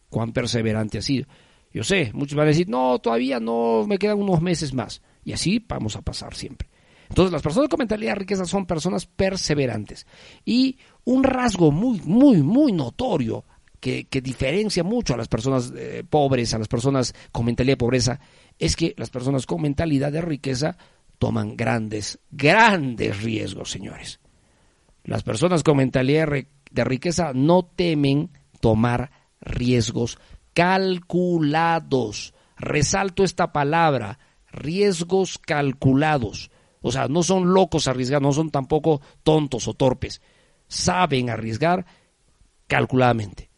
¿Cuán 0.10 0.34
perseverante 0.34 0.98
has 0.98 1.06
sido? 1.06 1.28
Yo 1.72 1.84
sé, 1.84 2.10
muchos 2.16 2.36
van 2.36 2.48
a 2.48 2.50
decir, 2.50 2.70
no, 2.70 2.98
todavía 2.98 3.40
no, 3.40 3.86
me 3.88 4.00
quedan 4.00 4.18
unos 4.18 4.42
meses 4.42 4.74
más. 4.74 5.04
Y 5.24 5.34
así 5.34 5.64
vamos 5.68 5.96
a 5.96 6.02
pasar 6.02 6.34
siempre. 6.34 6.68
Entonces, 7.08 7.32
las 7.32 7.44
personas 7.44 7.70
con 7.70 7.78
mentalidad 7.78 8.14
de 8.14 8.20
riqueza 8.22 8.46
son 8.46 8.66
personas 8.66 9.06
perseverantes. 9.06 10.08
Y 10.44 10.80
un 11.04 11.24
rasgo 11.24 11.72
muy, 11.72 12.02
muy, 12.02 12.42
muy 12.42 12.72
notorio 12.72 13.46
que, 13.82 14.22
diferencia 14.22 14.84
mucho 14.84 15.16
a 15.16 15.18
las 15.18 15.28
personas 15.28 15.74
eh, 15.76 16.04
pobres, 16.08 16.54
a 16.54 16.60
las 16.60 16.68
personas 16.68 17.14
con 17.32 17.46
mentalidad 17.46 17.74
de 17.74 17.78
pobreza, 17.78 18.20
es 18.62 18.76
que 18.76 18.94
las 18.96 19.10
personas 19.10 19.48
con 19.48 19.64
mentalidad 19.64 20.12
de 20.12 20.22
riqueza 20.22 20.78
toman 21.18 21.58
grandes, 21.58 22.20
grandes 22.30 23.22
riesgos, 23.24 23.72
señores. 23.72 24.20
Las 25.04 25.24
personas 25.24 25.64
con 25.64 25.78
mentalidad 25.78 26.28
de 26.72 26.84
riqueza 26.84 27.32
no 27.34 27.64
temen 27.64 28.30
tomar 28.60 29.12
riesgos 29.42 30.20
calculados. 30.54 32.36
Resalto 32.56 33.24
esta 33.24 33.52
palabra, 33.52 34.20
riesgos 34.52 35.40
calculados. 35.40 36.52
O 36.82 36.92
sea, 36.92 37.08
no 37.08 37.24
son 37.24 37.54
locos 37.54 37.88
arriesgar, 37.88 38.22
no 38.22 38.32
son 38.32 38.52
tampoco 38.52 39.02
tontos 39.24 39.68
o 39.68 39.74
torpes. 39.74 40.22
Saben 40.68 41.32
arriesgar 41.32 41.86
calculadamente. 42.68 43.51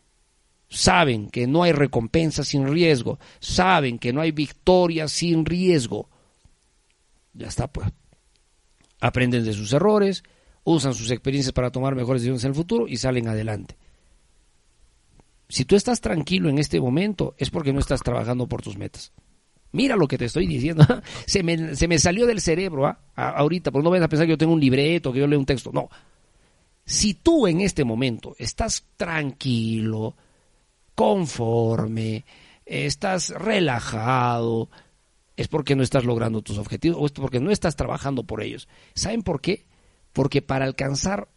Saben 0.73 1.29
que 1.29 1.45
no 1.45 1.61
hay 1.61 1.71
recompensa 1.71 2.43
sin 2.43 2.67
riesgo. 2.67 3.19
Saben 3.39 3.99
que 3.99 4.11
no 4.11 4.21
hay 4.21 4.31
victoria 4.31 5.07
sin 5.07 5.45
riesgo. 5.45 6.09
Ya 7.33 7.47
está, 7.47 7.71
pues. 7.71 7.87
Aprenden 8.99 9.45
de 9.45 9.53
sus 9.53 9.71
errores, 9.71 10.23
usan 10.63 10.95
sus 10.95 11.11
experiencias 11.11 11.53
para 11.53 11.69
tomar 11.69 11.93
mejores 11.93 12.23
decisiones 12.23 12.43
en 12.45 12.49
el 12.49 12.55
futuro 12.55 12.87
y 12.87 12.97
salen 12.97 13.27
adelante. 13.27 13.77
Si 15.47 15.63
tú 15.63 15.75
estás 15.75 16.01
tranquilo 16.01 16.49
en 16.49 16.57
este 16.57 16.81
momento, 16.81 17.35
es 17.37 17.51
porque 17.51 17.71
no 17.71 17.79
estás 17.79 18.01
trabajando 18.01 18.47
por 18.47 18.63
tus 18.63 18.75
metas. 18.75 19.13
Mira 19.73 19.95
lo 19.95 20.07
que 20.07 20.17
te 20.17 20.25
estoy 20.25 20.47
diciendo. 20.47 20.83
se, 21.27 21.43
me, 21.43 21.75
se 21.75 21.87
me 21.87 21.99
salió 21.99 22.25
del 22.25 22.41
cerebro 22.41 22.87
¿ah? 22.87 22.97
ahorita, 23.15 23.69
porque 23.69 23.83
no 23.83 23.91
vayas 23.91 24.05
a 24.05 24.09
pensar 24.09 24.25
que 24.25 24.31
yo 24.31 24.37
tengo 24.39 24.53
un 24.53 24.59
libreto, 24.59 25.13
que 25.13 25.19
yo 25.19 25.27
leo 25.27 25.37
un 25.37 25.45
texto. 25.45 25.69
No. 25.71 25.87
Si 26.83 27.13
tú 27.13 27.45
en 27.45 27.61
este 27.61 27.83
momento 27.83 28.35
estás 28.39 28.87
tranquilo, 28.97 30.15
conforme, 30.95 32.25
estás 32.65 33.29
relajado, 33.29 34.69
es 35.35 35.47
porque 35.47 35.75
no 35.75 35.83
estás 35.83 36.05
logrando 36.05 36.41
tus 36.41 36.57
objetivos 36.57 36.97
o 37.01 37.05
es 37.05 37.11
porque 37.11 37.39
no 37.39 37.51
estás 37.51 37.75
trabajando 37.75 38.23
por 38.23 38.41
ellos. 38.41 38.67
¿Saben 38.93 39.23
por 39.23 39.41
qué? 39.41 39.65
Porque 40.11 40.41
para 40.41 40.65
alcanzar 40.65 41.27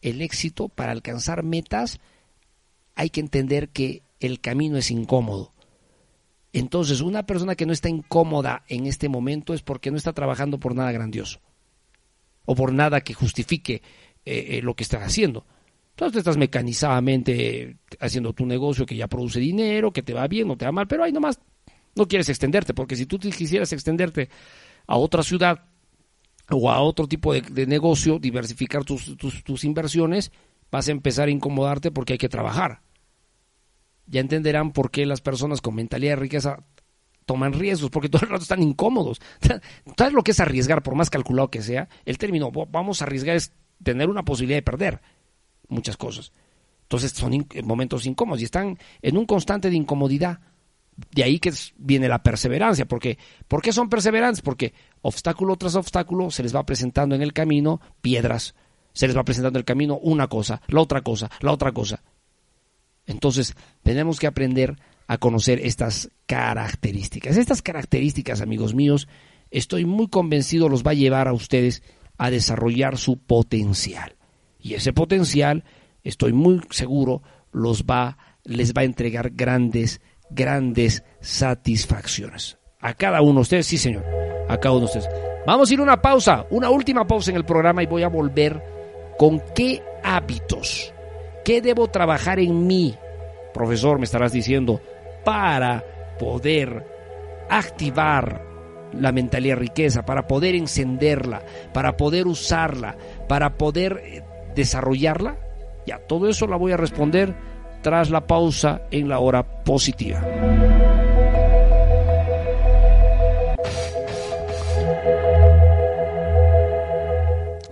el 0.00 0.20
éxito, 0.22 0.68
para 0.68 0.92
alcanzar 0.92 1.42
metas, 1.42 2.00
hay 2.94 3.10
que 3.10 3.20
entender 3.20 3.70
que 3.70 4.02
el 4.20 4.40
camino 4.40 4.76
es 4.76 4.90
incómodo. 4.90 5.52
Entonces, 6.52 7.00
una 7.00 7.24
persona 7.24 7.54
que 7.54 7.66
no 7.66 7.72
está 7.72 7.88
incómoda 7.88 8.64
en 8.68 8.86
este 8.86 9.08
momento 9.08 9.54
es 9.54 9.62
porque 9.62 9.90
no 9.90 9.96
está 9.96 10.12
trabajando 10.12 10.58
por 10.58 10.74
nada 10.74 10.92
grandioso 10.92 11.40
o 12.44 12.54
por 12.54 12.72
nada 12.72 13.00
que 13.00 13.14
justifique 13.14 13.82
eh, 14.24 14.58
eh, 14.58 14.60
lo 14.62 14.74
que 14.74 14.82
está 14.82 15.02
haciendo. 15.02 15.46
Entonces 15.92 16.18
estás 16.18 16.36
mecanizadamente 16.36 17.76
haciendo 18.00 18.32
tu 18.32 18.46
negocio 18.46 18.86
que 18.86 18.96
ya 18.96 19.08
produce 19.08 19.40
dinero, 19.40 19.92
que 19.92 20.02
te 20.02 20.14
va 20.14 20.26
bien 20.26 20.50
o 20.50 20.56
te 20.56 20.64
va 20.64 20.72
mal, 20.72 20.88
pero 20.88 21.04
ahí 21.04 21.12
nomás 21.12 21.38
no 21.94 22.08
quieres 22.08 22.28
extenderte, 22.28 22.74
porque 22.74 22.96
si 22.96 23.06
tú 23.06 23.18
quisieras 23.18 23.72
extenderte 23.72 24.30
a 24.86 24.96
otra 24.96 25.22
ciudad 25.22 25.66
o 26.50 26.70
a 26.70 26.80
otro 26.80 27.06
tipo 27.06 27.32
de, 27.34 27.66
negocio, 27.66 28.18
diversificar 28.18 28.84
tus, 28.84 29.16
tus 29.16 29.64
inversiones, 29.64 30.32
vas 30.70 30.88
a 30.88 30.92
empezar 30.92 31.28
a 31.28 31.30
incomodarte 31.30 31.90
porque 31.90 32.14
hay 32.14 32.18
que 32.18 32.30
trabajar. 32.30 32.80
Ya 34.06 34.20
entenderán 34.20 34.72
por 34.72 34.90
qué 34.90 35.06
las 35.06 35.20
personas 35.20 35.60
con 35.60 35.74
mentalidad 35.74 36.12
de 36.12 36.22
riqueza 36.22 36.64
toman 37.26 37.52
riesgos, 37.52 37.90
porque 37.90 38.08
todo 38.08 38.24
el 38.24 38.30
rato 38.30 38.42
están 38.42 38.62
incómodos. 38.62 39.20
¿Sabes 39.96 40.12
lo 40.12 40.22
que 40.22 40.32
es 40.32 40.40
arriesgar, 40.40 40.82
por 40.82 40.94
más 40.94 41.10
calculado 41.10 41.50
que 41.50 41.62
sea? 41.62 41.88
El 42.04 42.18
término 42.18 42.50
vamos 42.50 43.00
a 43.00 43.04
arriesgar 43.04 43.36
es 43.36 43.52
tener 43.82 44.08
una 44.08 44.24
posibilidad 44.24 44.58
de 44.58 44.62
perder 44.62 45.02
muchas 45.72 45.96
cosas. 45.96 46.32
Entonces 46.82 47.12
son 47.12 47.46
momentos 47.64 48.06
incómodos 48.06 48.42
y 48.42 48.44
están 48.44 48.78
en 49.00 49.16
un 49.16 49.26
constante 49.26 49.70
de 49.70 49.76
incomodidad. 49.76 50.40
De 51.10 51.24
ahí 51.24 51.38
que 51.38 51.50
viene 51.78 52.06
la 52.06 52.22
perseverancia, 52.22 52.86
porque 52.86 53.16
¿por 53.48 53.62
qué 53.62 53.72
son 53.72 53.88
perseverantes? 53.88 54.42
Porque 54.42 54.74
obstáculo 55.00 55.56
tras 55.56 55.74
obstáculo 55.74 56.30
se 56.30 56.42
les 56.42 56.54
va 56.54 56.66
presentando 56.66 57.14
en 57.14 57.22
el 57.22 57.32
camino 57.32 57.80
piedras, 58.02 58.54
se 58.92 59.06
les 59.06 59.16
va 59.16 59.24
presentando 59.24 59.58
el 59.58 59.64
camino 59.64 59.98
una 60.02 60.28
cosa, 60.28 60.60
la 60.68 60.82
otra 60.82 61.00
cosa, 61.00 61.30
la 61.40 61.52
otra 61.52 61.72
cosa. 61.72 62.02
Entonces, 63.06 63.54
tenemos 63.82 64.20
que 64.20 64.26
aprender 64.26 64.76
a 65.06 65.18
conocer 65.18 65.60
estas 65.64 66.10
características. 66.26 67.36
Estas 67.36 67.62
características, 67.62 68.42
amigos 68.42 68.74
míos, 68.74 69.08
estoy 69.50 69.86
muy 69.86 70.08
convencido 70.08 70.68
los 70.68 70.84
va 70.84 70.92
a 70.92 70.94
llevar 70.94 71.26
a 71.26 71.32
ustedes 71.32 71.82
a 72.18 72.30
desarrollar 72.30 72.98
su 72.98 73.18
potencial. 73.18 74.16
Y 74.62 74.74
ese 74.74 74.92
potencial, 74.92 75.64
estoy 76.04 76.32
muy 76.32 76.60
seguro, 76.70 77.22
los 77.50 77.84
va, 77.84 78.16
les 78.44 78.72
va 78.72 78.82
a 78.82 78.84
entregar 78.84 79.30
grandes, 79.30 80.00
grandes 80.30 81.02
satisfacciones. 81.20 82.58
A 82.80 82.94
cada 82.94 83.20
uno 83.22 83.34
de 83.34 83.40
ustedes, 83.40 83.66
sí 83.66 83.76
señor, 83.76 84.04
a 84.48 84.56
cada 84.58 84.76
uno 84.76 84.86
de 84.86 84.98
ustedes. 84.98 85.08
Vamos 85.44 85.68
a 85.68 85.74
ir 85.74 85.80
a 85.80 85.82
una 85.82 86.00
pausa, 86.00 86.46
una 86.50 86.70
última 86.70 87.06
pausa 87.06 87.32
en 87.32 87.36
el 87.36 87.44
programa 87.44 87.82
y 87.82 87.86
voy 87.86 88.04
a 88.04 88.08
volver 88.08 88.62
con 89.18 89.42
qué 89.54 89.82
hábitos, 90.04 90.94
qué 91.44 91.60
debo 91.60 91.88
trabajar 91.88 92.38
en 92.38 92.66
mí, 92.66 92.94
profesor, 93.52 93.98
me 93.98 94.04
estarás 94.04 94.32
diciendo, 94.32 94.80
para 95.24 95.84
poder 96.18 96.86
activar 97.50 98.52
la 98.92 99.10
mentalidad 99.10 99.56
riqueza, 99.56 100.04
para 100.04 100.26
poder 100.26 100.54
encenderla, 100.54 101.42
para 101.72 101.96
poder 101.96 102.26
usarla, 102.26 102.96
para 103.28 103.56
poder 103.56 104.00
eh, 104.04 104.22
desarrollarla? 104.54 105.38
Ya, 105.86 105.98
todo 105.98 106.28
eso 106.28 106.46
la 106.46 106.56
voy 106.56 106.72
a 106.72 106.76
responder 106.76 107.34
tras 107.82 108.10
la 108.10 108.26
pausa 108.26 108.82
en 108.90 109.08
la 109.08 109.18
hora 109.18 109.64
positiva. 109.64 110.22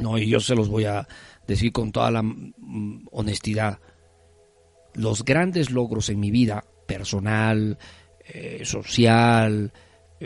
No, 0.01 0.19
y 0.19 0.29
yo 0.29 0.41
se 0.41 0.55
los 0.55 0.69
voy 0.69 0.87
a 0.87 1.07
decir 1.47 1.73
con 1.73 1.93
toda 1.93 2.11
la 2.11 2.23
mm, 2.23 3.07
honestidad. 3.13 3.79
Los 4.95 5.25
grandes 5.25 5.71
logros 5.71 6.09
en 6.09 6.19
mi 6.19 6.31
vida 6.31 6.65
personal, 6.87 7.79
eh, 8.27 8.63
social, 8.65 9.73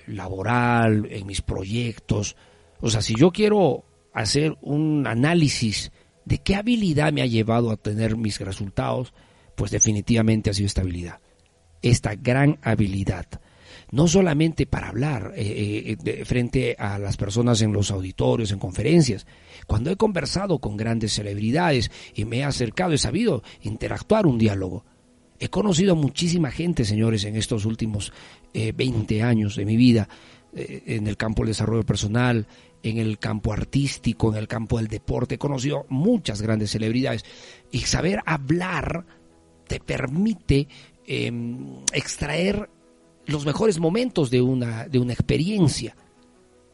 laboral, 0.07 1.07
en 1.11 1.27
mis 1.27 1.43
proyectos. 1.43 2.37
O 2.81 2.89
sea, 2.89 3.03
si 3.03 3.15
yo 3.15 3.31
quiero 3.31 3.85
hacer 4.13 4.57
un 4.63 5.07
análisis 5.07 5.93
de 6.25 6.39
qué 6.39 6.55
habilidad 6.55 7.13
me 7.13 7.23
ha 7.23 7.27
llevado 7.27 7.71
a 7.71 7.77
tener 7.77 8.17
mis 8.17 8.41
resultados, 8.41 9.13
pues 9.55 9.71
definitivamente 9.71 10.51
ha 10.51 10.55
sido 10.55 10.67
esta 10.67 10.83
habilidad. 10.83 11.21
Esta 11.83 12.15
gran 12.15 12.59
habilidad. 12.63 13.27
No 13.91 14.09
solamente 14.09 14.67
para 14.67 14.89
hablar 14.89 15.33
eh, 15.37 15.97
eh, 16.05 16.25
frente 16.25 16.75
a 16.79 16.99
las 16.99 17.17
personas 17.17 17.61
en 17.63 17.73
los 17.73 17.91
auditorios, 17.91 18.51
en 18.51 18.59
conferencias. 18.59 19.27
Cuando 19.67 19.91
he 19.91 19.97
conversado 19.97 20.59
con 20.59 20.77
grandes 20.77 21.13
celebridades 21.13 21.91
y 22.15 22.25
me 22.25 22.39
he 22.39 22.45
acercado, 22.45 22.93
he 22.93 22.99
sabido 22.99 23.43
interactuar 23.63 24.27
un 24.27 24.39
diálogo. 24.39 24.85
He 25.39 25.49
conocido 25.49 25.93
a 25.93 25.97
muchísima 25.97 26.51
gente, 26.51 26.85
señores, 26.85 27.25
en 27.25 27.37
estos 27.37 27.65
últimos 27.65 28.13
20 28.55 29.17
eh, 29.17 29.23
años 29.23 29.57
de 29.57 29.65
mi 29.65 29.77
vida, 29.77 30.09
eh, 30.55 30.83
en 30.87 31.07
el 31.07 31.17
campo 31.17 31.43
del 31.43 31.49
desarrollo 31.49 31.83
personal, 31.83 32.47
en 32.85 32.99
el 32.99 33.19
campo 33.19 33.53
artístico, 33.53 34.31
en 34.31 34.39
el 34.39 34.47
campo 34.47 34.77
del 34.77 34.89
deporte. 34.89 35.37
He 35.37 35.39
conocido 35.39 35.87
muchas 35.89 36.43
grandes 36.43 36.71
celebridades. 36.71 37.25
Y 37.73 37.81
saber 37.81 38.21
hablar 38.27 39.07
te 39.67 39.81
permite 39.81 40.69
em, 41.07 41.79
extraer 41.93 42.69
los 43.27 43.47
mejores 43.47 43.81
momentos 43.81 44.31
de 44.31 44.43
una, 44.43 44.87
de 44.87 44.99
una 44.99 45.15
experiencia. 45.15 45.97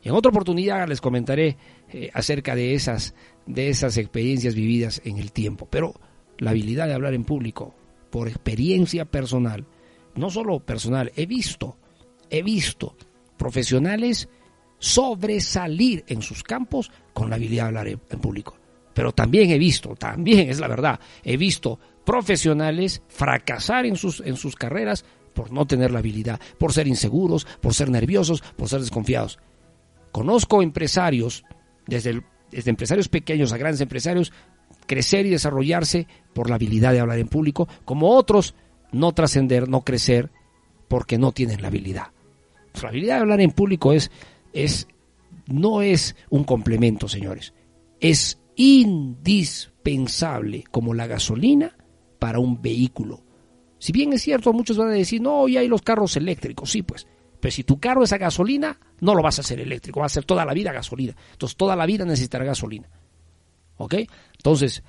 Y 0.02 0.08
en 0.08 0.14
otra 0.14 0.30
oportunidad 0.30 0.88
les 0.88 1.00
comentaré 1.00 1.56
eh, 1.92 2.10
acerca 2.12 2.56
de 2.56 2.74
esas, 2.74 3.14
de 3.46 3.68
esas 3.68 3.96
experiencias 3.96 4.56
vividas 4.56 5.00
en 5.04 5.18
el 5.18 5.30
tiempo. 5.30 5.68
Pero 5.70 5.94
la 6.38 6.50
habilidad 6.50 6.88
de 6.88 6.94
hablar 6.94 7.14
en 7.14 7.22
público 7.22 7.72
por 8.10 8.26
experiencia 8.26 9.04
personal, 9.04 9.64
no 10.16 10.28
solo 10.28 10.58
personal, 10.58 11.12
he 11.14 11.26
visto, 11.26 11.76
he 12.30 12.42
visto 12.42 12.96
profesionales 13.36 14.28
sobresalir 14.80 16.04
en 16.08 16.22
sus 16.22 16.42
campos 16.42 16.90
con 17.12 17.30
la 17.30 17.36
habilidad 17.36 17.64
de 17.64 17.68
hablar 17.68 17.88
en, 17.88 18.18
público. 18.18 18.56
Pero 18.92 19.12
también 19.12 19.50
he 19.50 19.58
visto, 19.58 19.94
también 19.94 20.50
es 20.50 20.58
la 20.58 20.66
verdad, 20.66 20.98
he 21.22 21.36
visto 21.36 21.78
profesionales 22.04 23.02
fracasar 23.06 23.86
en 23.86 23.94
sus, 23.94 24.20
en 24.20 24.36
sus 24.36 24.56
carreras 24.56 25.04
por 25.32 25.52
no 25.52 25.66
tener 25.66 25.92
la 25.92 26.00
habilidad, 26.00 26.40
por 26.58 26.72
ser 26.72 26.88
inseguros, 26.88 27.46
por 27.60 27.72
ser 27.72 27.90
nerviosos, 27.90 28.42
por 28.56 28.68
ser 28.68 28.80
desconfiados. 28.80 29.38
Conozco 30.10 30.62
empresarios, 30.62 31.44
desde, 31.86 32.22
desde 32.50 32.70
empresarios 32.70 33.08
pequeños 33.08 33.52
a 33.52 33.58
grandes 33.58 33.80
empresarios, 33.80 34.32
crecer 34.86 35.26
y 35.26 35.30
desarrollarse 35.30 36.08
por 36.34 36.48
la 36.48 36.56
habilidad 36.56 36.92
de 36.92 37.00
hablar 37.00 37.18
en 37.18 37.28
público, 37.28 37.68
como 37.84 38.10
otros 38.10 38.54
no 38.90 39.12
trascender, 39.12 39.68
no 39.68 39.82
crecer 39.82 40.30
porque 40.88 41.18
no 41.18 41.30
tienen 41.30 41.62
la 41.62 41.68
habilidad. 41.68 42.08
La 42.82 42.88
habilidad 42.88 43.16
de 43.16 43.20
hablar 43.20 43.40
en 43.40 43.52
público 43.52 43.92
es, 43.92 44.10
es, 44.52 44.86
no 45.46 45.82
es 45.82 46.16
un 46.28 46.44
complemento, 46.44 47.08
señores. 47.08 47.54
Es 48.00 48.38
indispensable 48.56 50.64
como 50.70 50.92
la 50.94 51.06
gasolina 51.06 51.76
para 52.18 52.38
un 52.38 52.60
vehículo. 52.60 53.22
Si 53.78 53.92
bien 53.92 54.12
es 54.12 54.20
cierto, 54.22 54.52
muchos 54.52 54.76
van 54.76 54.88
a 54.88 54.92
decir, 54.92 55.22
no, 55.22 55.48
ya 55.48 55.60
hay 55.60 55.68
los 55.68 55.82
carros 55.82 56.16
eléctricos, 56.16 56.70
sí, 56.70 56.82
pues. 56.82 57.06
Pero 57.40 57.52
si 57.52 57.64
tu 57.64 57.80
carro 57.80 58.04
es 58.04 58.12
a 58.12 58.18
gasolina, 58.18 58.78
no 59.00 59.14
lo 59.14 59.22
vas 59.22 59.38
a 59.38 59.40
hacer 59.40 59.60
eléctrico, 59.60 60.00
va 60.00 60.06
a 60.06 60.10
ser 60.10 60.24
toda 60.24 60.44
la 60.44 60.52
vida 60.52 60.72
gasolina. 60.72 61.16
Entonces, 61.32 61.56
toda 61.56 61.74
la 61.74 61.86
vida 61.86 62.04
necesitará 62.04 62.44
gasolina. 62.44 62.88
¿Ok? 63.78 63.94
Entonces, 64.36 64.82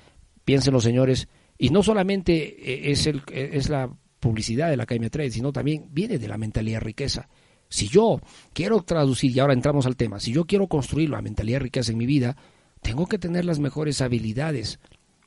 piensen 0.44 0.74
los 0.74 0.84
señores, 0.84 1.28
y 1.56 1.70
no 1.70 1.82
solamente 1.82 2.34
eh, 2.34 2.90
es, 2.90 3.06
el, 3.06 3.22
eh, 3.32 3.50
es 3.54 3.70
la 3.70 3.90
publicidad 4.20 4.68
de 4.68 4.76
la 4.76 4.82
Academia 4.82 5.10
Trade, 5.10 5.30
sino 5.30 5.52
también 5.52 5.88
viene 5.90 6.18
de 6.18 6.28
la 6.28 6.36
mentalidad 6.36 6.80
riqueza. 6.80 7.28
Si 7.72 7.88
yo 7.88 8.20
quiero 8.52 8.82
traducir, 8.82 9.34
y 9.34 9.40
ahora 9.40 9.54
entramos 9.54 9.86
al 9.86 9.96
tema, 9.96 10.20
si 10.20 10.30
yo 10.30 10.44
quiero 10.44 10.66
construir 10.66 11.08
la 11.08 11.22
mentalidad 11.22 11.56
de 11.56 11.64
riqueza 11.64 11.90
en 11.90 11.96
mi 11.96 12.04
vida, 12.04 12.36
tengo 12.82 13.06
que 13.06 13.18
tener 13.18 13.46
las 13.46 13.60
mejores 13.60 14.02
habilidades, 14.02 14.78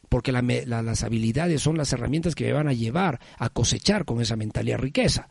porque 0.09 0.31
las 0.31 1.03
habilidades 1.03 1.63
son 1.63 1.75
las 1.75 1.91
herramientas 1.91 2.35
que 2.35 2.45
me 2.45 2.53
van 2.53 2.67
a 2.67 2.73
llevar 2.73 3.19
a 3.39 3.49
cosechar 3.49 4.05
con 4.05 4.21
esa 4.21 4.35
mentalidad 4.35 4.77
riqueza. 4.77 5.27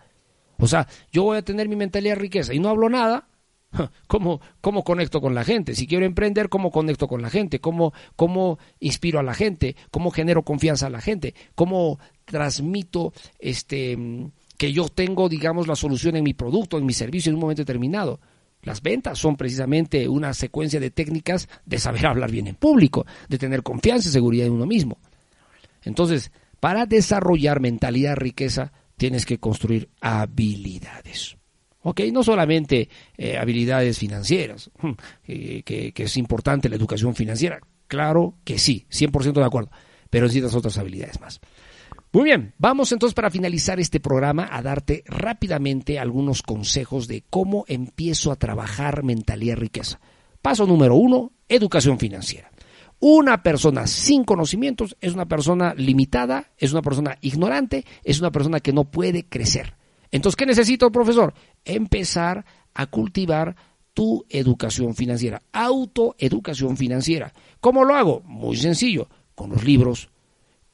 O 0.58 0.66
sea, 0.66 0.88
yo 1.12 1.22
voy 1.22 1.38
a 1.38 1.42
tener 1.42 1.68
mi 1.68 1.76
mentalidad 1.76 2.16
riqueza 2.16 2.52
y 2.52 2.58
no 2.58 2.68
hablo 2.68 2.88
nada, 2.88 3.28
¿Cómo, 4.06 4.40
¿Cómo 4.60 4.84
conecto 4.84 5.20
con 5.20 5.34
la 5.34 5.44
gente? 5.44 5.74
Si 5.74 5.86
quiero 5.86 6.04
emprender, 6.04 6.48
¿cómo 6.48 6.70
conecto 6.70 7.08
con 7.08 7.22
la 7.22 7.30
gente? 7.30 7.60
¿Cómo, 7.60 7.92
¿Cómo 8.16 8.58
inspiro 8.80 9.18
a 9.18 9.22
la 9.22 9.34
gente? 9.34 9.76
¿Cómo 9.90 10.10
genero 10.10 10.42
confianza 10.42 10.86
a 10.86 10.90
la 10.90 11.00
gente? 11.00 11.34
¿Cómo 11.54 11.98
transmito 12.24 13.12
este, 13.38 13.96
que 14.64 14.72
yo 14.72 14.88
tengo, 14.88 15.28
digamos, 15.28 15.66
la 15.66 15.76
solución 15.76 16.16
en 16.16 16.24
mi 16.24 16.32
producto, 16.32 16.78
en 16.78 16.86
mi 16.86 16.94
servicio 16.94 17.28
en 17.28 17.34
un 17.34 17.42
momento 17.42 17.60
determinado? 17.60 18.18
Las 18.62 18.80
ventas 18.80 19.18
son 19.18 19.36
precisamente 19.36 20.08
una 20.08 20.32
secuencia 20.32 20.80
de 20.80 20.90
técnicas 20.90 21.50
de 21.66 21.78
saber 21.78 22.06
hablar 22.06 22.30
bien 22.30 22.46
en 22.46 22.54
público, 22.54 23.04
de 23.28 23.36
tener 23.36 23.62
confianza 23.62 24.08
y 24.08 24.12
seguridad 24.12 24.46
en 24.46 24.54
uno 24.54 24.64
mismo. 24.64 24.96
Entonces, 25.82 26.32
para 26.60 26.86
desarrollar 26.86 27.60
mentalidad 27.60 28.16
riqueza, 28.16 28.72
tienes 28.96 29.26
que 29.26 29.38
construir 29.38 29.90
habilidades. 30.00 31.36
¿ok? 31.82 32.00
No 32.10 32.22
solamente 32.22 32.88
eh, 33.18 33.36
habilidades 33.36 33.98
financieras, 33.98 34.70
eh, 35.26 35.62
que, 35.62 35.92
es 35.94 36.16
importante 36.16 36.70
la 36.70 36.76
educación 36.76 37.14
financiera, 37.14 37.60
claro 37.86 38.38
que 38.44 38.58
sí, 38.58 38.86
100% 38.90 39.34
de 39.34 39.44
acuerdo, 39.44 39.70
pero 40.08 40.24
necesitas 40.24 40.54
otras 40.54 40.78
habilidades 40.78 41.20
más. 41.20 41.38
Muy 42.14 42.22
bien, 42.22 42.54
vamos 42.58 42.92
entonces 42.92 43.12
para 43.12 43.28
finalizar 43.28 43.80
este 43.80 43.98
programa 43.98 44.48
a 44.48 44.62
darte 44.62 45.02
rápidamente 45.04 45.98
algunos 45.98 46.42
consejos 46.42 47.08
de 47.08 47.24
cómo 47.28 47.64
empiezo 47.66 48.30
a 48.30 48.36
trabajar 48.36 49.02
mentalidad 49.02 49.56
riqueza. 49.56 49.98
Paso 50.40 50.64
número 50.64 50.94
uno, 50.94 51.32
educación 51.48 51.98
financiera. 51.98 52.52
Una 53.00 53.42
persona 53.42 53.88
sin 53.88 54.22
conocimientos 54.22 54.96
es 55.00 55.12
una 55.12 55.26
persona 55.26 55.74
limitada, 55.74 56.52
es 56.56 56.70
una 56.70 56.82
persona 56.82 57.18
ignorante, 57.20 57.84
es 58.04 58.20
una 58.20 58.30
persona 58.30 58.60
que 58.60 58.72
no 58.72 58.84
puede 58.84 59.26
crecer. 59.26 59.74
Entonces, 60.12 60.36
¿qué 60.36 60.46
necesito, 60.46 60.92
profesor? 60.92 61.34
Empezar 61.64 62.44
a 62.74 62.86
cultivar 62.86 63.56
tu 63.92 64.24
educación 64.28 64.94
financiera, 64.94 65.42
autoeducación 65.52 66.76
financiera. 66.76 67.32
¿Cómo 67.58 67.82
lo 67.82 67.96
hago? 67.96 68.22
Muy 68.24 68.56
sencillo, 68.56 69.08
con 69.34 69.50
los 69.50 69.64
libros, 69.64 70.10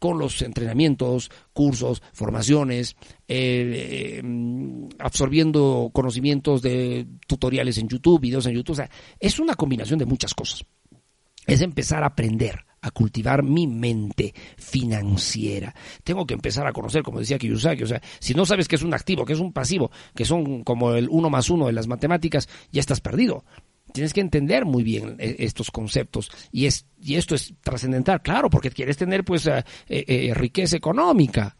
con 0.01 0.19
los 0.19 0.43
entrenamientos, 0.43 1.31
cursos, 1.53 2.03
formaciones, 2.13 2.97
eh, 3.29 4.19
eh, 4.19 4.89
absorbiendo 4.99 5.91
conocimientos 5.93 6.63
de 6.63 7.07
tutoriales 7.29 7.79
en 7.79 7.89
YouTube, 7.89 8.21
videos 8.21 8.47
en 8.47 8.55
YouTube. 8.55 8.73
O 8.73 8.77
sea, 8.77 8.91
es 9.21 9.39
una 9.39 9.55
combinación 9.55 10.01
de 10.01 10.07
muchas 10.07 10.35
cosas. 10.35 10.65
Es 11.47 11.61
empezar 11.61 12.03
a 12.03 12.07
aprender 12.07 12.65
a 12.83 12.91
cultivar 12.91 13.43
mi 13.43 13.67
mente 13.67 14.35
financiera. 14.57 15.75
Tengo 16.03 16.27
que 16.27 16.35
empezar 16.35 16.67
a 16.67 16.73
conocer, 16.73 17.03
como 17.03 17.21
decía 17.21 17.39
Kiyosaki, 17.39 17.83
o 17.83 17.87
sea, 17.87 18.01
si 18.19 18.33
no 18.33 18.47
sabes 18.47 18.69
que 18.69 18.77
es 18.77 18.83
un 18.83 18.95
activo, 18.95 19.27
que 19.27 19.35
es 19.35 19.41
un 19.41 19.53
pasivo, 19.53 19.91
que 20.15 20.25
son 20.25 20.65
como 20.65 20.93
el 20.95 21.09
uno 21.11 21.29
más 21.29 21.51
uno 21.51 21.67
de 21.67 21.75
las 21.75 21.87
matemáticas, 21.87 22.49
ya 22.73 22.81
estás 22.81 23.01
perdido. 23.01 23.45
Tienes 23.93 24.13
que 24.13 24.21
entender 24.21 24.65
muy 24.65 24.83
bien 24.83 25.17
eh, 25.19 25.37
estos 25.41 25.71
conceptos 25.71 26.31
y, 26.53 26.67
es, 26.67 26.87
y 27.01 27.17
esto 27.17 27.35
es 27.35 27.55
trascendental, 27.63 28.23
claro, 28.23 28.51
porque 28.51 28.71
quieres 28.71 28.97
tener 28.97 29.25
pues 29.25 29.47
eh, 29.47 29.65
eh, 29.89 30.33
riqueza 30.35 30.77
económica. 30.77 31.57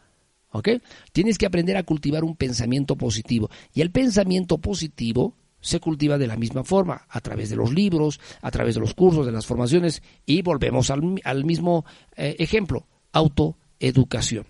¿Ok? 0.53 0.69
Tienes 1.13 1.39
que 1.39 1.47
aprender 1.47 1.77
a 1.77 1.85
cultivar 1.85 2.25
un 2.25 2.35
pensamiento 2.35 2.97
positivo. 2.97 3.49
Y 3.73 3.83
el 3.83 3.93
pensamiento 3.93 4.59
positivo 4.59 5.37
se 5.61 5.79
cultiva 5.79 6.19
de 6.19 6.27
la 6.27 6.37
misma 6.37 6.65
forma, 6.65 7.07
a 7.09 7.21
través 7.21 7.51
de 7.51 7.57
los 7.57 7.73
libros, 7.73 8.19
a 8.43 8.51
través 8.51 8.75
de 8.75 8.81
los 8.81 8.95
cursos, 8.95 9.27
de 9.27 9.31
las 9.31 9.47
formaciones, 9.47 10.03
y 10.27 10.43
volvemos 10.43 10.91
al, 10.91 11.21
al 11.23 11.45
mismo 11.45 11.85
ejemplo, 12.17 12.89
autoeducación. 13.13 14.47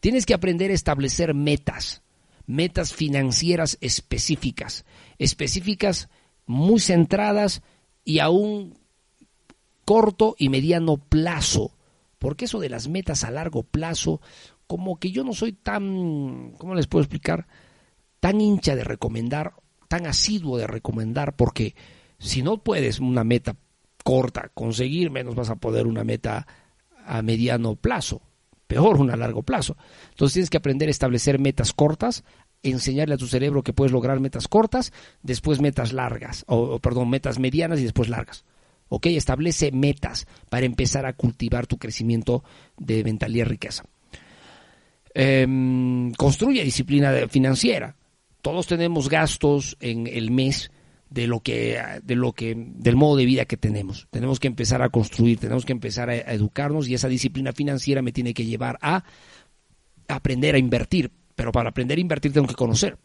Tienes 0.00 0.26
que 0.26 0.34
aprender 0.34 0.72
a 0.72 0.74
establecer 0.74 1.32
metas, 1.32 2.02
metas 2.46 2.92
financieras 2.92 3.78
específicas, 3.80 4.84
específicas 5.18 6.08
muy 6.46 6.80
centradas 6.80 7.62
y 8.04 8.20
a 8.20 8.30
un 8.30 8.78
corto 9.84 10.34
y 10.38 10.48
mediano 10.48 10.96
plazo. 10.96 11.72
Porque 12.18 12.46
eso 12.46 12.60
de 12.60 12.70
las 12.70 12.88
metas 12.88 13.24
a 13.24 13.30
largo 13.30 13.62
plazo, 13.62 14.20
como 14.66 14.98
que 14.98 15.10
yo 15.10 15.22
no 15.22 15.32
soy 15.32 15.52
tan, 15.52 16.54
¿cómo 16.58 16.74
les 16.74 16.86
puedo 16.86 17.02
explicar? 17.02 17.46
Tan 18.20 18.40
hincha 18.40 18.74
de 18.74 18.84
recomendar, 18.84 19.54
tan 19.88 20.06
asiduo 20.06 20.56
de 20.58 20.66
recomendar, 20.66 21.36
porque 21.36 21.74
si 22.18 22.42
no 22.42 22.58
puedes 22.58 22.98
una 22.98 23.24
meta 23.24 23.56
corta 24.02 24.50
conseguir, 24.54 25.10
menos 25.10 25.34
vas 25.34 25.50
a 25.50 25.56
poder 25.56 25.86
una 25.86 26.04
meta 26.04 26.46
a 27.04 27.22
mediano 27.22 27.76
plazo, 27.76 28.22
peor 28.66 28.98
una 28.98 29.14
a 29.14 29.16
largo 29.16 29.42
plazo. 29.42 29.76
Entonces 30.10 30.34
tienes 30.34 30.50
que 30.50 30.56
aprender 30.56 30.88
a 30.88 30.92
establecer 30.92 31.38
metas 31.38 31.72
cortas, 31.72 32.24
enseñarle 32.62 33.14
a 33.14 33.18
tu 33.18 33.26
cerebro 33.26 33.62
que 33.62 33.72
puedes 33.72 33.92
lograr 33.92 34.20
metas 34.20 34.48
cortas, 34.48 34.92
después 35.22 35.60
metas 35.60 35.92
largas, 35.92 36.44
o, 36.48 36.78
perdón, 36.78 37.10
metas 37.10 37.38
medianas 37.38 37.80
y 37.80 37.84
después 37.84 38.08
largas. 38.08 38.44
¿Ok? 38.88 39.06
Establece 39.06 39.72
metas 39.72 40.26
para 40.48 40.66
empezar 40.66 41.06
a 41.06 41.12
cultivar 41.12 41.66
tu 41.66 41.76
crecimiento 41.76 42.44
de 42.78 43.02
mentalidad 43.02 43.46
riqueza. 43.46 43.84
Em, 45.12 46.12
construye 46.12 46.62
disciplina 46.62 47.12
financiera. 47.28 47.96
Todos 48.42 48.66
tenemos 48.66 49.08
gastos 49.08 49.76
en 49.80 50.06
el 50.06 50.30
mes 50.30 50.70
de 51.10 51.26
lo 51.26 51.40
que, 51.40 51.80
de 52.02 52.16
lo 52.16 52.32
que, 52.32 52.54
del 52.56 52.96
modo 52.96 53.16
de 53.16 53.24
vida 53.24 53.44
que 53.44 53.56
tenemos. 53.56 54.06
Tenemos 54.10 54.40
que 54.40 54.48
empezar 54.48 54.82
a 54.82 54.88
construir, 54.88 55.38
tenemos 55.38 55.64
que 55.64 55.72
empezar 55.72 56.10
a 56.10 56.16
educarnos 56.16 56.88
y 56.88 56.94
esa 56.94 57.08
disciplina 57.08 57.52
financiera 57.52 58.02
me 58.02 58.12
tiene 58.12 58.34
que 58.34 58.44
llevar 58.44 58.78
a 58.82 59.04
aprender 60.08 60.54
a 60.54 60.58
invertir. 60.58 61.10
Pero 61.36 61.52
para 61.52 61.68
aprender 61.68 61.98
a 61.98 62.00
invertir 62.00 62.32
tengo 62.32 62.48
que 62.48 62.54
conocer. 62.54 62.98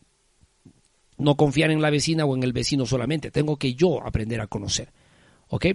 No 1.18 1.36
confiar 1.38 1.70
en 1.70 1.82
la 1.82 1.92
vecina 1.92 2.26
o 2.26 2.36
en 2.36 2.42
el 2.42 2.54
vecino 2.54 2.88
solamente. 2.88 3.30
Tengo 3.30 3.58
que 3.58 3.76
yo 3.76 4.02
aprender 4.04 4.42
a 4.42 4.48
conocer. 4.48 4.92
¿Ok? 5.50 5.68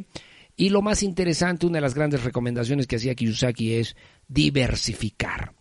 Y 0.56 0.70
lo 0.70 0.82
más 0.82 1.02
interesante, 1.04 1.66
una 1.66 1.76
de 1.76 1.82
las 1.82 1.94
grandes 1.94 2.24
recomendaciones 2.24 2.86
que 2.88 2.96
hacía 2.96 3.14
Kiyosaki 3.14 3.74
es 3.74 3.94
diversificar. 4.26 5.52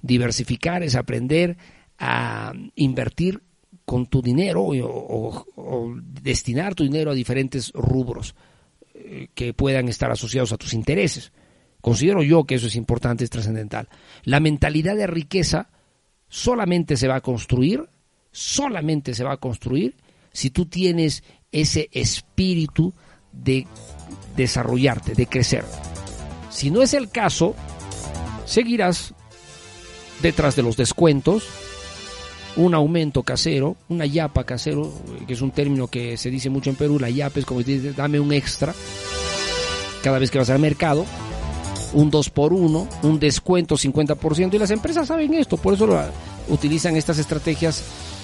Diversificar 0.00 0.82
es 0.82 0.94
aprender 0.96 1.56
a 1.98 2.52
invertir 2.74 3.42
con 3.84 4.06
tu 4.06 4.22
dinero 4.22 4.62
o, 4.62 5.44
o- 5.56 5.94
destinar 6.00 6.74
tu 6.74 6.84
dinero 6.84 7.10
a 7.10 7.14
diferentes 7.14 7.72
rubros 7.74 8.34
eh, 8.94 9.28
que 9.34 9.52
puedan 9.54 9.88
estar 9.88 10.10
asociados 10.10 10.52
a 10.52 10.56
tus 10.56 10.72
intereses. 10.72 11.32
Considero 11.80 12.22
yo 12.22 12.44
que 12.44 12.54
eso 12.56 12.66
es 12.66 12.76
importante, 12.76 13.24
es 13.24 13.30
trascendental. 13.30 13.88
La 14.24 14.40
mentalidad 14.40 14.96
de 14.96 15.06
riqueza 15.06 15.70
solamente 16.28 16.96
se 16.96 17.08
va 17.08 17.16
a 17.16 17.20
construir, 17.20 17.88
solamente 18.30 19.14
se 19.14 19.24
va 19.24 19.32
a 19.32 19.38
construir 19.38 19.96
si 20.32 20.50
tú 20.50 20.66
tienes 20.66 21.22
ese 21.50 21.88
espíritu 21.92 22.94
de 23.32 23.66
desarrollarte, 24.36 25.14
de 25.14 25.26
crecer. 25.26 25.64
Si 26.50 26.70
no 26.70 26.82
es 26.82 26.94
el 26.94 27.10
caso, 27.10 27.54
seguirás 28.44 29.14
detrás 30.22 30.56
de 30.56 30.62
los 30.62 30.76
descuentos, 30.76 31.44
un 32.56 32.74
aumento 32.74 33.22
casero, 33.22 33.76
una 33.88 34.06
yapa 34.06 34.44
casero, 34.44 34.92
que 35.26 35.32
es 35.32 35.40
un 35.40 35.50
término 35.50 35.86
que 35.86 36.16
se 36.16 36.30
dice 36.30 36.50
mucho 36.50 36.70
en 36.70 36.76
Perú, 36.76 36.98
la 36.98 37.10
yapa 37.10 37.38
es 37.38 37.46
como 37.46 37.62
si 37.62 37.74
dices, 37.74 37.96
dame 37.96 38.18
un 38.18 38.32
extra 38.32 38.74
cada 40.02 40.18
vez 40.18 40.30
que 40.30 40.38
vas 40.38 40.50
al 40.50 40.58
mercado, 40.58 41.04
un 41.92 42.10
2 42.10 42.30
por 42.30 42.52
1 42.52 42.88
un 43.02 43.18
descuento 43.20 43.76
50%, 43.76 44.54
y 44.54 44.58
las 44.58 44.70
empresas 44.70 45.08
saben 45.08 45.34
esto, 45.34 45.56
por 45.56 45.74
eso 45.74 45.88
utilizan 46.48 46.96
estas 46.96 47.18
estrategias 47.18 47.82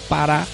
para 0.08 0.46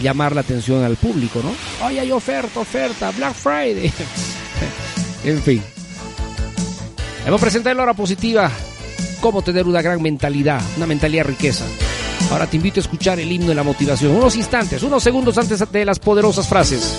llamar 0.00 0.34
la 0.34 0.40
atención 0.40 0.82
al 0.84 0.96
público, 0.96 1.40
¿no? 1.42 1.52
Ay, 1.84 1.98
hay 1.98 2.12
oferta, 2.12 2.60
oferta, 2.60 3.10
Black 3.10 3.34
Friday. 3.34 3.92
en 5.24 5.42
fin. 5.42 5.62
Hemos 7.26 7.40
presentado 7.40 7.76
la 7.76 7.82
hora 7.84 7.94
positiva, 7.94 8.50
cómo 9.20 9.42
tener 9.42 9.66
una 9.66 9.82
gran 9.82 10.02
mentalidad, 10.02 10.60
una 10.76 10.86
mentalidad 10.86 11.24
riqueza. 11.24 11.64
Ahora 12.30 12.46
te 12.46 12.56
invito 12.56 12.80
a 12.80 12.82
escuchar 12.82 13.20
el 13.20 13.30
himno 13.30 13.48
de 13.48 13.54
la 13.54 13.62
motivación, 13.62 14.12
unos 14.12 14.36
instantes, 14.36 14.82
unos 14.82 15.02
segundos 15.02 15.36
antes 15.38 15.62
de 15.70 15.84
las 15.84 15.98
poderosas 15.98 16.48
frases. 16.48 16.98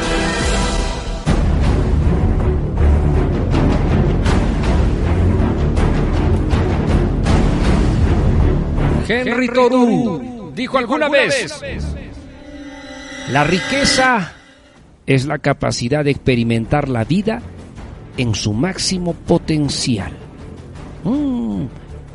Henry 9.19 9.47
Thoreau 9.47 10.51
dijo 10.55 10.77
alguna 10.77 11.09
vez, 11.09 11.61
la 13.29 13.43
riqueza 13.43 14.33
es 15.05 15.25
la 15.25 15.39
capacidad 15.39 16.03
de 16.03 16.11
experimentar 16.11 16.89
la 16.89 17.03
vida 17.03 17.41
en 18.17 18.35
su 18.35 18.53
máximo 18.53 19.13
potencial. 19.13 20.11
Mm, 21.03 21.65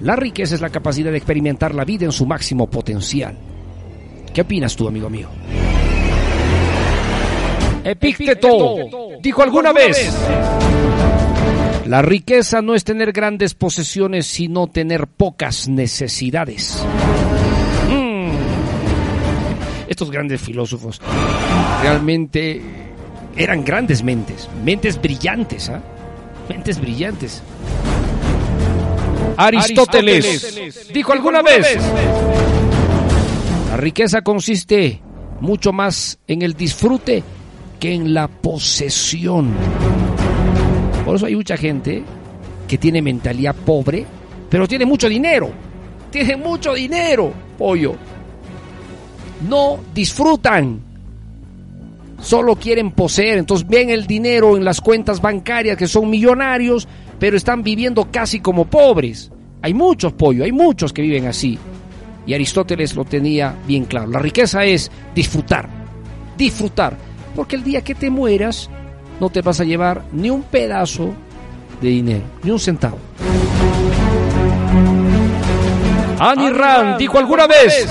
la 0.00 0.16
riqueza 0.16 0.54
es 0.54 0.60
la 0.60 0.70
capacidad 0.70 1.10
de 1.10 1.18
experimentar 1.18 1.74
la 1.74 1.84
vida 1.84 2.04
en 2.04 2.12
su 2.12 2.26
máximo 2.26 2.68
potencial. 2.68 3.36
¿Qué 4.32 4.42
opinas 4.42 4.76
tú, 4.76 4.88
amigo 4.88 5.08
mío? 5.08 5.28
Epicteto. 7.82 8.76
Dijo 9.20 9.42
alguna 9.42 9.72
vez, 9.72 10.12
la 11.86 12.02
riqueza 12.02 12.62
no 12.62 12.74
es 12.74 12.84
tener 12.84 13.12
grandes 13.12 13.54
posesiones, 13.54 14.26
sino 14.26 14.66
tener 14.66 15.06
pocas 15.06 15.68
necesidades. 15.68 16.84
Mm. 17.88 18.30
Estos 19.88 20.10
grandes 20.10 20.40
filósofos 20.40 21.00
realmente 21.82 22.60
eran 23.36 23.64
grandes 23.64 24.02
mentes, 24.02 24.48
mentes 24.64 25.00
brillantes, 25.00 25.68
¿ah? 25.68 25.80
Mentes 26.48 26.80
brillantes. 26.80 27.42
Aristóteles, 29.36 30.88
dijo 30.92 31.12
alguna 31.12 31.42
vez, 31.42 31.76
la 33.70 33.76
riqueza 33.76 34.22
consiste 34.22 35.02
mucho 35.40 35.72
más 35.72 36.18
en 36.26 36.42
el 36.42 36.54
disfrute 36.54 37.22
que 37.78 37.92
en 37.92 38.14
la 38.14 38.28
posesión. 38.28 39.54
Hay 41.24 41.36
mucha 41.36 41.56
gente 41.56 42.02
que 42.66 42.78
tiene 42.78 43.00
mentalidad 43.02 43.54
pobre, 43.54 44.06
pero 44.50 44.66
tiene 44.66 44.86
mucho 44.86 45.08
dinero. 45.08 45.50
Tiene 46.10 46.36
mucho 46.36 46.74
dinero, 46.74 47.32
pollo. 47.58 47.94
No 49.48 49.78
disfrutan. 49.94 50.80
Solo 52.20 52.56
quieren 52.56 52.92
poseer. 52.92 53.38
Entonces 53.38 53.66
ven 53.68 53.90
el 53.90 54.06
dinero 54.06 54.56
en 54.56 54.64
las 54.64 54.80
cuentas 54.80 55.20
bancarias 55.20 55.76
que 55.76 55.86
son 55.86 56.08
millonarios, 56.08 56.88
pero 57.18 57.36
están 57.36 57.62
viviendo 57.62 58.10
casi 58.10 58.40
como 58.40 58.64
pobres. 58.64 59.30
Hay 59.62 59.74
muchos, 59.74 60.12
pollo, 60.12 60.44
hay 60.44 60.52
muchos 60.52 60.92
que 60.92 61.02
viven 61.02 61.26
así. 61.26 61.58
Y 62.26 62.34
Aristóteles 62.34 62.94
lo 62.96 63.04
tenía 63.04 63.54
bien 63.66 63.84
claro. 63.84 64.08
La 64.08 64.18
riqueza 64.18 64.64
es 64.64 64.90
disfrutar. 65.14 65.68
Disfrutar. 66.36 66.96
Porque 67.34 67.56
el 67.56 67.62
día 67.62 67.82
que 67.82 67.94
te 67.94 68.10
mueras, 68.10 68.70
no 69.20 69.30
te 69.30 69.42
vas 69.42 69.60
a 69.60 69.64
llevar 69.64 70.02
ni 70.12 70.30
un 70.30 70.42
pedazo 70.42 71.14
de 71.80 71.88
dinero, 71.88 72.24
ni 72.42 72.50
un 72.50 72.58
centavo. 72.58 72.98
Annie 76.18 76.50
Rand 76.50 76.98
dijo 76.98 77.18
alguna 77.18 77.46
vez, 77.46 77.86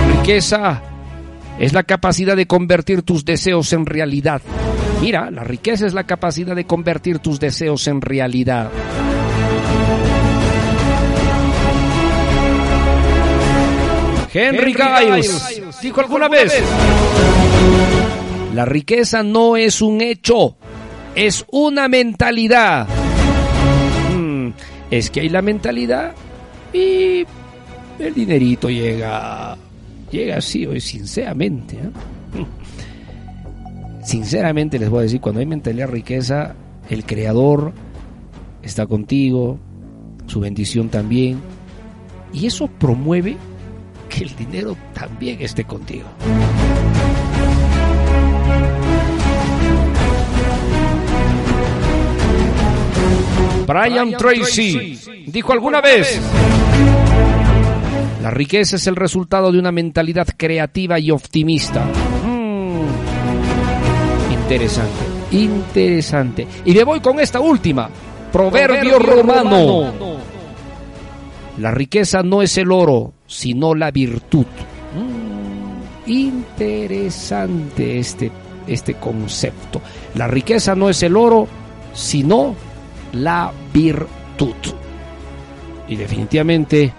la 0.00 0.16
riqueza 0.16 0.82
es 1.58 1.72
la 1.72 1.82
capacidad 1.82 2.36
de 2.36 2.46
convertir 2.46 3.02
tus 3.02 3.24
deseos 3.24 3.72
en 3.72 3.86
realidad. 3.86 4.40
Mira, 5.00 5.30
la 5.30 5.44
riqueza 5.44 5.86
es 5.86 5.94
la 5.94 6.04
capacidad 6.04 6.54
de 6.54 6.64
convertir 6.64 7.18
tus 7.18 7.40
deseos 7.40 7.86
en 7.88 8.00
realidad. 8.00 8.70
Henry 14.32 14.74
Giles 14.74 15.62
dijo 15.80 16.00
alguna 16.00 16.28
vez, 16.28 16.52
la 18.54 18.64
riqueza 18.64 19.22
no 19.22 19.56
es 19.56 19.82
un 19.82 20.00
hecho, 20.00 20.56
es 21.14 21.44
una 21.50 21.88
mentalidad. 21.88 22.86
Mm, 24.16 24.50
es 24.90 25.10
que 25.10 25.20
hay 25.20 25.28
la 25.28 25.42
mentalidad 25.42 26.14
y 26.72 27.24
el 27.98 28.14
dinerito 28.14 28.70
llega, 28.70 29.56
llega 30.10 30.36
así, 30.38 30.68
sinceramente. 30.80 31.76
¿eh? 31.76 31.90
Sinceramente 34.04 34.78
les 34.78 34.88
voy 34.88 35.00
a 35.00 35.02
decir, 35.02 35.20
cuando 35.20 35.40
hay 35.40 35.46
mentalidad 35.46 35.88
riqueza, 35.88 36.54
el 36.88 37.04
creador 37.04 37.72
está 38.62 38.86
contigo, 38.86 39.58
su 40.26 40.40
bendición 40.40 40.90
también, 40.90 41.40
y 42.32 42.46
eso 42.46 42.68
promueve 42.68 43.36
que 44.08 44.24
el 44.24 44.36
dinero 44.36 44.76
también 44.92 45.40
esté 45.40 45.64
contigo. 45.64 46.06
Brian 53.66 54.12
Tracy 54.12 54.98
dijo 55.26 55.52
alguna 55.52 55.80
vez, 55.80 56.20
la 58.22 58.30
riqueza 58.30 58.76
es 58.76 58.86
el 58.86 58.96
resultado 58.96 59.50
de 59.52 59.58
una 59.58 59.72
mentalidad 59.72 60.28
creativa 60.36 60.98
y 60.98 61.10
optimista. 61.10 61.84
Mm, 62.26 62.86
interesante, 64.32 65.04
interesante. 65.32 66.46
Y 66.64 66.72
me 66.72 66.84
voy 66.84 67.00
con 67.00 67.20
esta 67.20 67.40
última, 67.40 67.88
proverbio, 68.32 68.98
romano. 68.98 69.92
La 71.58 71.70
riqueza 71.70 72.22
no 72.22 72.42
es 72.42 72.58
el 72.58 72.72
oro, 72.72 73.12
sino 73.26 73.74
la 73.74 73.90
virtud. 73.90 74.46
Mm, 74.94 76.10
interesante 76.10 77.98
este, 77.98 78.30
este 78.66 78.94
concepto. 78.94 79.80
La 80.14 80.26
riqueza 80.26 80.74
no 80.74 80.90
es 80.90 81.02
el 81.02 81.16
oro, 81.16 81.46
sino 81.92 82.56
la 83.14 83.52
virtud. 83.72 84.54
Y 85.88 85.96
definitivamente 85.96 86.92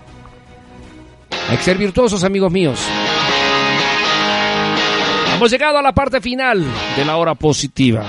hay 1.50 1.58
que 1.58 1.64
ser 1.64 1.78
virtuosos, 1.78 2.24
amigos 2.24 2.52
míos. 2.52 2.80
Hemos 5.36 5.52
llegado 5.52 5.78
a 5.78 5.82
la 5.82 5.94
parte 5.94 6.22
final 6.22 6.64
de 6.96 7.06
la 7.06 7.18
hora 7.18 7.36
positiva. 7.36 8.06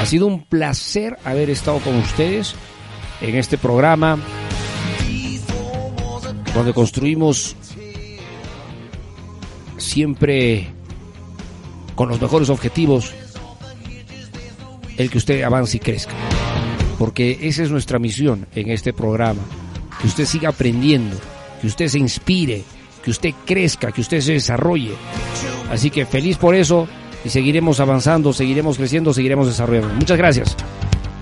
Ha 0.00 0.06
sido 0.06 0.26
un 0.26 0.44
placer 0.44 1.18
haber 1.24 1.50
estado 1.50 1.80
con 1.80 1.96
ustedes 1.96 2.54
en 3.20 3.34
este 3.34 3.58
programa 3.58 4.18
donde 6.54 6.72
construimos 6.72 7.56
siempre 9.76 10.68
con 11.96 12.08
los 12.08 12.20
mejores 12.20 12.48
objetivos 12.48 13.12
el 14.96 15.10
que 15.10 15.18
usted 15.18 15.42
avance 15.42 15.76
y 15.76 15.80
crezca. 15.80 16.14
Porque 16.98 17.38
esa 17.42 17.62
es 17.62 17.70
nuestra 17.70 17.98
misión 17.98 18.46
en 18.54 18.70
este 18.70 18.92
programa. 18.92 19.42
Que 20.00 20.06
usted 20.06 20.24
siga 20.24 20.50
aprendiendo, 20.50 21.16
que 21.60 21.66
usted 21.66 21.88
se 21.88 21.98
inspire, 21.98 22.62
que 23.02 23.10
usted 23.10 23.34
crezca, 23.44 23.92
que 23.92 24.00
usted 24.00 24.20
se 24.20 24.32
desarrolle. 24.32 24.92
Así 25.70 25.90
que 25.90 26.06
feliz 26.06 26.36
por 26.36 26.54
eso 26.54 26.88
y 27.24 27.28
seguiremos 27.28 27.80
avanzando, 27.80 28.32
seguiremos 28.32 28.76
creciendo, 28.76 29.12
seguiremos 29.12 29.46
desarrollando. 29.46 29.94
Muchas 29.94 30.18
gracias. 30.18 30.56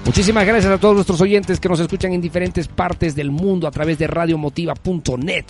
Muchísimas 0.05 0.47
gracias 0.47 0.72
a 0.72 0.79
todos 0.79 0.95
nuestros 0.95 1.20
oyentes 1.20 1.59
que 1.59 1.68
nos 1.68 1.81
escuchan 1.81 2.12
en 2.12 2.20
diferentes 2.20 2.68
partes 2.68 3.14
del 3.14 3.31
mundo 3.31 3.66
a 3.66 3.70
través 3.70 3.99
de 3.99 4.07
radiomotiva.net. 4.07 5.45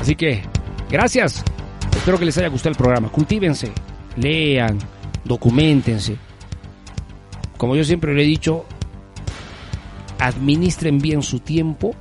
Así 0.00 0.14
que, 0.14 0.42
gracias. 0.88 1.42
Espero 1.96 2.18
que 2.18 2.24
les 2.24 2.38
haya 2.38 2.48
gustado 2.48 2.70
el 2.70 2.76
programa. 2.76 3.08
Cultívense, 3.08 3.72
lean, 4.20 4.78
documentense. 5.24 6.16
Como 7.56 7.76
yo 7.76 7.84
siempre 7.84 8.14
le 8.14 8.22
he 8.22 8.26
dicho, 8.26 8.64
administren 10.18 10.98
bien 10.98 11.22
su 11.22 11.40
tiempo, 11.40 11.94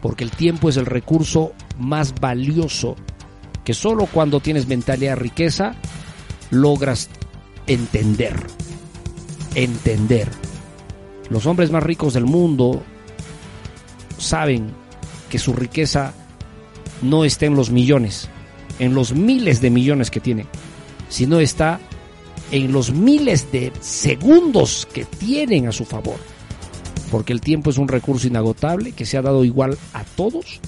porque 0.00 0.24
el 0.24 0.30
tiempo 0.30 0.68
es 0.68 0.76
el 0.76 0.86
recurso 0.86 1.52
más 1.78 2.14
valioso 2.18 2.96
que 3.64 3.74
solo 3.74 4.06
cuando 4.06 4.40
tienes 4.40 4.68
mentalidad 4.68 5.16
riqueza 5.16 5.74
logras 6.50 7.10
entender. 7.66 8.46
Entender. 9.54 10.28
Los 11.30 11.46
hombres 11.46 11.72
más 11.72 11.82
ricos 11.82 12.14
del 12.14 12.26
mundo 12.26 12.82
saben 14.18 14.70
que 15.28 15.38
su 15.38 15.52
riqueza 15.52 16.14
no 17.02 17.24
está 17.24 17.46
en 17.46 17.56
los 17.56 17.70
millones, 17.70 18.28
en 18.78 18.94
los 18.94 19.12
miles 19.12 19.60
de 19.60 19.70
millones 19.70 20.10
que 20.10 20.20
tienen, 20.20 20.46
sino 21.08 21.40
está 21.40 21.80
en 22.50 22.72
los 22.72 22.92
miles 22.92 23.50
de 23.52 23.72
segundos 23.80 24.86
que 24.92 25.04
tienen 25.04 25.68
a 25.68 25.72
su 25.72 25.84
favor. 25.84 26.16
Porque 27.10 27.32
el 27.32 27.40
tiempo 27.40 27.70
es 27.70 27.78
un 27.78 27.88
recurso 27.88 28.26
inagotable 28.26 28.92
que 28.92 29.06
se 29.06 29.16
ha 29.16 29.22
dado 29.22 29.44
igual 29.44 29.78
a 29.92 30.04
todos, 30.04 30.60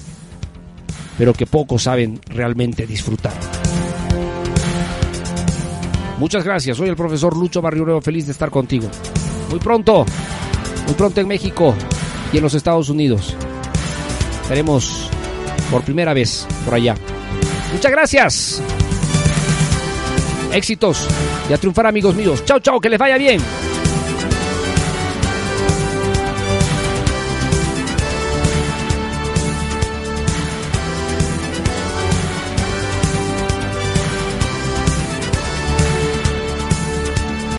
pero 1.17 1.33
que 1.33 1.45
pocos 1.45 1.83
saben 1.83 2.19
realmente 2.27 2.87
disfrutar. 2.87 3.33
Muchas 6.17 6.43
gracias, 6.43 6.77
soy 6.77 6.89
el 6.89 6.95
profesor 6.95 7.35
Lucho 7.35 7.61
Barrioreo, 7.61 8.01
feliz 8.01 8.25
de 8.25 8.33
estar 8.33 8.49
contigo. 8.49 8.89
Muy 9.49 9.59
pronto, 9.59 10.05
muy 10.85 10.95
pronto 10.95 11.21
en 11.21 11.27
México 11.27 11.73
y 12.33 12.37
en 12.37 12.43
los 12.43 12.53
Estados 12.53 12.89
Unidos. 12.89 13.35
Estaremos 14.41 15.09
por 15.71 15.83
primera 15.83 16.13
vez 16.13 16.45
por 16.65 16.73
allá. 16.73 16.95
Muchas 17.73 17.91
gracias. 17.91 18.61
Éxitos 20.53 21.07
y 21.49 21.53
a 21.53 21.57
triunfar 21.57 21.87
amigos 21.87 22.15
míos. 22.15 22.43
Chao, 22.45 22.59
chao, 22.59 22.79
que 22.79 22.89
les 22.89 22.99
vaya 22.99 23.17
bien. 23.17 23.41